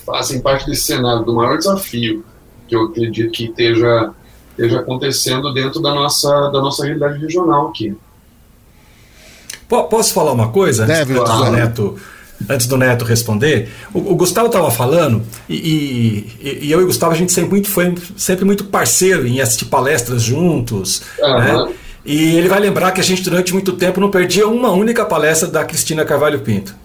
fazem 0.05 0.41
parte 0.41 0.65
desse 0.65 0.83
cenário, 0.83 1.23
do 1.23 1.33
maior 1.33 1.57
desafio 1.57 2.23
que 2.67 2.75
eu 2.75 2.83
acredito 2.85 3.31
que 3.31 3.45
esteja, 3.45 4.11
esteja 4.51 4.79
acontecendo 4.79 5.53
dentro 5.53 5.81
da 5.81 5.93
nossa, 5.93 6.49
da 6.49 6.61
nossa 6.61 6.83
realidade 6.83 7.19
regional 7.19 7.69
aqui. 7.69 7.95
Posso 9.67 10.13
falar 10.13 10.31
uma 10.31 10.49
coisa? 10.49 10.85
Deve, 10.85 11.17
antes, 11.17 11.33
do 11.33 11.51
Neto, 11.51 11.99
antes 12.49 12.67
do 12.67 12.77
Neto 12.77 13.05
responder. 13.05 13.71
O, 13.93 13.99
o 14.11 14.15
Gustavo 14.15 14.47
estava 14.47 14.69
falando, 14.69 15.23
e, 15.49 15.55
e, 16.39 16.59
e, 16.63 16.71
eu 16.71 16.79
e 16.79 16.83
o 16.83 16.87
Gustavo, 16.87 17.13
a 17.13 17.15
gente 17.15 17.31
sempre, 17.31 17.51
muito, 17.51 17.67
foi 17.67 17.95
sempre 18.15 18.45
muito 18.45 18.65
parceiro 18.65 19.25
em 19.25 19.41
assistir 19.41 19.65
palestras 19.65 20.21
juntos. 20.21 21.01
Uhum. 21.19 21.39
Né? 21.39 21.73
E 22.05 22.35
ele 22.35 22.49
vai 22.49 22.59
lembrar 22.59 22.91
que 22.91 22.99
a 22.99 23.03
gente, 23.03 23.23
durante 23.23 23.53
muito 23.53 23.73
tempo, 23.73 23.99
não 23.99 24.11
perdia 24.11 24.47
uma 24.47 24.71
única 24.71 25.05
palestra 25.05 25.47
da 25.47 25.63
Cristina 25.63 26.03
Carvalho 26.03 26.41
Pinto. 26.41 26.75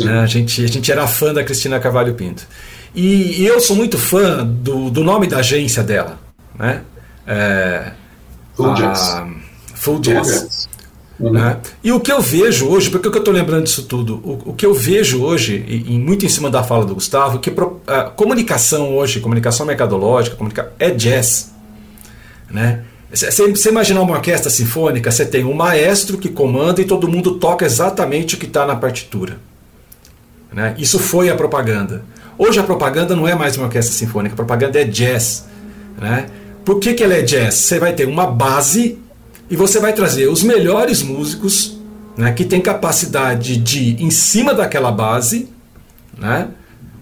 Né? 0.00 0.20
A, 0.20 0.26
gente, 0.26 0.64
a 0.64 0.68
gente 0.68 0.90
era 0.90 1.06
fã 1.06 1.32
da 1.32 1.42
Cristina 1.42 1.80
Carvalho 1.80 2.14
Pinto. 2.14 2.46
E, 2.94 3.42
e 3.42 3.46
eu 3.46 3.60
sou 3.60 3.76
muito 3.76 3.98
fã 3.98 4.44
do, 4.44 4.90
do 4.90 5.04
nome 5.04 5.26
da 5.26 5.38
agência 5.38 5.82
dela. 5.82 6.18
Né? 6.58 6.82
É, 7.26 7.92
Full 8.54 8.74
Jazz. 8.74 9.22
Full 9.74 10.00
Jazz. 10.00 10.68
Uhum. 11.18 11.32
Né? 11.32 11.58
E 11.82 11.90
o 11.92 12.00
que 12.00 12.12
eu 12.12 12.20
vejo 12.20 12.68
hoje, 12.68 12.90
porque 12.90 13.08
eu 13.08 13.18
estou 13.18 13.34
lembrando 13.34 13.64
disso 13.64 13.84
tudo, 13.84 14.16
o, 14.24 14.50
o, 14.50 14.54
que 14.54 14.64
eu 14.64 14.72
vejo 14.72 15.22
hoje, 15.22 15.64
e, 15.66 15.94
e, 15.94 15.98
muito 15.98 16.24
em 16.24 16.28
cima 16.28 16.48
da 16.48 16.62
fala 16.62 16.84
do 16.84 16.94
Gustavo, 16.94 17.40
que 17.40 17.50
pro, 17.50 17.80
a 17.86 18.04
comunicação 18.04 18.96
hoje, 18.96 19.20
comunicação 19.20 19.66
mercadológica, 19.66 20.36
comunica, 20.36 20.72
é 20.78 20.90
jazz. 20.90 21.52
Né? 22.48 22.84
Você 23.10 23.68
imaginar 23.68 24.02
uma 24.02 24.14
orquestra 24.14 24.50
sinfônica, 24.50 25.10
você 25.10 25.24
tem 25.24 25.44
um 25.44 25.54
maestro 25.54 26.18
que 26.18 26.28
comanda 26.28 26.80
e 26.80 26.84
todo 26.84 27.08
mundo 27.08 27.36
toca 27.36 27.64
exatamente 27.64 28.34
o 28.34 28.38
que 28.38 28.46
está 28.46 28.66
na 28.66 28.76
partitura. 28.76 29.38
Né? 30.52 30.74
Isso 30.78 30.98
foi 30.98 31.30
a 31.30 31.34
propaganda. 31.34 32.04
Hoje 32.36 32.58
a 32.58 32.62
propaganda 32.62 33.16
não 33.16 33.26
é 33.26 33.34
mais 33.34 33.56
uma 33.56 33.66
orquestra 33.66 33.94
sinfônica, 33.94 34.34
a 34.34 34.36
propaganda 34.36 34.80
é 34.80 34.84
jazz. 34.84 35.46
Né? 36.00 36.26
Por 36.64 36.78
que, 36.78 36.94
que 36.94 37.02
ela 37.02 37.14
é 37.14 37.22
jazz? 37.22 37.54
Você 37.54 37.78
vai 37.78 37.92
ter 37.92 38.06
uma 38.06 38.26
base 38.26 38.98
e 39.50 39.56
você 39.56 39.80
vai 39.80 39.92
trazer 39.92 40.28
os 40.28 40.42
melhores 40.42 41.02
músicos 41.02 41.78
né, 42.16 42.32
que 42.32 42.44
têm 42.44 42.60
capacidade 42.60 43.56
de, 43.56 44.02
em 44.02 44.10
cima 44.10 44.52
daquela 44.52 44.90
base, 44.90 45.48
né, 46.18 46.48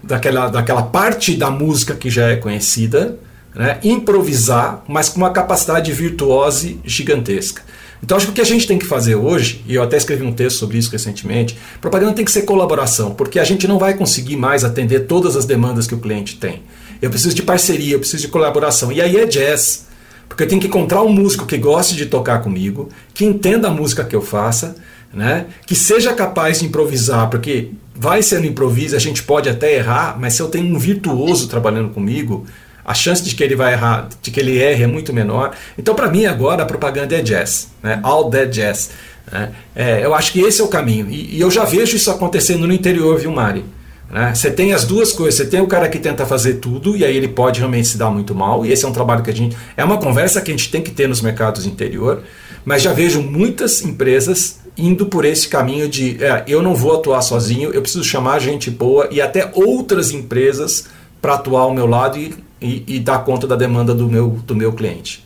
daquela, 0.03 0.47
daquela 0.47 0.83
parte 0.83 1.35
da 1.35 1.49
música 1.49 1.95
que 1.95 2.09
já 2.09 2.27
é 2.27 2.35
conhecida, 2.35 3.17
né, 3.53 3.79
improvisar, 3.83 4.83
mas 4.87 5.09
com 5.09 5.17
uma 5.17 5.31
capacidade 5.31 5.91
virtuose 5.91 6.79
gigantesca. 6.85 7.63
Então 8.03 8.15
acho 8.15 8.27
que 8.27 8.31
o 8.31 8.35
que 8.35 8.41
a 8.41 8.45
gente 8.45 8.67
tem 8.67 8.77
que 8.77 8.85
fazer 8.85 9.15
hoje, 9.15 9.63
e 9.67 9.75
eu 9.75 9.83
até 9.83 9.97
escrevi 9.97 10.23
um 10.23 10.33
texto 10.33 10.57
sobre 10.57 10.77
isso 10.77 10.91
recentemente, 10.91 11.57
propaganda 11.81 12.13
tem 12.13 12.25
que 12.25 12.31
ser 12.31 12.43
colaboração, 12.43 13.13
porque 13.13 13.39
a 13.39 13.43
gente 13.43 13.67
não 13.67 13.79
vai 13.79 13.95
conseguir 13.95 14.35
mais 14.35 14.63
atender 14.63 15.01
todas 15.07 15.35
as 15.35 15.45
demandas 15.45 15.87
que 15.87 15.95
o 15.95 15.99
cliente 15.99 16.37
tem. 16.37 16.61
Eu 17.01 17.09
preciso 17.09 17.35
de 17.35 17.43
parceria, 17.43 17.95
eu 17.95 17.99
preciso 17.99 18.23
de 18.23 18.29
colaboração. 18.29 18.91
E 18.91 19.01
aí 19.01 19.17
é 19.17 19.25
jazz. 19.25 19.85
Porque 20.27 20.43
eu 20.43 20.47
tenho 20.47 20.59
que 20.59 20.67
encontrar 20.67 21.01
um 21.03 21.09
músico 21.09 21.45
que 21.45 21.57
goste 21.57 21.95
de 21.95 22.05
tocar 22.05 22.41
comigo, 22.41 22.89
que 23.13 23.23
entenda 23.23 23.69
a 23.69 23.71
música 23.71 24.03
que 24.03 24.15
eu 24.15 24.21
faça, 24.21 24.75
né? 25.13 25.45
que 25.65 25.73
seja 25.73 26.13
capaz 26.13 26.59
de 26.59 26.65
improvisar, 26.65 27.29
porque 27.29 27.71
vai 27.95 28.21
ser 28.21 28.39
no 28.39 28.45
improviso, 28.45 28.95
a 28.95 28.99
gente 28.99 29.23
pode 29.23 29.49
até 29.49 29.75
errar, 29.75 30.17
mas 30.19 30.33
se 30.33 30.41
eu 30.41 30.49
tenho 30.49 30.75
um 30.75 30.77
virtuoso 30.77 31.47
trabalhando 31.47 31.89
comigo, 31.89 32.45
a 32.87 32.93
chance 32.93 33.21
de 33.21 33.35
que 33.35 33.43
ele 33.43 33.53
vai 33.53 33.73
errar, 33.73 34.07
de 34.21 34.31
que 34.31 34.39
ele 34.39 34.57
erre 34.57 34.85
é 34.85 34.87
muito 34.87 35.11
menor. 35.11 35.51
Então, 35.77 35.93
para 35.93 36.09
mim, 36.09 36.25
agora 36.25 36.63
a 36.63 36.65
propaganda 36.65 37.13
é 37.13 37.21
jazz, 37.21 37.67
né? 37.83 37.99
all 38.01 38.29
that 38.29 38.49
jazz. 38.49 38.91
Né? 39.29 39.51
É, 39.75 40.05
eu 40.05 40.15
acho 40.15 40.31
que 40.31 40.39
esse 40.39 40.61
é 40.61 40.63
o 40.63 40.69
caminho. 40.69 41.09
E, 41.09 41.35
e, 41.35 41.41
eu 41.41 41.51
já 41.51 41.65
vejo 41.65 41.97
isso 41.97 42.09
acontecendo 42.09 42.65
no 42.65 42.71
interior, 42.71 43.19
viu, 43.19 43.29
Mari? 43.29 43.65
Né? 44.09 44.33
Você 44.33 44.49
tem 44.49 44.71
as 44.71 44.85
duas 44.85 45.11
coisas. 45.11 45.35
Você 45.35 45.45
tem 45.45 45.59
o 45.59 45.67
cara 45.67 45.89
que 45.89 45.99
tenta 45.99 46.25
fazer 46.25 46.55
tudo 46.55 46.95
e 46.95 47.03
aí 47.03 47.17
ele 47.17 47.27
pode 47.27 47.59
realmente 47.59 47.89
se 47.89 47.97
dar 47.97 48.09
muito 48.09 48.33
mal. 48.33 48.65
E 48.65 48.71
esse 48.71 48.85
é 48.85 48.87
um 48.87 48.93
trabalho 48.93 49.21
que 49.21 49.31
a 49.31 49.35
gente. 49.35 49.57
É 49.75 49.83
uma 49.83 49.97
conversa 49.97 50.39
que 50.39 50.49
a 50.49 50.55
gente 50.55 50.71
tem 50.71 50.81
que 50.81 50.91
ter 50.91 51.09
nos 51.09 51.21
mercados 51.21 51.65
interior. 51.65 52.23
Mas 52.63 52.81
já 52.81 52.93
vejo 52.93 53.21
muitas 53.21 53.81
empresas 53.81 54.59
indo 54.77 55.07
por 55.07 55.25
esse 55.25 55.49
caminho 55.49 55.89
de 55.89 56.23
é, 56.23 56.45
eu 56.47 56.61
não 56.61 56.73
vou 56.73 56.95
atuar 56.95 57.21
sozinho, 57.21 57.71
eu 57.73 57.81
preciso 57.81 58.03
chamar 58.03 58.39
gente 58.39 58.69
boa 58.69 59.09
e 59.11 59.19
até 59.19 59.51
outras 59.55 60.11
empresas 60.11 60.85
para 61.19 61.33
atuar 61.33 61.61
ao 61.61 61.73
meu 61.73 61.87
lado 61.87 62.17
e, 62.19 62.35
e, 62.61 62.83
e, 62.95 62.99
dar 62.99 63.23
conta 63.23 63.45
da 63.45 63.55
demanda 63.55 63.93
do 63.93 64.09
meu, 64.09 64.29
do 64.29 64.55
meu 64.55 64.73
cliente. 64.73 65.25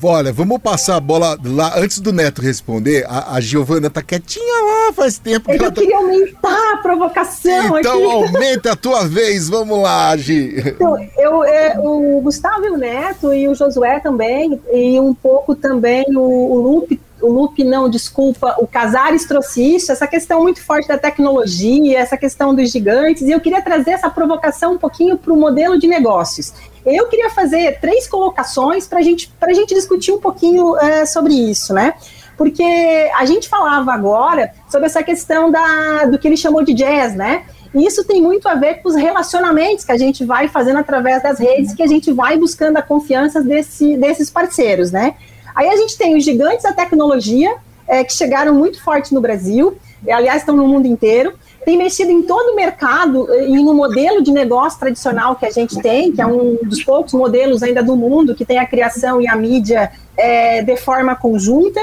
Olha, 0.00 0.32
vamos 0.32 0.58
passar 0.58 0.96
a 0.96 1.00
bola 1.00 1.36
lá. 1.44 1.76
Antes 1.76 1.98
do 1.98 2.12
Neto 2.12 2.40
responder, 2.40 3.04
a, 3.08 3.34
a 3.34 3.40
Giovana 3.40 3.90
tá 3.90 4.00
quietinha 4.00 4.64
lá 4.64 4.92
faz 4.92 5.18
tempo 5.18 5.50
é 5.50 5.58
que, 5.58 5.64
eu 5.64 5.72
tá... 5.72 5.80
queria 5.80 5.96
aumentar 5.96 6.74
a 6.74 6.76
provocação 6.78 7.50
então, 7.50 7.76
aqui. 7.76 7.80
Então 7.80 8.10
aumenta 8.10 8.72
a 8.72 8.76
tua 8.76 9.06
vez, 9.06 9.48
vamos 9.48 9.80
lá, 9.82 10.16
Gi. 10.16 10.54
Então, 10.64 10.96
eu, 11.16 11.44
é, 11.44 11.76
o 11.78 12.20
Gustavo 12.20 12.64
e 12.64 12.70
o 12.70 12.76
Neto 12.76 13.34
e 13.34 13.48
o 13.48 13.54
Josué 13.54 13.98
também, 13.98 14.60
e 14.72 15.00
um 15.00 15.12
pouco 15.12 15.56
também 15.56 16.04
o, 16.14 16.20
o 16.20 16.60
Lupe 16.60 17.00
o 17.20 17.32
Lupe 17.32 17.64
não, 17.64 17.88
desculpa, 17.88 18.56
o 18.58 18.66
Casares 18.66 19.24
trouxe 19.24 19.76
isso, 19.76 19.90
essa 19.90 20.06
questão 20.06 20.42
muito 20.42 20.62
forte 20.62 20.88
da 20.88 20.96
tecnologia, 20.96 21.98
essa 21.98 22.16
questão 22.16 22.54
dos 22.54 22.70
gigantes, 22.70 23.22
e 23.22 23.30
eu 23.30 23.40
queria 23.40 23.62
trazer 23.62 23.92
essa 23.92 24.08
provocação 24.08 24.74
um 24.74 24.78
pouquinho 24.78 25.16
para 25.16 25.32
o 25.32 25.36
modelo 25.36 25.78
de 25.78 25.86
negócios. 25.86 26.52
Eu 26.84 27.06
queria 27.08 27.30
fazer 27.30 27.80
três 27.80 28.08
colocações 28.08 28.86
para 28.86 29.02
gente, 29.02 29.32
a 29.40 29.52
gente 29.52 29.74
discutir 29.74 30.12
um 30.12 30.20
pouquinho 30.20 30.76
é, 30.76 31.04
sobre 31.04 31.34
isso, 31.34 31.74
né? 31.74 31.94
Porque 32.36 32.62
a 33.16 33.24
gente 33.26 33.48
falava 33.48 33.92
agora 33.92 34.52
sobre 34.68 34.86
essa 34.86 35.02
questão 35.02 35.50
da, 35.50 36.04
do 36.04 36.18
que 36.18 36.28
ele 36.28 36.36
chamou 36.36 36.62
de 36.62 36.72
jazz, 36.72 37.14
né? 37.14 37.44
E 37.74 37.84
isso 37.86 38.04
tem 38.04 38.22
muito 38.22 38.48
a 38.48 38.54
ver 38.54 38.76
com 38.76 38.88
os 38.88 38.94
relacionamentos 38.94 39.84
que 39.84 39.92
a 39.92 39.98
gente 39.98 40.24
vai 40.24 40.48
fazendo 40.48 40.78
através 40.78 41.22
das 41.22 41.38
redes, 41.38 41.74
que 41.74 41.82
a 41.82 41.86
gente 41.86 42.12
vai 42.12 42.38
buscando 42.38 42.76
a 42.76 42.82
confiança 42.82 43.42
desse, 43.42 43.96
desses 43.96 44.30
parceiros, 44.30 44.90
né? 44.90 45.16
Aí 45.58 45.68
a 45.68 45.76
gente 45.76 45.98
tem 45.98 46.16
os 46.16 46.22
gigantes 46.22 46.62
da 46.62 46.72
tecnologia, 46.72 47.56
é, 47.88 48.04
que 48.04 48.12
chegaram 48.12 48.54
muito 48.54 48.80
forte 48.80 49.12
no 49.12 49.20
Brasil, 49.20 49.76
aliás, 50.08 50.42
estão 50.42 50.54
no 50.54 50.68
mundo 50.68 50.86
inteiro, 50.86 51.34
tem 51.64 51.76
mexido 51.76 52.12
em 52.12 52.22
todo 52.22 52.52
o 52.52 52.54
mercado 52.54 53.26
e 53.34 53.60
no 53.60 53.74
modelo 53.74 54.22
de 54.22 54.30
negócio 54.30 54.78
tradicional 54.78 55.34
que 55.34 55.44
a 55.44 55.50
gente 55.50 55.82
tem, 55.82 56.12
que 56.12 56.22
é 56.22 56.26
um 56.26 56.58
dos 56.62 56.84
poucos 56.84 57.12
modelos 57.12 57.60
ainda 57.60 57.82
do 57.82 57.96
mundo 57.96 58.36
que 58.36 58.44
tem 58.44 58.58
a 58.58 58.66
criação 58.66 59.20
e 59.20 59.26
a 59.26 59.34
mídia 59.34 59.90
é, 60.16 60.62
de 60.62 60.76
forma 60.76 61.16
conjunta. 61.16 61.80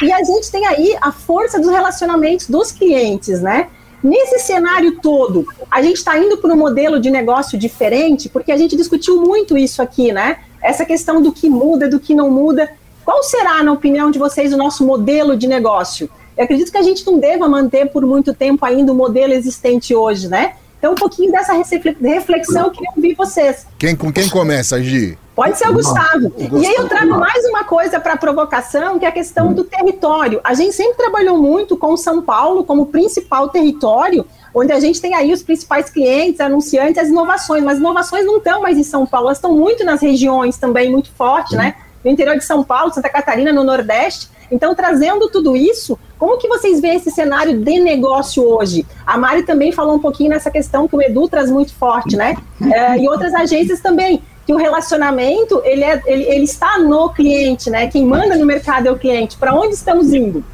E 0.00 0.12
a 0.12 0.22
gente 0.22 0.48
tem 0.52 0.64
aí 0.64 0.96
a 1.00 1.10
força 1.10 1.58
dos 1.58 1.68
relacionamentos 1.68 2.48
dos 2.48 2.70
clientes, 2.70 3.40
né? 3.40 3.66
Nesse 4.04 4.38
cenário 4.38 5.00
todo, 5.00 5.44
a 5.68 5.82
gente 5.82 5.96
está 5.96 6.16
indo 6.16 6.38
para 6.38 6.54
um 6.54 6.56
modelo 6.56 7.00
de 7.00 7.10
negócio 7.10 7.58
diferente, 7.58 8.28
porque 8.28 8.52
a 8.52 8.56
gente 8.56 8.76
discutiu 8.76 9.20
muito 9.20 9.58
isso 9.58 9.82
aqui, 9.82 10.12
né? 10.12 10.38
Essa 10.62 10.84
questão 10.84 11.20
do 11.20 11.32
que 11.32 11.50
muda, 11.50 11.88
do 11.88 11.98
que 11.98 12.14
não 12.14 12.30
muda. 12.30 12.70
Qual 13.06 13.22
será, 13.22 13.62
na 13.62 13.70
opinião 13.70 14.10
de 14.10 14.18
vocês, 14.18 14.52
o 14.52 14.56
nosso 14.56 14.84
modelo 14.84 15.36
de 15.36 15.46
negócio? 15.46 16.10
Eu 16.36 16.42
acredito 16.42 16.72
que 16.72 16.76
a 16.76 16.82
gente 16.82 17.06
não 17.06 17.20
deva 17.20 17.48
manter 17.48 17.86
por 17.86 18.04
muito 18.04 18.34
tempo 18.34 18.66
ainda 18.66 18.92
o 18.92 18.96
modelo 18.96 19.32
existente 19.32 19.94
hoje, 19.94 20.26
né? 20.26 20.54
Então, 20.76 20.90
um 20.90 20.96
pouquinho 20.96 21.30
dessa 21.30 21.52
reflexão 21.52 22.64
eu 22.64 22.70
queria 22.72 22.90
ouvir 22.96 23.14
vocês. 23.14 23.64
Quem, 23.78 23.94
com 23.94 24.12
quem 24.12 24.28
começa, 24.28 24.82
Gi? 24.82 25.16
Pode 25.36 25.56
ser 25.56 25.68
o 25.68 25.72
Gustavo. 25.72 26.32
E 26.36 26.66
aí 26.66 26.74
eu 26.74 26.88
trago 26.88 27.10
mais 27.10 27.44
uma 27.44 27.62
coisa 27.62 28.00
para 28.00 28.14
a 28.14 28.16
provocação, 28.16 28.98
que 28.98 29.04
é 29.04 29.08
a 29.08 29.12
questão 29.12 29.52
do 29.52 29.62
território. 29.62 30.40
A 30.42 30.54
gente 30.54 30.74
sempre 30.74 30.96
trabalhou 30.96 31.38
muito 31.38 31.76
com 31.76 31.96
São 31.96 32.20
Paulo 32.20 32.64
como 32.64 32.86
principal 32.86 33.48
território, 33.50 34.26
onde 34.52 34.72
a 34.72 34.80
gente 34.80 35.00
tem 35.00 35.14
aí 35.14 35.32
os 35.32 35.44
principais 35.44 35.88
clientes, 35.90 36.40
anunciantes, 36.40 36.98
as 36.98 37.08
inovações, 37.08 37.62
mas 37.62 37.78
inovações 37.78 38.26
não 38.26 38.38
estão 38.38 38.62
mais 38.62 38.76
em 38.76 38.82
São 38.82 39.06
Paulo, 39.06 39.28
elas 39.28 39.38
estão 39.38 39.54
muito 39.54 39.84
nas 39.84 40.00
regiões 40.02 40.58
também, 40.58 40.90
muito 40.90 41.12
forte, 41.12 41.54
né? 41.54 41.76
No 42.06 42.12
interior 42.12 42.38
de 42.38 42.44
São 42.44 42.62
Paulo, 42.62 42.94
Santa 42.94 43.08
Catarina, 43.08 43.52
no 43.52 43.64
Nordeste. 43.64 44.28
Então, 44.48 44.76
trazendo 44.76 45.28
tudo 45.28 45.56
isso, 45.56 45.98
como 46.16 46.38
que 46.38 46.46
vocês 46.46 46.80
veem 46.80 46.96
esse 46.96 47.10
cenário 47.10 47.58
de 47.58 47.80
negócio 47.80 48.48
hoje? 48.48 48.86
A 49.04 49.18
Mari 49.18 49.42
também 49.42 49.72
falou 49.72 49.96
um 49.96 49.98
pouquinho 49.98 50.30
nessa 50.30 50.48
questão 50.48 50.86
que 50.86 50.94
o 50.94 51.02
Edu 51.02 51.28
traz 51.28 51.50
muito 51.50 51.74
forte, 51.74 52.14
né? 52.14 52.36
É, 52.72 52.96
e 52.96 53.08
outras 53.08 53.34
agências 53.34 53.80
também, 53.80 54.22
que 54.46 54.54
o 54.54 54.56
relacionamento, 54.56 55.60
ele, 55.64 55.82
é, 55.82 56.00
ele, 56.06 56.22
ele 56.22 56.44
está 56.44 56.78
no 56.78 57.10
cliente, 57.10 57.68
né? 57.68 57.88
Quem 57.88 58.06
manda 58.06 58.36
no 58.36 58.46
mercado 58.46 58.86
é 58.86 58.92
o 58.92 58.96
cliente. 58.96 59.36
Para 59.36 59.52
onde 59.52 59.74
estamos 59.74 60.14
indo? 60.14 60.44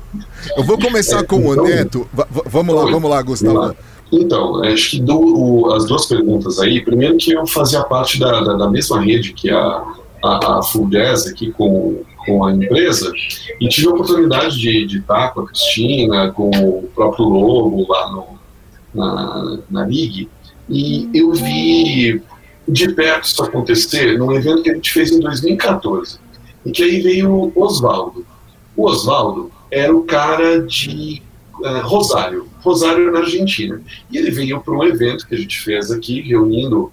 Eu 0.56 0.64
vou 0.64 0.78
começar 0.78 1.20
é, 1.20 1.22
com 1.22 1.36
o 1.36 1.52
então, 1.52 1.64
Neto. 1.64 2.08
V 2.14 2.24
vamos 2.46 2.74
lá, 2.74 2.90
vamos 2.90 3.10
lá, 3.10 3.20
Gustavo. 3.20 3.76
Então, 4.10 4.62
acho 4.64 4.90
que 4.92 5.00
do, 5.00 5.18
o, 5.18 5.74
as 5.74 5.84
duas 5.84 6.06
perguntas 6.06 6.58
aí. 6.58 6.82
Primeiro 6.82 7.18
que 7.18 7.32
eu 7.32 7.46
fazia 7.46 7.82
parte 7.82 8.18
da, 8.18 8.40
da, 8.40 8.54
da 8.54 8.70
mesma 8.70 9.00
rede 9.02 9.34
que 9.34 9.50
a 9.50 9.84
a, 10.22 10.58
a 10.58 10.62
Full 10.62 10.88
Jazz 10.88 11.26
aqui 11.26 11.50
com, 11.52 12.02
com 12.24 12.44
a 12.44 12.52
empresa 12.52 13.12
e 13.60 13.68
tive 13.68 13.88
a 13.88 13.90
oportunidade 13.90 14.58
de, 14.58 14.86
de 14.86 14.98
estar 14.98 15.30
com 15.30 15.40
a 15.40 15.46
Cristina, 15.46 16.30
com 16.32 16.50
o 16.50 16.90
próprio 16.94 17.26
Lobo 17.26 17.86
lá 17.90 18.10
no, 18.12 18.38
na, 18.94 19.58
na 19.70 19.86
Ligue 19.86 20.28
e 20.68 21.08
eu 21.12 21.32
vi 21.32 22.22
de 22.68 22.92
perto 22.92 23.24
isso 23.24 23.42
acontecer 23.42 24.16
num 24.18 24.32
evento 24.32 24.62
que 24.62 24.70
a 24.70 24.74
gente 24.74 24.92
fez 24.92 25.10
em 25.10 25.20
2014 25.20 26.18
e 26.64 26.70
que 26.70 26.82
aí 26.82 27.00
veio 27.00 27.30
o 27.32 27.52
Oswaldo. 27.56 28.24
O 28.76 28.86
Oswaldo 28.86 29.50
era 29.70 29.94
o 29.94 30.04
cara 30.04 30.62
de 30.62 31.22
uh, 31.60 31.86
Rosário, 31.86 32.48
Rosário 32.60 33.10
na 33.10 33.20
Argentina. 33.20 33.82
E 34.10 34.16
ele 34.16 34.30
veio 34.30 34.60
para 34.60 34.74
um 34.74 34.84
evento 34.84 35.26
que 35.26 35.34
a 35.34 35.38
gente 35.38 35.60
fez 35.60 35.90
aqui, 35.90 36.20
reunindo 36.20 36.92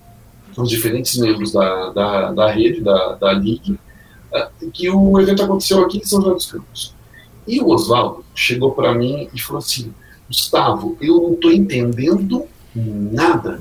os 0.62 0.70
diferentes 0.70 1.18
membros 1.18 1.52
da, 1.52 1.90
da, 1.90 2.32
da 2.32 2.52
rede, 2.52 2.82
da, 2.82 3.16
da 3.16 3.34
Ligue, 3.34 3.80
eh, 4.34 4.50
que 4.74 4.90
o 4.90 5.20
evento 5.20 5.44
aconteceu 5.44 5.82
aqui 5.82 6.00
em 6.00 6.04
São 6.04 6.22
José 6.22 6.34
dos 6.34 6.52
Campos. 6.52 6.96
E 7.48 7.60
o 7.60 7.70
Oswaldo 7.70 8.24
chegou 8.36 8.72
para 8.72 8.94
mim 8.94 9.28
e 9.34 9.42
falou 9.42 9.60
assim: 9.60 9.94
Gustavo, 10.28 10.98
eu 11.02 11.22
não 11.22 11.34
estou 11.34 11.52
entendendo 11.52 12.46
nada 12.76 13.60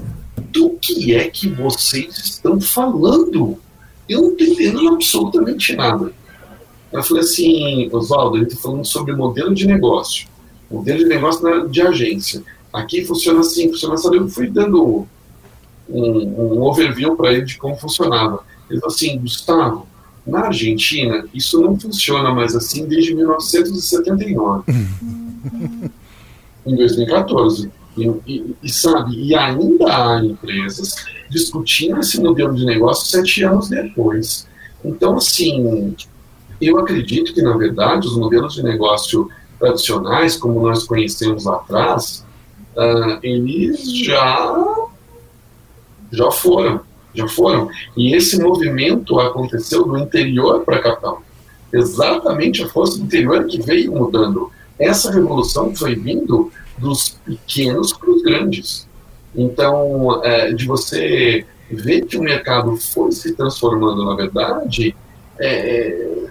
do 0.50 0.70
que 0.70 1.14
é 1.14 1.28
que 1.28 1.48
vocês 1.48 2.16
estão 2.18 2.60
falando. 2.60 3.58
Eu 4.08 4.22
não 4.22 4.30
estou 4.32 4.46
entendendo 4.46 4.88
absolutamente 4.88 5.74
nada. 5.74 6.12
Eu 6.92 7.02
falei 7.02 7.22
assim, 7.22 7.88
Oswaldo, 7.92 8.36
ele 8.36 8.46
está 8.46 8.60
falando 8.60 8.84
sobre 8.84 9.14
modelo 9.14 9.54
de 9.54 9.66
negócio, 9.66 10.26
modelo 10.70 10.98
de 11.00 11.04
negócio 11.04 11.68
de 11.68 11.82
agência. 11.82 12.42
Aqui 12.72 13.04
funciona 13.04 13.40
assim, 13.40 13.68
funciona 13.68 13.94
assim. 13.94 14.14
Eu 14.14 14.28
fui 14.28 14.48
dando 14.48 15.06
um, 15.88 16.54
um 16.54 16.62
overview 16.62 17.16
para 17.16 17.32
ele 17.32 17.44
de 17.44 17.56
como 17.58 17.76
funcionava. 17.76 18.44
Ele 18.68 18.80
falou 18.80 18.94
assim, 18.94 19.18
Gustavo, 19.18 19.86
na 20.26 20.46
Argentina 20.46 21.24
isso 21.32 21.60
não 21.60 21.78
funciona 21.78 22.34
mais 22.34 22.54
assim 22.54 22.86
desde 22.86 23.14
1979. 23.14 24.64
em 26.66 26.76
2014. 26.76 27.70
E, 27.96 28.06
e, 28.26 28.56
e, 28.62 28.72
sabe, 28.72 29.16
e 29.16 29.34
ainda 29.34 29.86
há 29.86 30.24
empresas 30.24 30.94
discutindo 31.28 31.98
esse 31.98 32.20
modelo 32.20 32.54
de 32.54 32.64
negócio 32.64 33.06
sete 33.06 33.42
anos 33.42 33.68
depois. 33.68 34.46
Então, 34.84 35.16
assim, 35.16 35.96
eu 36.60 36.78
acredito 36.78 37.34
que, 37.34 37.42
na 37.42 37.56
verdade, 37.56 38.06
os 38.06 38.16
modelos 38.16 38.54
de 38.54 38.62
negócio 38.62 39.28
tradicionais, 39.58 40.36
como 40.36 40.60
nós 40.60 40.84
conhecemos 40.84 41.44
lá 41.44 41.56
atrás, 41.56 42.24
uh, 42.76 43.18
eles 43.22 43.92
já 43.92 44.54
já 46.12 46.30
foram, 46.30 46.80
já 47.14 47.26
foram. 47.28 47.68
E 47.96 48.14
esse 48.14 48.40
movimento 48.40 49.18
aconteceu 49.18 49.84
do 49.84 49.98
interior 49.98 50.60
para 50.64 50.76
a 50.76 50.82
capital. 50.82 51.22
Exatamente 51.72 52.62
a 52.62 52.68
força 52.68 52.98
do 52.98 53.04
interior 53.04 53.44
que 53.44 53.60
veio 53.60 53.92
mudando. 53.92 54.50
Essa 54.78 55.12
revolução 55.12 55.74
foi 55.74 55.94
vindo 55.94 56.50
dos 56.78 57.18
pequenos 57.24 57.92
para 57.92 58.10
os 58.10 58.22
grandes. 58.22 58.88
Então, 59.34 60.24
é, 60.24 60.52
de 60.52 60.66
você 60.66 61.44
ver 61.70 62.02
que 62.06 62.16
o 62.16 62.22
mercado 62.22 62.76
foi 62.76 63.12
se 63.12 63.34
transformando, 63.34 64.04
na 64.04 64.14
verdade, 64.14 64.96
é, 65.38 66.26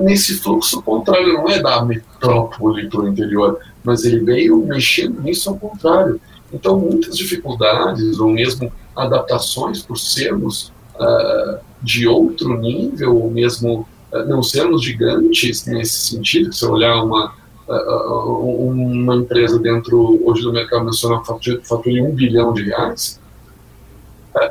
nesse 0.00 0.38
fluxo 0.38 0.80
contrário, 0.82 1.34
não 1.34 1.48
é 1.48 1.60
da 1.60 1.84
metrópole 1.84 2.88
para 2.88 3.00
o 3.00 3.08
interior, 3.08 3.58
mas 3.82 4.04
ele 4.04 4.20
veio 4.20 4.56
mexendo 4.64 5.20
nisso 5.20 5.50
ao 5.50 5.56
contrário. 5.56 6.20
Então, 6.52 6.78
muitas 6.78 7.16
dificuldades, 7.16 8.18
ou 8.18 8.30
mesmo 8.30 8.72
adaptações, 8.94 9.82
por 9.82 9.98
sermos 9.98 10.72
uh, 10.94 11.58
de 11.82 12.06
outro 12.06 12.58
nível, 12.58 13.16
ou 13.16 13.30
mesmo 13.30 13.86
uh, 14.12 14.24
não 14.26 14.42
sermos 14.42 14.82
gigantes 14.82 15.66
nesse 15.66 16.10
sentido, 16.10 16.52
se 16.52 16.64
olhar 16.64 17.02
uma, 17.02 17.32
uh, 17.68 18.70
uma 18.70 19.16
empresa 19.16 19.58
dentro 19.58 20.20
hoje 20.24 20.42
do 20.42 20.52
mercado 20.52 20.84
nacional 20.84 21.22
que 21.22 21.60
fatura 21.62 22.02
um 22.02 22.12
bilhão 22.12 22.52
de 22.52 22.62
reais, 22.62 23.20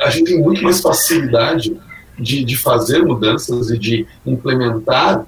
a 0.02 0.10
gente 0.10 0.32
tem 0.32 0.42
muito 0.42 0.64
mais 0.64 0.82
facilidade 0.82 1.80
de, 2.18 2.44
de 2.44 2.58
fazer 2.58 3.04
mudanças 3.04 3.70
e 3.70 3.78
de 3.78 4.08
implementar 4.26 5.26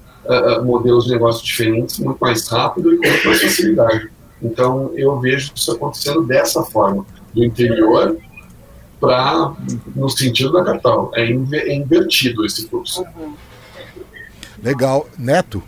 modelos 0.64 1.04
de 1.04 1.12
negócio 1.12 1.42
diferentes 1.42 1.98
muito 2.00 2.18
mais 2.18 2.46
rápido 2.48 2.92
e 2.92 2.98
com 2.98 3.08
muito 3.08 3.26
mais 3.28 3.40
facilidade. 3.40 4.10
Então, 4.42 4.92
eu 4.94 5.18
vejo 5.18 5.52
isso 5.54 5.72
acontecendo 5.72 6.22
dessa 6.22 6.62
forma, 6.62 7.04
do 7.34 7.44
interior 7.44 8.16
para 9.00 9.52
no 9.94 10.08
sentido 10.08 10.52
da 10.52 10.64
capital. 10.64 11.10
É, 11.14 11.22
é 11.22 11.74
invertido 11.74 12.44
esse 12.44 12.68
fluxo. 12.68 13.04
Legal. 14.62 15.06
Neto? 15.18 15.62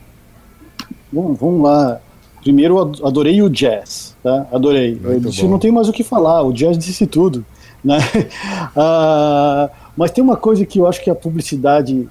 Bom, 1.12 1.34
vamos 1.34 1.62
lá. 1.62 2.00
Primeiro, 2.42 2.80
adorei 3.04 3.42
o 3.42 3.50
jazz, 3.50 4.16
tá? 4.22 4.46
Adorei. 4.52 4.94
Muito 4.94 5.06
eu 5.06 5.20
disse, 5.20 5.46
não 5.46 5.58
tem 5.58 5.70
mais 5.70 5.88
o 5.88 5.92
que 5.92 6.02
falar, 6.02 6.42
o 6.42 6.52
jazz 6.52 6.78
disse 6.78 7.06
tudo, 7.06 7.44
né? 7.84 7.98
Ah, 8.74 9.68
mas 9.96 10.10
tem 10.10 10.22
uma 10.24 10.36
coisa 10.36 10.64
que 10.64 10.78
eu 10.78 10.86
acho 10.86 11.02
que 11.02 11.10
a 11.10 11.14
publicidade 11.14 12.08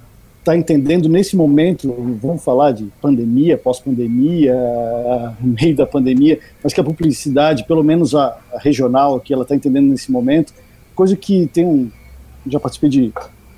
está 0.49 0.57
entendendo 0.57 1.07
nesse 1.07 1.35
momento, 1.35 1.93
vamos 2.19 2.43
falar 2.43 2.71
de 2.71 2.85
pandemia, 2.99 3.57
pós-pandemia, 3.57 4.55
meio 5.39 5.75
da 5.75 5.85
pandemia, 5.85 6.39
mas 6.63 6.73
que 6.73 6.81
a 6.81 6.83
publicidade, 6.83 7.65
pelo 7.65 7.83
menos 7.83 8.15
a, 8.15 8.37
a 8.53 8.59
regional, 8.59 9.19
que 9.19 9.31
ela 9.31 9.43
está 9.43 9.55
entendendo 9.55 9.87
nesse 9.87 10.11
momento, 10.11 10.53
coisa 10.95 11.15
que 11.15 11.47
tem 11.47 11.65
um, 11.65 11.91
já 12.47 12.59
participei 12.59 12.89
de 12.89 13.13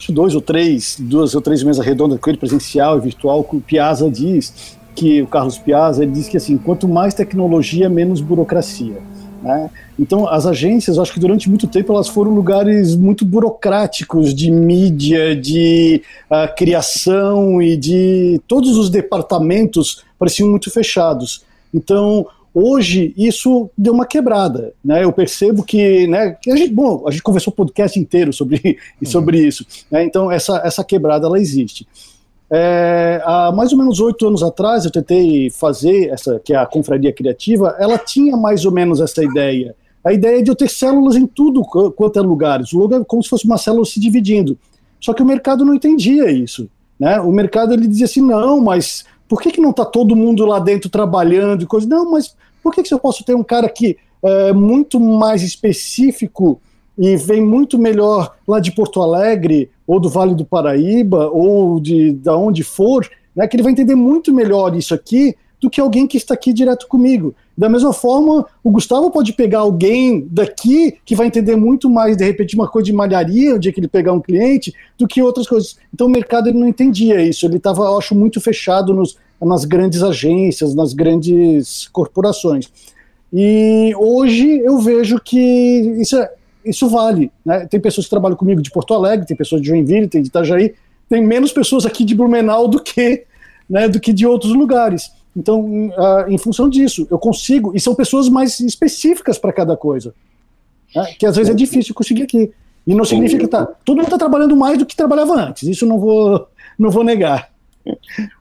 dois 0.09 0.35
ou 0.35 0.41
três, 0.41 0.97
duas 0.99 1.33
ou 1.33 1.41
três 1.41 1.63
mesas 1.63 1.85
redondas 1.85 2.19
com 2.19 2.29
ele, 2.29 2.37
presencial 2.37 2.97
e 2.97 3.01
virtual, 3.01 3.43
que 3.43 3.55
o 3.55 3.61
Piazza 3.61 4.09
diz, 4.09 4.77
que 4.93 5.21
o 5.21 5.27
Carlos 5.27 5.57
Piazza, 5.57 6.03
ele 6.03 6.11
diz 6.11 6.27
que 6.27 6.35
assim, 6.35 6.57
quanto 6.57 6.87
mais 6.87 7.13
tecnologia, 7.13 7.87
menos 7.89 8.19
burocracia. 8.19 8.97
Né? 9.41 9.69
Então, 9.99 10.27
as 10.27 10.45
agências, 10.45 10.99
acho 10.99 11.13
que 11.13 11.19
durante 11.19 11.49
muito 11.49 11.67
tempo 11.67 11.91
elas 11.91 12.07
foram 12.07 12.31
lugares 12.31 12.95
muito 12.95 13.25
burocráticos 13.25 14.33
de 14.33 14.51
mídia, 14.51 15.35
de 15.35 16.01
uh, 16.29 16.55
criação 16.55 17.61
e 17.61 17.75
de 17.75 18.39
todos 18.47 18.77
os 18.77 18.89
departamentos 18.89 20.03
pareciam 20.19 20.49
muito 20.49 20.69
fechados. 20.69 21.43
Então, 21.73 22.27
hoje 22.53 23.13
isso 23.17 23.69
deu 23.77 23.93
uma 23.93 24.05
quebrada, 24.05 24.73
né? 24.83 25.03
Eu 25.03 25.11
percebo 25.11 25.63
que, 25.63 26.05
né? 26.07 26.37
Que 26.41 26.51
a 26.51 26.55
gente, 26.55 26.73
bom, 26.73 27.03
a 27.07 27.11
gente 27.11 27.23
conversou 27.23 27.51
o 27.51 27.55
podcast 27.55 27.99
inteiro 27.99 28.31
sobre, 28.31 28.77
sobre 29.03 29.41
uhum. 29.41 29.47
isso, 29.47 29.65
né? 29.89 30.03
Então 30.03 30.31
essa 30.31 30.61
essa 30.63 30.83
quebrada 30.83 31.25
ela 31.25 31.39
existe. 31.39 31.87
É, 32.53 33.21
há 33.23 33.49
mais 33.53 33.71
ou 33.71 33.77
menos 33.77 34.01
oito 34.01 34.27
anos 34.27 34.43
atrás, 34.43 34.83
eu 34.83 34.91
tentei 34.91 35.49
fazer 35.49 36.09
essa, 36.09 36.37
que 36.39 36.53
é 36.53 36.57
a 36.57 36.65
confraria 36.65 37.13
criativa, 37.13 37.77
ela 37.79 37.97
tinha 37.97 38.35
mais 38.35 38.65
ou 38.65 38.73
menos 38.73 38.99
essa 38.99 39.23
ideia. 39.23 39.73
A 40.03 40.11
ideia 40.11 40.43
de 40.43 40.51
eu 40.51 40.55
ter 40.55 40.69
células 40.69 41.15
em 41.15 41.25
tudo 41.25 41.63
quanto 41.63 42.19
é 42.19 42.21
lugares, 42.21 42.73
lugar 42.73 43.05
como 43.05 43.23
se 43.23 43.29
fosse 43.29 43.45
uma 43.45 43.57
célula 43.57 43.85
se 43.85 43.99
dividindo. 43.99 44.57
Só 44.99 45.13
que 45.13 45.23
o 45.23 45.25
mercado 45.25 45.63
não 45.63 45.73
entendia 45.73 46.29
isso. 46.29 46.69
Né? 46.99 47.21
O 47.21 47.31
mercado 47.31 47.73
ele 47.73 47.87
dizia 47.87 48.05
assim: 48.05 48.21
não, 48.21 48.59
mas 48.59 49.05
por 49.29 49.41
que, 49.41 49.51
que 49.51 49.61
não 49.61 49.69
está 49.69 49.85
todo 49.85 50.15
mundo 50.15 50.45
lá 50.45 50.59
dentro 50.59 50.89
trabalhando 50.89 51.63
e 51.63 51.65
coisa? 51.65 51.87
Não, 51.87 52.11
mas 52.11 52.35
por 52.61 52.73
que, 52.73 52.83
que 52.83 52.93
eu 52.93 52.99
posso 52.99 53.23
ter 53.23 53.33
um 53.33 53.43
cara 53.43 53.69
que 53.69 53.97
é 54.23 54.51
muito 54.51 54.99
mais 54.99 55.41
específico 55.41 56.61
e 56.97 57.15
vem 57.15 57.41
muito 57.41 57.77
melhor 57.77 58.35
lá 58.47 58.59
de 58.59 58.71
Porto 58.71 59.01
Alegre, 59.01 59.69
ou 59.87 59.99
do 59.99 60.09
Vale 60.09 60.35
do 60.35 60.45
Paraíba, 60.45 61.29
ou 61.29 61.79
de, 61.79 62.13
de 62.13 62.29
onde 62.29 62.63
for, 62.63 63.09
né, 63.35 63.47
que 63.47 63.55
ele 63.55 63.63
vai 63.63 63.71
entender 63.71 63.95
muito 63.95 64.33
melhor 64.33 64.75
isso 64.75 64.93
aqui 64.93 65.35
do 65.61 65.69
que 65.69 65.79
alguém 65.79 66.07
que 66.07 66.17
está 66.17 66.33
aqui 66.33 66.51
direto 66.51 66.87
comigo. 66.87 67.35
Da 67.55 67.69
mesma 67.69 67.93
forma, 67.93 68.45
o 68.63 68.71
Gustavo 68.71 69.11
pode 69.11 69.33
pegar 69.33 69.59
alguém 69.59 70.27
daqui 70.31 70.97
que 71.05 71.15
vai 71.15 71.27
entender 71.27 71.55
muito 71.55 71.87
mais, 71.87 72.17
de 72.17 72.25
repente, 72.25 72.55
uma 72.55 72.67
coisa 72.67 72.87
de 72.87 72.93
malharia, 72.93 73.55
onde 73.55 73.69
é 73.69 73.71
que 73.71 73.79
ele 73.79 73.87
pegar 73.87 74.11
um 74.11 74.19
cliente, 74.19 74.73
do 74.97 75.07
que 75.07 75.21
outras 75.21 75.47
coisas. 75.47 75.77
Então 75.93 76.07
o 76.07 76.09
mercado 76.09 76.49
ele 76.49 76.57
não 76.57 76.67
entendia 76.67 77.21
isso, 77.21 77.45
ele 77.45 77.57
estava, 77.57 77.83
eu 77.83 77.97
acho, 77.99 78.15
muito 78.15 78.41
fechado 78.41 78.91
nos, 78.91 79.15
nas 79.39 79.63
grandes 79.63 80.01
agências, 80.01 80.73
nas 80.73 80.93
grandes 80.93 81.87
corporações. 81.89 82.67
E 83.31 83.93
hoje 83.97 84.59
eu 84.59 84.79
vejo 84.79 85.19
que 85.19 85.39
isso 86.01 86.17
é, 86.17 86.29
isso 86.65 86.87
vale. 86.89 87.31
Né? 87.45 87.65
Tem 87.67 87.79
pessoas 87.79 88.05
que 88.05 88.09
trabalham 88.09 88.37
comigo 88.37 88.61
de 88.61 88.71
Porto 88.71 88.93
Alegre, 88.93 89.25
tem 89.25 89.37
pessoas 89.37 89.61
de 89.61 89.67
Joinville, 89.67 90.07
tem 90.07 90.21
de 90.21 90.29
Itajaí, 90.29 90.73
tem 91.09 91.21
menos 91.21 91.51
pessoas 91.51 91.85
aqui 91.85 92.05
de 92.05 92.15
Blumenau 92.15 92.67
do 92.67 92.81
que, 92.81 93.25
né, 93.69 93.89
do 93.89 93.99
que 93.99 94.13
de 94.13 94.25
outros 94.25 94.53
lugares. 94.53 95.11
Então, 95.35 95.61
uh, 95.89 96.29
em 96.29 96.37
função 96.37 96.69
disso, 96.69 97.05
eu 97.11 97.19
consigo, 97.19 97.73
e 97.75 97.79
são 97.79 97.93
pessoas 97.93 98.29
mais 98.29 98.59
específicas 98.61 99.37
para 99.37 99.51
cada 99.51 99.75
coisa, 99.75 100.13
né, 100.95 101.13
que 101.19 101.25
às 101.25 101.35
vezes 101.35 101.51
é 101.51 101.53
difícil 101.53 101.93
conseguir 101.93 102.23
aqui. 102.23 102.51
E 102.87 102.95
não 102.95 103.05
significa 103.05 103.43
que 103.43 103.49
tá, 103.49 103.65
todo 103.85 103.97
mundo 103.97 104.05
está 104.05 104.17
trabalhando 104.17 104.55
mais 104.55 104.77
do 104.77 104.85
que 104.85 104.95
trabalhava 104.95 105.33
antes, 105.35 105.67
isso 105.67 105.85
não 105.85 105.99
vou, 105.99 106.47
não 106.79 106.89
vou 106.89 107.03
negar. 107.03 107.50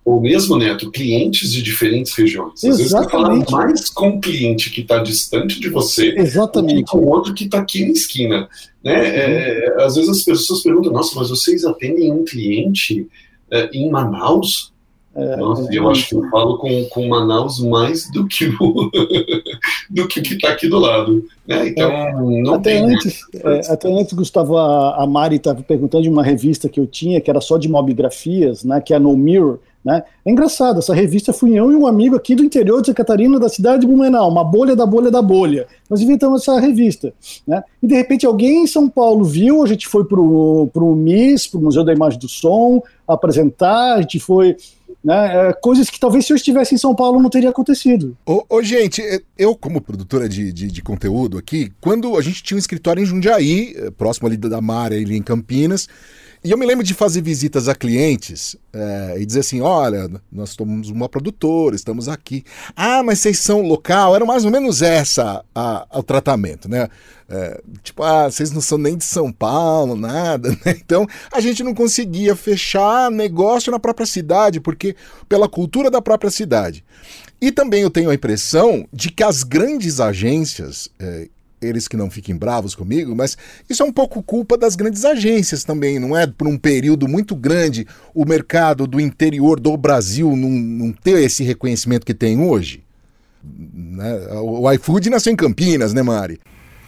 Ou 0.04 0.20
mesmo, 0.20 0.56
Neto, 0.56 0.90
clientes 0.90 1.52
de 1.52 1.62
diferentes 1.62 2.12
regiões. 2.14 2.64
Às 2.64 2.78
Exatamente. 2.78 2.78
vezes 2.78 2.90
você 2.90 3.10
fala 3.10 3.46
mais 3.50 3.90
com 3.90 4.08
um 4.08 4.20
cliente 4.20 4.70
que 4.70 4.80
está 4.80 4.98
distante 4.98 5.60
de 5.60 5.68
você 5.68 6.14
Exatamente. 6.16 6.90
com 6.90 6.98
outro 7.06 7.34
que 7.34 7.44
está 7.44 7.58
aqui 7.58 7.84
na 7.84 7.92
esquina. 7.92 8.48
Né? 8.82 8.94
Uhum. 8.94 9.06
É, 9.06 9.84
às 9.84 9.94
vezes 9.96 10.10
as 10.10 10.22
pessoas 10.22 10.62
perguntam, 10.62 10.92
nossa, 10.92 11.18
mas 11.18 11.30
vocês 11.30 11.64
atendem 11.64 12.12
um 12.12 12.24
cliente 12.24 13.06
é, 13.50 13.70
em 13.72 13.90
Manaus? 13.90 14.72
É, 15.14 15.36
Nossa, 15.36 15.68
é, 15.72 15.78
eu 15.78 15.90
acho 15.90 16.08
que 16.08 16.14
eu 16.14 16.28
falo 16.30 16.56
com, 16.58 16.84
com 16.84 17.08
Manaus 17.08 17.60
mais 17.60 18.10
do 18.12 18.26
que 18.28 18.46
o 18.60 18.90
do 19.90 20.06
que 20.06 20.20
está 20.20 20.50
aqui 20.50 20.68
do 20.68 20.78
lado. 20.78 21.24
Né? 21.46 21.68
Então, 21.68 21.90
é, 21.90 22.12
não 22.42 22.54
até 22.54 22.74
tem. 22.74 22.94
Antes, 22.94 23.20
é, 23.34 23.72
até 23.72 23.92
antes, 23.92 24.12
Gustavo, 24.12 24.56
a, 24.56 25.02
a 25.02 25.06
Mari 25.06 25.36
estava 25.36 25.62
perguntando 25.62 26.02
de 26.02 26.08
uma 26.08 26.22
revista 26.22 26.68
que 26.68 26.80
eu 26.80 26.86
tinha, 26.86 27.20
que 27.20 27.30
era 27.30 27.40
só 27.40 27.58
de 27.58 27.68
mobigrafias, 27.68 28.64
né, 28.64 28.80
que 28.80 28.92
é 28.92 28.96
a 28.96 29.00
No 29.00 29.16
Mirror. 29.16 29.58
Né? 29.82 30.02
É 30.26 30.30
engraçado, 30.30 30.78
essa 30.78 30.94
revista 30.94 31.32
fui 31.32 31.58
eu 31.58 31.72
e 31.72 31.74
um 31.74 31.86
amigo 31.86 32.14
aqui 32.14 32.34
do 32.34 32.44
interior 32.44 32.80
de 32.80 32.88
Santa 32.88 32.98
Catarina, 32.98 33.40
da 33.40 33.48
cidade 33.48 33.80
de 33.80 33.86
Blumenau, 33.86 34.28
uma 34.28 34.44
bolha 34.44 34.76
da 34.76 34.84
bolha 34.84 35.10
da 35.10 35.22
bolha. 35.22 35.66
Nós 35.88 36.02
inventamos 36.02 36.42
essa 36.42 36.60
revista. 36.60 37.14
Né? 37.46 37.62
E 37.82 37.86
de 37.86 37.94
repente 37.94 38.26
alguém 38.26 38.64
em 38.64 38.66
São 38.66 38.88
Paulo 38.88 39.24
viu, 39.24 39.62
a 39.62 39.66
gente 39.66 39.88
foi 39.88 40.04
para 40.04 40.20
o 40.20 40.94
MIS, 40.94 41.46
para 41.46 41.58
o 41.58 41.62
Museu 41.62 41.82
da 41.82 41.94
Imagem 41.94 42.18
do 42.18 42.28
Som, 42.28 42.82
apresentar, 43.08 43.94
a 43.94 44.00
gente 44.02 44.20
foi 44.20 44.54
né? 45.02 45.48
É, 45.48 45.52
coisas 45.52 45.88
que 45.88 45.98
talvez 45.98 46.26
se 46.26 46.32
eu 46.32 46.36
estivesse 46.36 46.74
em 46.74 46.78
São 46.78 46.94
Paulo 46.94 47.20
não 47.20 47.30
teria 47.30 47.50
acontecido. 47.50 48.16
Ô, 48.26 48.44
ô 48.48 48.62
gente, 48.62 49.02
é, 49.02 49.20
eu 49.36 49.56
como 49.56 49.80
produtora 49.80 50.28
de, 50.28 50.52
de, 50.52 50.68
de, 50.68 50.82
conteúdo 50.82 51.38
aqui, 51.38 51.72
quando 51.80 52.16
a 52.16 52.22
gente 52.22 52.42
tinha 52.42 52.56
um 52.56 52.58
escritório 52.58 53.02
em 53.02 53.06
Jundiaí, 53.06 53.74
é, 53.76 53.90
próximo 53.90 54.28
ali 54.28 54.36
da 54.36 54.60
Mar, 54.60 54.92
ali 54.92 55.16
em 55.16 55.22
Campinas, 55.22 55.88
e 56.42 56.50
eu 56.50 56.56
me 56.56 56.64
lembro 56.64 56.82
de 56.82 56.94
fazer 56.94 57.20
visitas 57.20 57.68
a 57.68 57.74
clientes 57.74 58.56
é, 58.72 59.16
e 59.18 59.26
dizer 59.26 59.40
assim: 59.40 59.60
olha, 59.60 60.10
nós 60.32 60.50
somos 60.50 60.88
uma 60.88 61.06
produtora, 61.06 61.76
estamos 61.76 62.08
aqui. 62.08 62.44
Ah, 62.74 63.02
mas 63.02 63.18
vocês 63.18 63.38
são 63.38 63.60
local? 63.60 64.16
Era 64.16 64.24
mais 64.24 64.46
ou 64.46 64.50
menos 64.50 64.80
essa 64.80 65.44
a, 65.54 65.86
a, 65.90 65.98
o 65.98 66.02
tratamento, 66.02 66.66
né? 66.66 66.88
É, 67.28 67.60
tipo, 67.82 68.02
ah, 68.02 68.30
vocês 68.30 68.50
não 68.50 68.62
são 68.62 68.78
nem 68.78 68.96
de 68.96 69.04
São 69.04 69.30
Paulo, 69.30 69.94
nada, 69.94 70.48
né? 70.64 70.76
Então 70.82 71.06
a 71.30 71.40
gente 71.40 71.62
não 71.62 71.74
conseguia 71.74 72.34
fechar 72.34 73.10
negócio 73.10 73.70
na 73.70 73.78
própria 73.78 74.06
cidade, 74.06 74.60
porque 74.60 74.96
pela 75.28 75.48
cultura 75.48 75.90
da 75.90 76.00
própria 76.00 76.30
cidade. 76.30 76.82
E 77.38 77.52
também 77.52 77.82
eu 77.82 77.90
tenho 77.90 78.08
a 78.08 78.14
impressão 78.14 78.86
de 78.92 79.10
que 79.10 79.22
as 79.22 79.42
grandes 79.42 80.00
agências, 80.00 80.88
é, 80.98 81.28
eles 81.60 81.86
que 81.86 81.96
não 81.96 82.10
fiquem 82.10 82.36
bravos 82.36 82.74
comigo, 82.74 83.14
mas 83.14 83.36
isso 83.68 83.82
é 83.82 83.86
um 83.86 83.92
pouco 83.92 84.22
culpa 84.22 84.56
das 84.56 84.74
grandes 84.74 85.04
agências 85.04 85.64
também, 85.64 85.98
não 85.98 86.16
é? 86.16 86.26
Por 86.26 86.48
um 86.48 86.56
período 86.56 87.06
muito 87.06 87.36
grande, 87.36 87.86
o 88.14 88.24
mercado 88.24 88.86
do 88.86 89.00
interior 89.00 89.60
do 89.60 89.76
Brasil 89.76 90.34
não, 90.34 90.50
não 90.50 90.92
ter 90.92 91.22
esse 91.22 91.42
reconhecimento 91.42 92.06
que 92.06 92.14
tem 92.14 92.40
hoje. 92.40 92.82
Né? 93.42 94.28
O 94.42 94.70
iFood 94.72 95.10
nasceu 95.10 95.32
em 95.32 95.36
Campinas, 95.36 95.92
né, 95.92 96.02
Mari? 96.02 96.40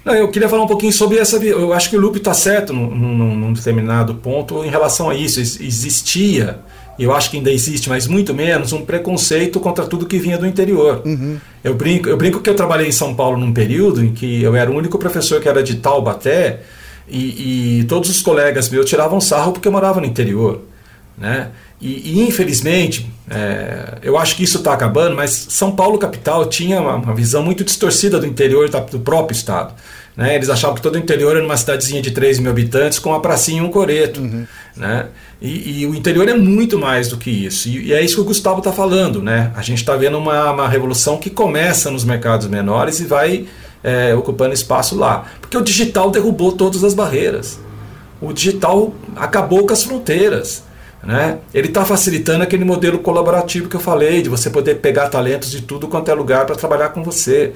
Não, 0.05 0.15
eu 0.15 0.29
queria 0.31 0.49
falar 0.49 0.65
um 0.65 0.69
pouquinho 0.69 0.93
sobre 0.93 1.19
essa. 1.19 1.37
Eu 1.37 1.73
acho 1.73 1.89
que 1.89 1.97
o 1.97 2.01
Lupe 2.01 2.19
está 2.19 2.35
certo 2.35 2.73
num, 2.73 2.93
num, 2.93 3.37
num, 3.37 3.53
determinado 3.53 4.17
ponto 4.17 4.65
em 4.65 4.69
relação 4.69 5.09
a 5.09 5.15
isso. 5.15 5.41
Existia 5.41 6.59
eu 6.99 7.13
acho 7.13 7.31
que 7.31 7.37
ainda 7.37 7.51
existe, 7.51 7.89
mas 7.89 8.07
muito 8.07 8.35
menos, 8.35 8.73
um 8.73 8.85
preconceito 8.85 9.59
contra 9.61 9.87
tudo 9.87 10.07
que 10.07 10.19
vinha 10.19 10.39
do 10.39 10.47
interior. 10.47 11.03
Uhum. 11.05 11.39
Eu, 11.63 11.75
brinco, 11.75 12.09
eu 12.09 12.17
brinco 12.17 12.41
que 12.41 12.51
eu 12.51 12.55
trabalhei 12.55 12.89
em 12.89 12.93
São 12.93 13.15
Paulo 13.15 13.39
num 13.39 13.53
período 13.53 14.05
em 14.05 14.13
que 14.13 14.43
eu 14.43 14.55
era 14.55 14.71
o 14.71 14.75
único 14.75 14.99
professor 14.99 15.41
que 15.41 15.49
era 15.49 15.63
de 15.63 15.77
Taubaté 15.77 16.61
e, 17.09 17.81
e 17.81 17.85
todos 17.85 18.11
os 18.11 18.21
colegas 18.21 18.69
meus 18.69 18.89
tiravam 18.89 19.21
sarro 19.21 19.53
porque 19.53 19.69
eu 19.69 19.73
morava 19.73 20.01
no 20.01 20.07
interior. 20.07 20.61
Né? 21.17 21.51
E, 21.81 22.13
e 22.13 22.29
infelizmente, 22.29 23.11
é, 23.31 23.99
eu 24.03 24.17
acho 24.17 24.37
que 24.37 24.45
isso 24.45 24.59
está 24.59 24.73
acabando, 24.73 25.15
mas 25.17 25.31
São 25.31 25.73
Paulo 25.73 25.99
capital 25.99 26.47
tinha 26.47 26.81
uma, 26.81 26.95
uma 26.95 27.15
visão 27.15 27.43
muito 27.43 27.65
distorcida 27.65 28.19
do 28.19 28.27
interior 28.27 28.69
do 28.69 29.01
próprio 29.01 29.35
estado. 29.35 29.75
Né? 30.17 30.35
Eles 30.35 30.51
achavam 30.51 30.77
que 30.77 30.83
todo 30.83 30.97
o 30.97 30.99
interior 30.99 31.37
era 31.37 31.45
uma 31.45 31.57
cidadezinha 31.57 32.03
de 32.03 32.11
3 32.11 32.39
mil 32.39 32.51
habitantes 32.51 32.99
com 32.99 33.11
uma 33.11 33.21
pracinha 33.21 33.63
e 33.63 33.65
um 33.65 33.71
coreto. 33.71 34.21
Uhum. 34.21 34.47
Né? 34.77 35.07
E, 35.41 35.81
e, 35.81 35.87
o 35.87 35.95
interior 35.95 36.29
é 36.29 36.35
muito 36.35 36.79
mais 36.79 37.09
do 37.09 37.17
que 37.17 37.31
isso. 37.31 37.69
E, 37.69 37.89
e 37.89 37.93
é 37.93 38.03
isso 38.03 38.17
que 38.17 38.21
o 38.21 38.25
Gustavo 38.25 38.59
está 38.59 38.73
falando. 38.73 39.23
Né? 39.23 39.51
A 39.57 39.63
gente 39.63 39.79
está 39.79 39.97
vendo 39.97 40.19
uma, 40.19 40.53
uma 40.53 40.69
revolução 40.69 41.17
que 41.19 41.31
começa 41.31 41.91
nos 41.91 42.05
mercados 42.05 42.47
menores 42.47 43.01
e 43.01 43.05
vai 43.05 43.47
é, 43.83 44.15
ocupando 44.15 44.53
espaço 44.53 44.97
lá. 44.97 45.25
Porque 45.41 45.57
o 45.57 45.63
digital 45.63 46.11
derrubou 46.11 46.53
todas 46.53 46.85
as 46.85 46.95
barreiras. 46.95 47.59
O 48.21 48.33
digital 48.33 48.95
acabou 49.17 49.67
com 49.67 49.73
as 49.73 49.83
fronteiras. 49.83 50.63
Né? 51.03 51.39
Ele 51.53 51.69
está 51.69 51.85
facilitando 51.85 52.45
aquele 52.45 52.65
modelo 52.65 52.99
colaborativo 53.01 53.69
que 53.69 53.77
eu 53.77 53.81
falei, 53.81 54.23
de 54.23 54.29
você 54.29 54.49
poder 54.49 54.77
pegar 54.77 55.09
talentos 55.09 55.51
de 55.51 55.63
tudo 55.63 55.89
quanto 55.89 56.11
é 56.11 56.15
lugar 56.15 56.47
para 56.47 56.55
trabalhar 56.55 56.91
com 56.91 57.03
você. 57.03 57.53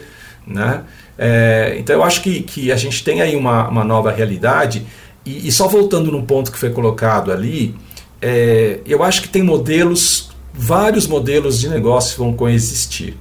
Né? 0.46 0.82
É, 1.16 1.76
então 1.78 1.94
eu 1.94 2.02
acho 2.02 2.22
que, 2.22 2.42
que 2.42 2.72
a 2.72 2.76
gente 2.76 3.04
tem 3.04 3.20
aí 3.22 3.36
uma, 3.36 3.68
uma 3.68 3.84
nova 3.84 4.10
realidade, 4.10 4.86
e, 5.24 5.48
e 5.48 5.52
só 5.52 5.68
voltando 5.68 6.10
no 6.10 6.22
ponto 6.24 6.50
que 6.50 6.58
foi 6.58 6.70
colocado 6.70 7.32
ali, 7.32 7.74
é, 8.20 8.80
eu 8.86 9.02
acho 9.02 9.22
que 9.22 9.28
tem 9.28 9.42
modelos, 9.42 10.30
vários 10.52 11.06
modelos 11.06 11.60
de 11.60 11.68
negócio 11.68 12.18
vão 12.18 12.32
coexistir. 12.32 13.16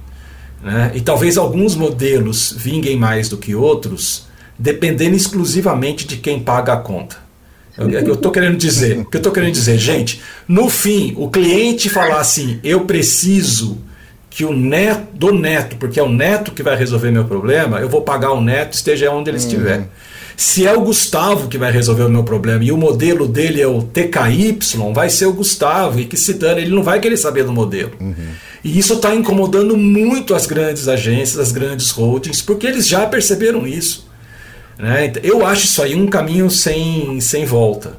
Né? 0.62 0.90
E 0.94 1.00
talvez 1.00 1.38
alguns 1.38 1.76
modelos 1.76 2.52
vinguem 2.56 2.96
mais 2.96 3.28
do 3.28 3.36
que 3.36 3.54
outros, 3.54 4.26
dependendo 4.58 5.14
exclusivamente 5.14 6.06
de 6.06 6.16
quem 6.16 6.40
paga 6.40 6.72
a 6.72 6.76
conta. 6.78 7.25
Eu 7.78 8.14
estou 8.14 8.32
querendo 8.32 8.56
dizer, 8.56 8.98
o 8.98 9.04
que 9.04 9.16
eu 9.16 9.20
estou 9.20 9.32
querendo 9.32 9.52
dizer, 9.52 9.76
gente, 9.76 10.22
no 10.48 10.70
fim, 10.70 11.14
o 11.16 11.28
cliente 11.28 11.90
falar 11.90 12.20
assim, 12.20 12.58
eu 12.64 12.86
preciso 12.86 13.78
que 14.30 14.44
o 14.44 14.52
neto, 14.52 15.14
do 15.14 15.32
neto, 15.32 15.76
porque 15.76 16.00
é 16.00 16.02
o 16.02 16.08
neto 16.08 16.52
que 16.52 16.62
vai 16.62 16.76
resolver 16.76 17.10
meu 17.10 17.24
problema, 17.24 17.80
eu 17.80 17.88
vou 17.88 18.02
pagar 18.02 18.32
o 18.32 18.40
neto, 18.40 18.74
esteja 18.74 19.10
onde 19.10 19.30
ele 19.30 19.38
uhum. 19.38 19.44
estiver. 19.44 19.88
Se 20.36 20.66
é 20.66 20.72
o 20.74 20.82
Gustavo 20.82 21.48
que 21.48 21.56
vai 21.56 21.72
resolver 21.72 22.02
o 22.02 22.10
meu 22.10 22.22
problema 22.22 22.62
e 22.62 22.70
o 22.70 22.76
modelo 22.76 23.26
dele 23.26 23.62
é 23.62 23.66
o 23.66 23.82
TKY, 23.82 24.58
vai 24.92 25.08
ser 25.08 25.24
o 25.24 25.32
Gustavo 25.32 25.98
e 25.98 26.04
que 26.04 26.16
se 26.16 26.34
dane, 26.34 26.60
ele 26.60 26.74
não 26.74 26.82
vai 26.82 27.00
querer 27.00 27.16
saber 27.16 27.44
do 27.44 27.52
modelo. 27.52 27.92
Uhum. 27.98 28.14
E 28.62 28.78
isso 28.78 28.94
está 28.94 29.14
incomodando 29.14 29.76
muito 29.76 30.34
as 30.34 30.44
grandes 30.44 30.88
agências, 30.88 31.38
as 31.38 31.52
grandes 31.52 31.90
holdings, 31.90 32.42
porque 32.42 32.66
eles 32.66 32.86
já 32.86 33.06
perceberam 33.06 33.66
isso. 33.66 34.06
Né? 34.78 35.12
Eu 35.22 35.44
acho 35.44 35.64
isso 35.64 35.82
aí 35.82 35.94
um 35.94 36.06
caminho 36.06 36.50
sem, 36.50 37.20
sem 37.20 37.44
volta. 37.44 37.98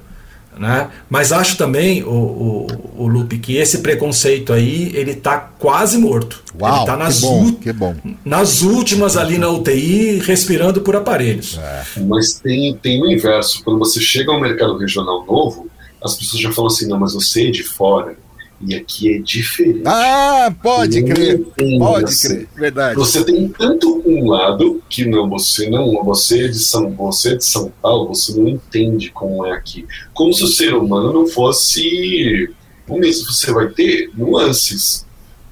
Né? 0.57 0.89
Mas 1.07 1.31
acho 1.31 1.55
também, 1.55 2.03
o, 2.03 2.09
o, 2.09 2.67
o 3.03 3.07
Lupe, 3.07 3.37
que 3.37 3.57
esse 3.57 3.79
preconceito 3.79 4.51
aí, 4.51 4.91
ele 4.95 5.15
tá 5.15 5.37
quase 5.37 5.97
morto. 5.97 6.41
Uau, 6.59 6.77
ele 6.77 6.85
tá 6.85 6.97
nas, 6.97 7.19
que 7.19 7.25
bom, 7.25 7.53
que 7.53 7.73
bom. 7.73 7.95
nas 8.25 8.61
últimas 8.63 9.17
ali 9.17 9.37
na 9.37 9.49
UTI, 9.49 10.19
respirando 10.19 10.81
por 10.81 10.95
aparelhos. 10.95 11.59
É. 11.59 11.99
Mas 12.01 12.33
tem, 12.39 12.75
tem 12.75 13.01
o 13.01 13.11
inverso. 13.11 13.63
Quando 13.63 13.77
você 13.77 13.99
chega 13.99 14.31
ao 14.31 14.41
mercado 14.41 14.77
regional 14.77 15.23
novo, 15.25 15.69
as 16.03 16.15
pessoas 16.15 16.41
já 16.41 16.51
falam 16.51 16.71
assim, 16.71 16.87
não, 16.87 16.99
mas 16.99 17.13
você 17.13 17.47
é 17.47 17.51
de 17.51 17.63
fora 17.63 18.15
e 18.59 18.75
aqui 18.75 19.13
é 19.13 19.19
diferente. 19.19 19.83
Ah, 19.85 20.53
pode 20.63 21.03
crer. 21.03 21.39
Pode 21.77 22.05
assim. 22.05 22.27
crer. 22.27 22.47
Verdade. 22.55 22.95
Você 22.95 23.23
tem 23.23 23.47
tanto 23.49 24.01
um 24.05 24.29
lado 24.29 24.81
que 24.89 25.05
não 25.05 25.29
você 25.29 25.69
não 25.69 26.03
você 26.03 26.45
é 26.45 26.47
de 26.47 26.59
São 26.59 26.89
você 26.91 27.33
é 27.33 27.35
de 27.35 27.45
São 27.45 27.71
Paulo, 27.81 28.07
você 28.07 28.33
não 28.33 28.47
entende 28.47 29.11
como 29.11 29.45
é 29.45 29.51
aqui. 29.51 29.85
Como 30.13 30.33
se 30.33 30.43
o 30.43 30.47
ser 30.47 30.73
humano 30.73 31.13
não 31.13 31.27
fosse 31.27 32.49
o 32.87 32.97
mesmo. 32.97 33.31
Você 33.31 33.51
vai 33.51 33.67
ter 33.69 34.09
nuances, 34.15 35.05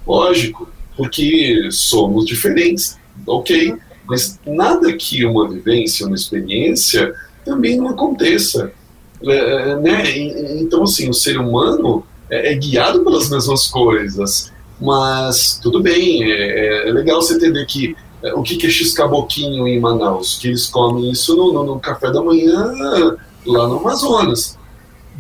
lógico, 0.05 0.67
porque 0.97 1.69
somos 1.71 2.25
diferentes, 2.25 2.97
ok. 3.27 3.75
Mas 4.07 4.39
nada 4.45 4.93
que 4.93 5.25
uma 5.25 5.47
vivência, 5.47 6.05
uma 6.05 6.15
experiência 6.15 7.13
também 7.43 7.77
não 7.77 7.89
aconteça. 7.89 8.71
É, 9.23 9.75
né? 9.79 10.03
Então, 10.59 10.83
assim, 10.83 11.09
o 11.09 11.13
ser 11.13 11.37
humano 11.37 12.05
é, 12.29 12.53
é 12.53 12.55
guiado 12.55 13.03
pelas 13.03 13.29
mesmas 13.29 13.67
coisas. 13.67 14.51
Mas 14.79 15.59
tudo 15.61 15.81
bem, 15.81 16.23
é, 16.31 16.89
é 16.89 16.91
legal 16.91 17.21
você 17.21 17.35
entender 17.35 17.65
que 17.65 17.95
é, 18.23 18.33
o 18.33 18.41
que, 18.41 18.57
que 18.57 18.67
é 18.67 18.69
X-Caboquinho 18.69 19.67
em 19.67 19.79
Manaus, 19.79 20.37
que 20.37 20.47
eles 20.47 20.65
comem 20.67 21.11
isso 21.11 21.35
no, 21.35 21.53
no, 21.53 21.63
no, 21.63 21.79
café 21.79 22.11
da 22.11 22.21
manhã 22.21 22.73
lá 23.45 23.67
no 23.67 23.77
Amazonas. 23.77 24.57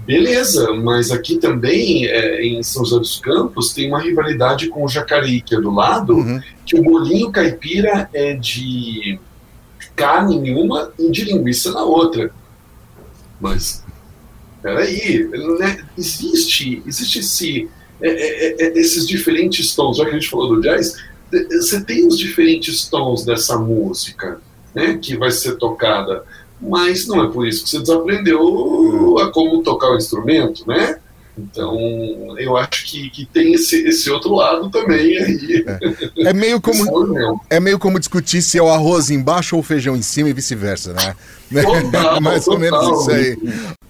Beleza, 0.05 0.73
mas 0.73 1.09
aqui 1.09 1.37
também, 1.37 2.05
é, 2.05 2.45
em 2.45 2.61
São 2.61 2.83
José 2.83 2.99
dos 2.99 3.19
Campos, 3.19 3.73
tem 3.73 3.87
uma 3.87 3.99
rivalidade 3.99 4.67
com 4.67 4.83
o 4.83 4.89
Jacareí, 4.89 5.41
que 5.41 5.55
é 5.55 5.61
do 5.61 5.73
lado, 5.73 6.15
uhum. 6.15 6.39
que 6.65 6.77
o 6.79 6.83
bolinho 6.83 7.31
caipira 7.31 8.09
é 8.13 8.33
de 8.33 9.19
carne 9.95 10.35
em 10.35 10.55
uma 10.55 10.91
e 10.99 11.09
de 11.09 11.23
linguiça 11.23 11.71
na 11.71 11.83
outra. 11.83 12.31
Mas 13.39 13.84
peraí, 14.65 15.29
né? 15.59 15.85
existe, 15.95 16.81
existe 16.87 17.19
esse, 17.19 17.69
é, 18.01 18.09
é, 18.09 18.47
é, 18.47 18.63
é, 18.63 18.79
esses 18.79 19.07
diferentes 19.07 19.75
tons, 19.75 19.97
já 19.97 20.05
que 20.05 20.09
a 20.09 20.13
gente 20.13 20.27
falou 20.27 20.55
do 20.55 20.61
jazz, 20.61 20.95
você 21.51 21.83
tem 21.83 22.07
os 22.07 22.17
diferentes 22.17 22.87
tons 22.87 23.23
dessa 23.23 23.59
música, 23.59 24.41
né, 24.73 24.97
que 24.99 25.15
vai 25.15 25.29
ser 25.29 25.57
tocada, 25.57 26.23
mas 26.59 27.05
não 27.05 27.23
é 27.23 27.31
por 27.31 27.47
isso 27.47 27.63
que 27.63 27.69
você 27.69 27.79
desaprendeu 27.79 29.19
a 29.19 29.31
como 29.31 29.61
tocar 29.61 29.91
o 29.91 29.97
instrumento, 29.97 30.67
né? 30.67 30.99
Então, 31.37 31.77
eu 32.37 32.55
acho 32.55 32.85
que, 32.85 33.09
que 33.09 33.25
tem 33.25 33.53
esse, 33.53 33.87
esse 33.87 34.09
outro 34.09 34.33
lado 34.33 34.69
também 34.69 35.17
aí. 35.17 35.65
É, 36.17 36.29
é 36.29 36.33
meio 36.33 36.61
como 36.61 37.39
é 37.49 37.59
meio 37.59 37.77
como 37.77 37.99
discutir 37.99 38.41
se 38.41 38.57
é 38.57 38.61
o 38.61 38.69
arroz 38.69 39.09
embaixo 39.09 39.55
ou 39.55 39.61
o 39.61 39.63
feijão 39.63 39.97
em 39.97 40.01
cima 40.01 40.29
e 40.29 40.33
vice-versa, 40.33 40.93
né? 40.93 41.15
Total, 41.61 42.19
Mais 42.21 42.47
ou 42.47 42.57
menos 42.57 43.01
isso 43.01 43.11
aí. 43.11 43.37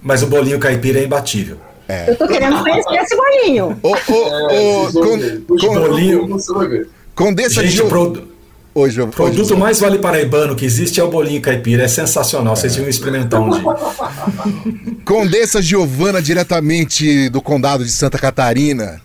Mas 0.02 0.24
o 0.24 0.28
bolinho 0.28 0.60
caipira 0.60 1.00
é 1.00 1.04
imbatível. 1.04 1.58
É. 1.88 2.10
Eu 2.10 2.16
tô 2.16 2.28
querendo 2.28 2.62
conhecer 2.64 2.96
esse 2.96 3.16
bolinho. 3.16 3.80
O, 3.84 3.92
o, 3.92 4.50
é, 4.50 4.92
com, 4.92 5.58
com, 5.58 5.74
bolinho. 5.74 6.38
Condessa 7.14 7.62
Gente, 7.62 7.76
de... 7.76 7.84
pro... 7.84 8.35
Hoje, 8.78 9.02
o 9.02 9.08
produto 9.08 9.52
hoje, 9.52 9.56
mais 9.56 9.80
vale 9.80 10.00
paraibano 10.00 10.54
que 10.54 10.66
existe 10.66 11.00
é 11.00 11.04
o 11.04 11.10
bolinho 11.10 11.42
caipira. 11.42 11.84
É 11.84 11.88
sensacional. 11.88 12.58
Vocês 12.58 12.74
deviam 12.74 12.90
experimentar 12.90 13.40
um 13.40 13.50
dia. 13.50 13.64
Condessa 15.06 15.62
Giovana, 15.62 16.22
diretamente 16.22 17.30
do 17.30 17.42
condado 17.42 17.86
de 17.86 17.90
Santa 17.90 18.20
Catarina. 18.20 19.02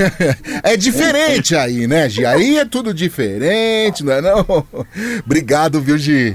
é 0.64 0.78
diferente 0.78 1.54
aí, 1.54 1.86
né, 1.86 2.08
Gi? 2.08 2.24
Aí 2.24 2.56
é 2.56 2.64
tudo 2.64 2.94
diferente, 2.94 4.02
não 4.02 4.14
é 4.14 4.22
não? 4.22 4.66
Obrigado, 5.26 5.78
viu, 5.78 5.98
Gi? 5.98 6.34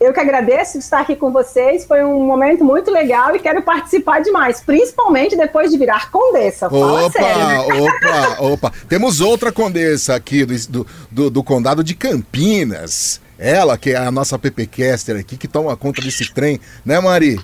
Eu 0.00 0.14
que 0.14 0.20
agradeço 0.20 0.78
de 0.78 0.84
estar 0.84 1.00
aqui 1.00 1.14
com 1.14 1.30
vocês. 1.30 1.84
Foi 1.84 2.02
um 2.02 2.24
momento 2.24 2.64
muito 2.64 2.90
legal 2.90 3.36
e 3.36 3.38
quero 3.38 3.60
participar 3.60 4.20
demais, 4.20 4.58
principalmente 4.62 5.36
depois 5.36 5.70
de 5.70 5.76
virar 5.76 6.10
condessa. 6.10 6.70
Fala 6.70 7.04
opa, 7.04 7.10
sério. 7.10 7.84
opa, 7.84 8.36
opa. 8.40 8.72
Temos 8.88 9.20
outra 9.20 9.52
condessa 9.52 10.14
aqui 10.14 10.46
do, 10.46 10.86
do, 11.10 11.30
do, 11.30 11.44
condado 11.44 11.84
de 11.84 11.94
Campinas. 11.94 13.20
Ela, 13.38 13.76
que 13.76 13.90
é 13.90 13.96
a 13.96 14.10
nossa 14.10 14.38
PPcaster 14.38 15.20
aqui, 15.20 15.36
que 15.36 15.46
toma 15.46 15.76
conta 15.76 16.00
desse 16.00 16.32
trem, 16.32 16.58
né, 16.82 16.98
Mari? 16.98 17.38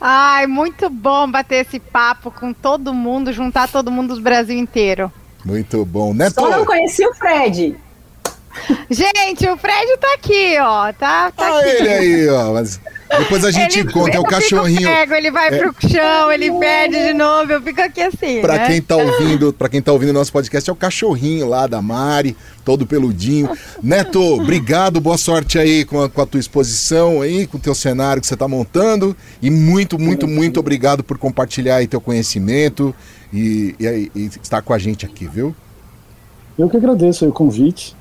Ai, 0.00 0.46
muito 0.46 0.88
bom 0.88 1.28
bater 1.28 1.66
esse 1.66 1.80
papo 1.80 2.30
com 2.30 2.52
todo 2.52 2.94
mundo, 2.94 3.32
juntar 3.32 3.68
todo 3.68 3.90
mundo 3.90 4.14
do 4.14 4.22
Brasil 4.22 4.56
inteiro. 4.56 5.12
Muito 5.44 5.84
bom, 5.84 6.14
né? 6.14 6.30
Só 6.30 6.48
não 6.48 6.64
conheci 6.64 7.04
o 7.04 7.12
Fred. 7.14 7.76
Gente, 8.90 9.48
o 9.48 9.56
Fred 9.56 9.96
tá 9.98 10.14
aqui, 10.14 10.58
ó. 10.60 10.92
Tá, 10.92 11.30
tá 11.30 11.46
ah, 11.46 11.60
aqui. 11.60 11.68
ele 11.68 11.88
aí, 11.88 12.28
ó. 12.28 12.52
Mas 12.52 12.80
depois 13.18 13.44
a 13.44 13.50
gente 13.50 13.80
ele, 13.80 13.92
conta, 13.92 14.16
é 14.16 14.20
o 14.20 14.24
cachorrinho. 14.24 14.82
Pego, 14.82 15.14
ele 15.14 15.30
vai 15.30 15.48
é. 15.48 15.58
pro 15.58 15.74
chão, 15.88 16.30
ele 16.30 16.50
perde 16.52 16.96
de 16.96 17.12
novo, 17.12 17.52
eu 17.52 17.60
fico 17.60 17.80
aqui 17.80 18.02
assim. 18.02 18.40
Pra 18.40 18.56
né? 18.56 18.66
quem 18.68 18.80
tá 18.80 18.94
ouvindo, 18.96 19.52
para 19.52 19.68
quem 19.68 19.82
tá 19.82 19.92
ouvindo 19.92 20.12
nosso 20.12 20.32
podcast, 20.32 20.70
é 20.70 20.72
o 20.72 20.76
cachorrinho 20.76 21.48
lá 21.48 21.66
da 21.66 21.82
Mari, 21.82 22.36
todo 22.64 22.86
peludinho. 22.86 23.50
Neto, 23.82 24.20
obrigado, 24.20 25.00
boa 25.00 25.18
sorte 25.18 25.58
aí 25.58 25.84
com 25.84 26.02
a, 26.02 26.08
com 26.08 26.22
a 26.22 26.26
tua 26.26 26.38
exposição 26.38 27.20
aí, 27.20 27.46
com 27.46 27.58
o 27.58 27.60
teu 27.60 27.74
cenário 27.74 28.20
que 28.20 28.28
você 28.28 28.36
tá 28.36 28.46
montando. 28.46 29.16
E 29.42 29.50
muito, 29.50 29.98
muito, 29.98 30.28
muito 30.28 30.60
obrigado 30.60 31.02
por 31.02 31.18
compartilhar 31.18 31.76
aí 31.76 31.88
teu 31.88 32.00
conhecimento 32.00 32.94
e, 33.32 33.74
e, 33.80 34.10
e 34.14 34.26
estar 34.40 34.62
com 34.62 34.72
a 34.72 34.78
gente 34.78 35.04
aqui, 35.04 35.26
viu? 35.26 35.54
Eu 36.56 36.68
que 36.68 36.76
agradeço 36.76 37.28
o 37.28 37.32
convite. 37.32 37.96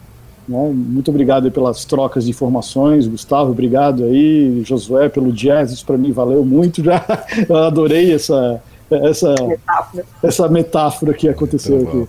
Né? 0.49 0.71
Muito 0.73 1.11
obrigado 1.11 1.51
pelas 1.51 1.85
trocas 1.85 2.25
de 2.25 2.31
informações, 2.31 3.05
Gustavo, 3.05 3.51
obrigado 3.51 4.03
aí, 4.03 4.63
Josué, 4.65 5.07
pelo 5.07 5.31
jazz, 5.31 5.71
isso 5.71 5.85
para 5.85 5.95
mim 5.95 6.11
valeu 6.11 6.43
muito 6.43 6.83
já. 6.83 7.05
Eu 7.47 7.55
adorei 7.55 8.11
essa, 8.11 8.59
essa, 8.89 9.35
metáfora. 9.45 10.05
essa 10.23 10.47
metáfora 10.49 11.13
que 11.13 11.29
aconteceu 11.29 11.83
tá 11.83 11.89
aqui. 11.89 12.07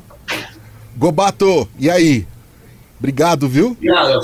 Gobato, 0.96 1.68
e 1.78 1.90
aí? 1.90 2.26
Obrigado, 2.98 3.46
viu? 3.46 3.76
Cara, 3.84 4.18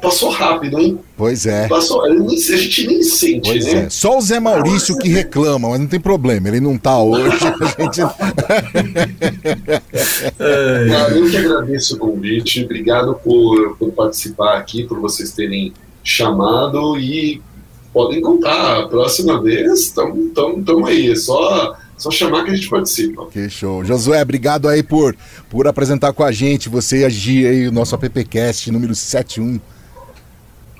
passou 0.00 0.30
rápido, 0.30 0.78
hein? 0.78 0.98
Pois 1.16 1.46
é. 1.46 1.66
Passou, 1.68 2.04
a 2.04 2.08
gente 2.10 2.86
nem 2.86 3.02
sente, 3.02 3.50
pois 3.50 3.64
né? 3.66 3.84
É. 3.84 3.90
Só 3.90 4.18
o 4.18 4.20
Zé 4.20 4.38
Maurício 4.38 4.96
que 4.98 5.08
reclama, 5.08 5.70
mas 5.70 5.80
não 5.80 5.86
tem 5.86 6.00
problema, 6.00 6.48
ele 6.48 6.60
não 6.60 6.76
tá 6.76 6.98
hoje. 6.98 7.36
A 7.78 7.82
gente... 7.82 8.02
ah, 10.40 11.10
eu 11.10 11.30
que 11.30 11.36
agradeço 11.36 11.96
o 11.96 11.98
convite, 11.98 12.64
obrigado 12.64 13.14
por, 13.22 13.76
por 13.76 13.92
participar 13.92 14.58
aqui, 14.58 14.84
por 14.84 15.00
vocês 15.00 15.32
terem 15.32 15.72
chamado 16.02 16.98
e 16.98 17.42
podem 17.92 18.20
contar. 18.20 18.80
A 18.80 18.88
próxima 18.88 19.42
vez, 19.42 19.80
estamos 19.80 20.88
aí, 20.88 21.10
é 21.10 21.16
só 21.16 21.76
só 21.96 22.10
chamar 22.10 22.44
que 22.44 22.50
a 22.50 22.54
gente 22.54 22.68
participa. 22.68 23.26
Que 23.26 23.48
show. 23.48 23.82
Josué, 23.82 24.20
obrigado 24.20 24.68
aí 24.68 24.82
por, 24.82 25.16
por 25.48 25.66
apresentar 25.66 26.12
com 26.12 26.22
a 26.22 26.30
gente, 26.30 26.68
você 26.68 27.00
e 27.00 27.04
a 27.04 27.08
Gia 27.08 27.50
aí, 27.50 27.66
o 27.66 27.72
nosso 27.72 27.94
AppCast 27.94 28.70
número 28.70 28.94
71. 28.94 29.58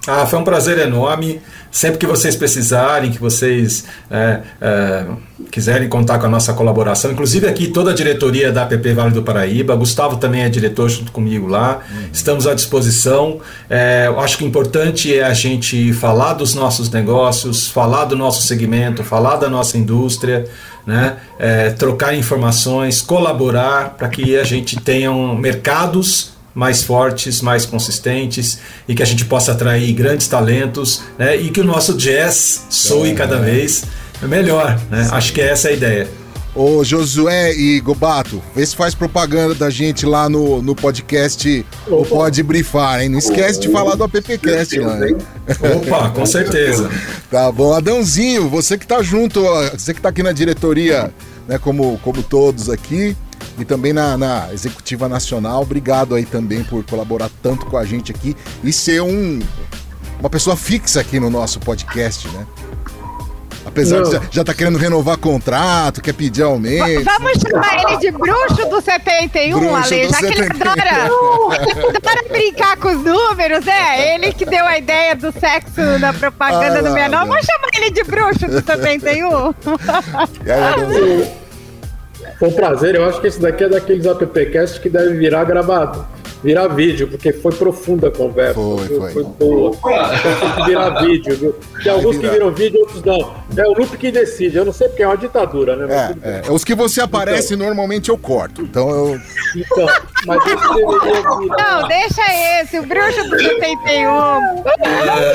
Ah, 0.06 0.24
foi 0.24 0.38
um 0.38 0.44
prazer 0.44 0.78
enorme. 0.78 1.40
Sempre 1.70 1.98
que 1.98 2.06
vocês 2.06 2.36
precisarem, 2.36 3.10
que 3.10 3.18
vocês 3.18 3.84
é, 4.10 4.40
é, 4.60 5.04
quiserem 5.50 5.88
contar 5.88 6.18
com 6.18 6.26
a 6.26 6.28
nossa 6.28 6.54
colaboração, 6.54 7.10
inclusive 7.10 7.46
aqui 7.46 7.68
toda 7.68 7.90
a 7.90 7.94
diretoria 7.94 8.50
da 8.50 8.62
APP 8.62 8.94
Vale 8.94 9.10
do 9.10 9.22
Paraíba, 9.22 9.74
Gustavo 9.74 10.16
também 10.16 10.42
é 10.42 10.48
diretor 10.48 10.88
junto 10.88 11.12
comigo 11.12 11.46
lá, 11.46 11.80
uhum. 11.90 12.08
estamos 12.12 12.46
à 12.46 12.54
disposição. 12.54 13.40
É, 13.68 14.10
acho 14.18 14.38
que 14.38 14.44
o 14.44 14.46
importante 14.46 15.14
é 15.14 15.24
a 15.24 15.34
gente 15.34 15.92
falar 15.92 16.34
dos 16.34 16.54
nossos 16.54 16.88
negócios, 16.90 17.68
falar 17.68 18.06
do 18.06 18.16
nosso 18.16 18.42
segmento, 18.42 19.04
falar 19.04 19.36
da 19.36 19.50
nossa 19.50 19.76
indústria, 19.76 20.46
né? 20.86 21.16
É, 21.38 21.70
trocar 21.70 22.14
informações, 22.14 23.02
colaborar 23.02 23.96
para 23.98 24.08
que 24.08 24.38
a 24.38 24.44
gente 24.44 24.80
tenha 24.80 25.12
mercados 25.34 26.35
mais 26.56 26.82
fortes, 26.82 27.42
mais 27.42 27.66
consistentes 27.66 28.58
e 28.88 28.94
que 28.94 29.02
a 29.02 29.06
gente 29.06 29.26
possa 29.26 29.52
atrair 29.52 29.92
grandes 29.92 30.26
talentos 30.26 31.02
né, 31.18 31.36
e 31.36 31.50
que 31.50 31.60
o 31.60 31.64
nosso 31.64 31.94
jazz 31.98 32.64
soe 32.70 33.14
cada 33.14 33.36
vez 33.36 33.84
melhor. 34.22 34.80
Né? 34.90 35.06
Acho 35.12 35.34
que 35.34 35.42
é 35.42 35.50
essa 35.50 35.68
a 35.68 35.72
ideia. 35.72 36.08
Ô 36.54 36.82
Josué 36.82 37.52
e 37.52 37.78
Gobato, 37.80 38.42
vê 38.54 38.64
se 38.64 38.74
faz 38.74 38.94
propaganda 38.94 39.54
da 39.54 39.68
gente 39.68 40.06
lá 40.06 40.26
no, 40.26 40.62
no 40.62 40.74
podcast 40.74 41.66
o 41.86 42.02
Pode 42.02 42.42
Brifar, 42.42 43.02
hein? 43.02 43.10
Não 43.10 43.18
esquece 43.18 43.60
de 43.60 43.68
falar 43.68 43.94
do 43.94 44.04
AppCast 44.04 44.78
lá, 44.78 45.06
hein? 45.06 45.18
Opa, 45.76 46.08
com 46.08 46.24
certeza. 46.24 46.90
tá 47.30 47.52
bom. 47.52 47.74
Adãozinho, 47.74 48.48
você 48.48 48.78
que 48.78 48.86
tá 48.86 49.02
junto, 49.02 49.42
você 49.74 49.92
que 49.92 50.00
tá 50.00 50.08
aqui 50.08 50.22
na 50.22 50.32
diretoria, 50.32 51.12
né, 51.46 51.58
como, 51.58 51.98
como 51.98 52.22
todos 52.22 52.70
aqui, 52.70 53.14
e 53.58 53.64
também 53.64 53.92
na, 53.92 54.16
na, 54.16 54.52
Executiva 54.52 55.08
Nacional. 55.08 55.62
Obrigado 55.62 56.14
aí 56.14 56.24
também 56.24 56.62
por 56.64 56.84
colaborar 56.84 57.30
tanto 57.42 57.66
com 57.66 57.76
a 57.76 57.84
gente 57.84 58.12
aqui 58.12 58.36
e 58.62 58.72
ser 58.72 59.02
um, 59.02 59.40
uma 60.20 60.30
pessoa 60.30 60.56
fixa 60.56 61.00
aqui 61.00 61.18
no 61.18 61.30
nosso 61.30 61.60
podcast, 61.60 62.28
né? 62.28 62.46
Apesar 63.66 64.00
não. 64.00 64.10
de 64.10 64.20
já 64.30 64.44
tá 64.44 64.54
querendo 64.54 64.78
renovar 64.78 65.18
contrato, 65.18 66.00
quer 66.00 66.14
pedir 66.14 66.42
aumento. 66.42 67.04
Vamos 67.04 67.32
chamar 67.40 67.82
ele 67.82 67.96
de 67.98 68.10
bruxo 68.12 68.64
do 68.70 68.80
71, 68.80 69.58
bruxo 69.58 69.74
Ale, 69.74 70.08
já 70.08 70.18
71. 70.20 70.30
que 70.30 70.40
ele 70.40 70.62
adora, 70.62 71.10
adora 71.98 72.28
brincar 72.30 72.76
com 72.76 72.88
os 72.88 73.04
números, 73.04 73.66
é? 73.66 74.14
Ele 74.14 74.32
que 74.32 74.46
deu 74.46 74.64
a 74.64 74.78
ideia 74.78 75.16
do 75.16 75.32
sexo 75.32 75.80
na 75.98 76.12
propaganda 76.12 76.78
ah, 76.78 76.82
do 76.82 76.90
menor. 76.92 77.26
Vamos 77.26 77.44
chamar 77.44 77.68
ele 77.74 77.90
de 77.90 78.04
bruxo 78.04 78.46
do 78.46 78.64
71? 78.64 79.54
Foi 82.38 82.48
um 82.48 82.52
prazer, 82.52 82.94
eu 82.94 83.04
acho 83.04 83.20
que 83.20 83.26
esse 83.26 83.40
daqui 83.40 83.64
é 83.64 83.68
daqueles 83.68 84.06
appcasts 84.06 84.78
que 84.78 84.90
deve 84.90 85.16
virar 85.16 85.44
gravado 85.44 86.06
virar 86.46 86.68
vídeo, 86.68 87.08
porque 87.08 87.32
foi 87.32 87.52
profunda 87.52 88.06
a 88.06 88.10
conversa. 88.10 88.54
Foi, 88.54 88.86
foi. 88.86 89.12
Foi 89.12 89.24
boa. 89.24 89.76
Tem 89.76 90.52
que 90.52 90.64
virar 90.64 90.90
vídeo, 91.00 91.36
viu? 91.36 91.54
Tem 91.82 91.92
alguns 91.92 92.18
que 92.18 92.28
viram 92.28 92.52
vídeo, 92.52 92.78
outros 92.80 93.02
não. 93.02 93.34
É 93.56 93.66
o 93.66 93.72
Lupe 93.72 93.98
que 93.98 94.12
decide. 94.12 94.56
Eu 94.56 94.64
não 94.64 94.72
sei 94.72 94.88
porque 94.88 95.02
é 95.02 95.08
uma 95.08 95.16
ditadura, 95.16 95.74
né? 95.74 96.14
É, 96.22 96.46
é. 96.46 96.52
Os 96.52 96.62
que 96.62 96.74
você 96.74 97.00
aparece, 97.00 97.54
então, 97.54 97.66
normalmente 97.66 98.10
eu 98.10 98.16
corto. 98.16 98.62
Então 98.62 98.88
eu. 98.88 99.20
Então, 99.56 99.86
mas 100.24 100.46
esse 100.46 100.68
deveria 100.68 101.38
virar. 101.40 101.80
Não, 101.80 101.88
deixa 101.88 102.22
esse, 102.60 102.78
o 102.78 102.86
bruxo 102.86 103.24
do 103.28 103.38
71. 103.38 104.08
Um 104.08 104.62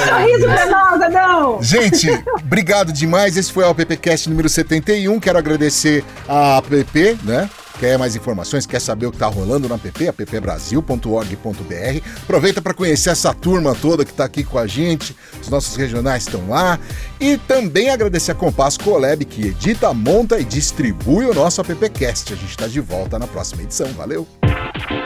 sorriso 0.08 0.46
pra 0.46 0.66
nós, 0.68 1.02
Adão! 1.02 1.62
Gente, 1.62 2.08
obrigado 2.42 2.94
demais. 2.94 3.36
Esse 3.36 3.52
foi 3.52 3.66
o 3.66 3.70
AppCast 3.70 4.30
número 4.30 4.48
71. 4.48 5.20
Quero 5.20 5.38
agradecer 5.38 6.06
a 6.28 6.58
App, 6.58 7.18
né? 7.24 7.50
Quer 7.82 7.98
mais 7.98 8.16
informações? 8.16 8.68
Quer 8.68 8.80
saber 8.80 9.08
o 9.08 9.10
que 9.10 9.16
está 9.16 9.26
rolando 9.26 9.68
na 9.68 9.74
app? 9.74 10.08
appbrasil.org.br. 10.08 12.08
Aproveita 12.22 12.62
para 12.62 12.76
conhecer 12.76 13.10
essa 13.10 13.34
turma 13.34 13.74
toda 13.74 14.06
que 14.06 14.12
está 14.12 14.24
aqui 14.24 14.44
com 14.44 14.60
a 14.60 14.68
gente. 14.68 15.16
Os 15.42 15.50
nossos 15.50 15.76
regionais 15.76 16.28
estão 16.28 16.48
lá. 16.48 16.78
E 17.20 17.40
também 17.40 17.90
agradecer 17.90 18.34
a 18.34 18.36
Compass 18.36 18.78
Colab, 18.78 19.26
que 19.26 19.48
edita, 19.48 19.92
monta 19.96 20.40
e 20.40 20.44
distribui 20.44 21.26
o 21.26 21.34
nosso 21.34 21.60
appcast. 21.60 22.32
A 22.32 22.36
gente 22.36 22.52
está 22.52 22.68
de 22.68 22.80
volta 22.80 23.18
na 23.18 23.26
próxima 23.26 23.64
edição. 23.64 23.88
Valeu! 23.94 24.28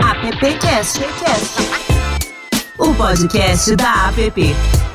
Appcast, 0.02 1.00
o 2.78 2.94
podcast 2.94 3.74
da 3.78 4.10
app. 4.10 4.95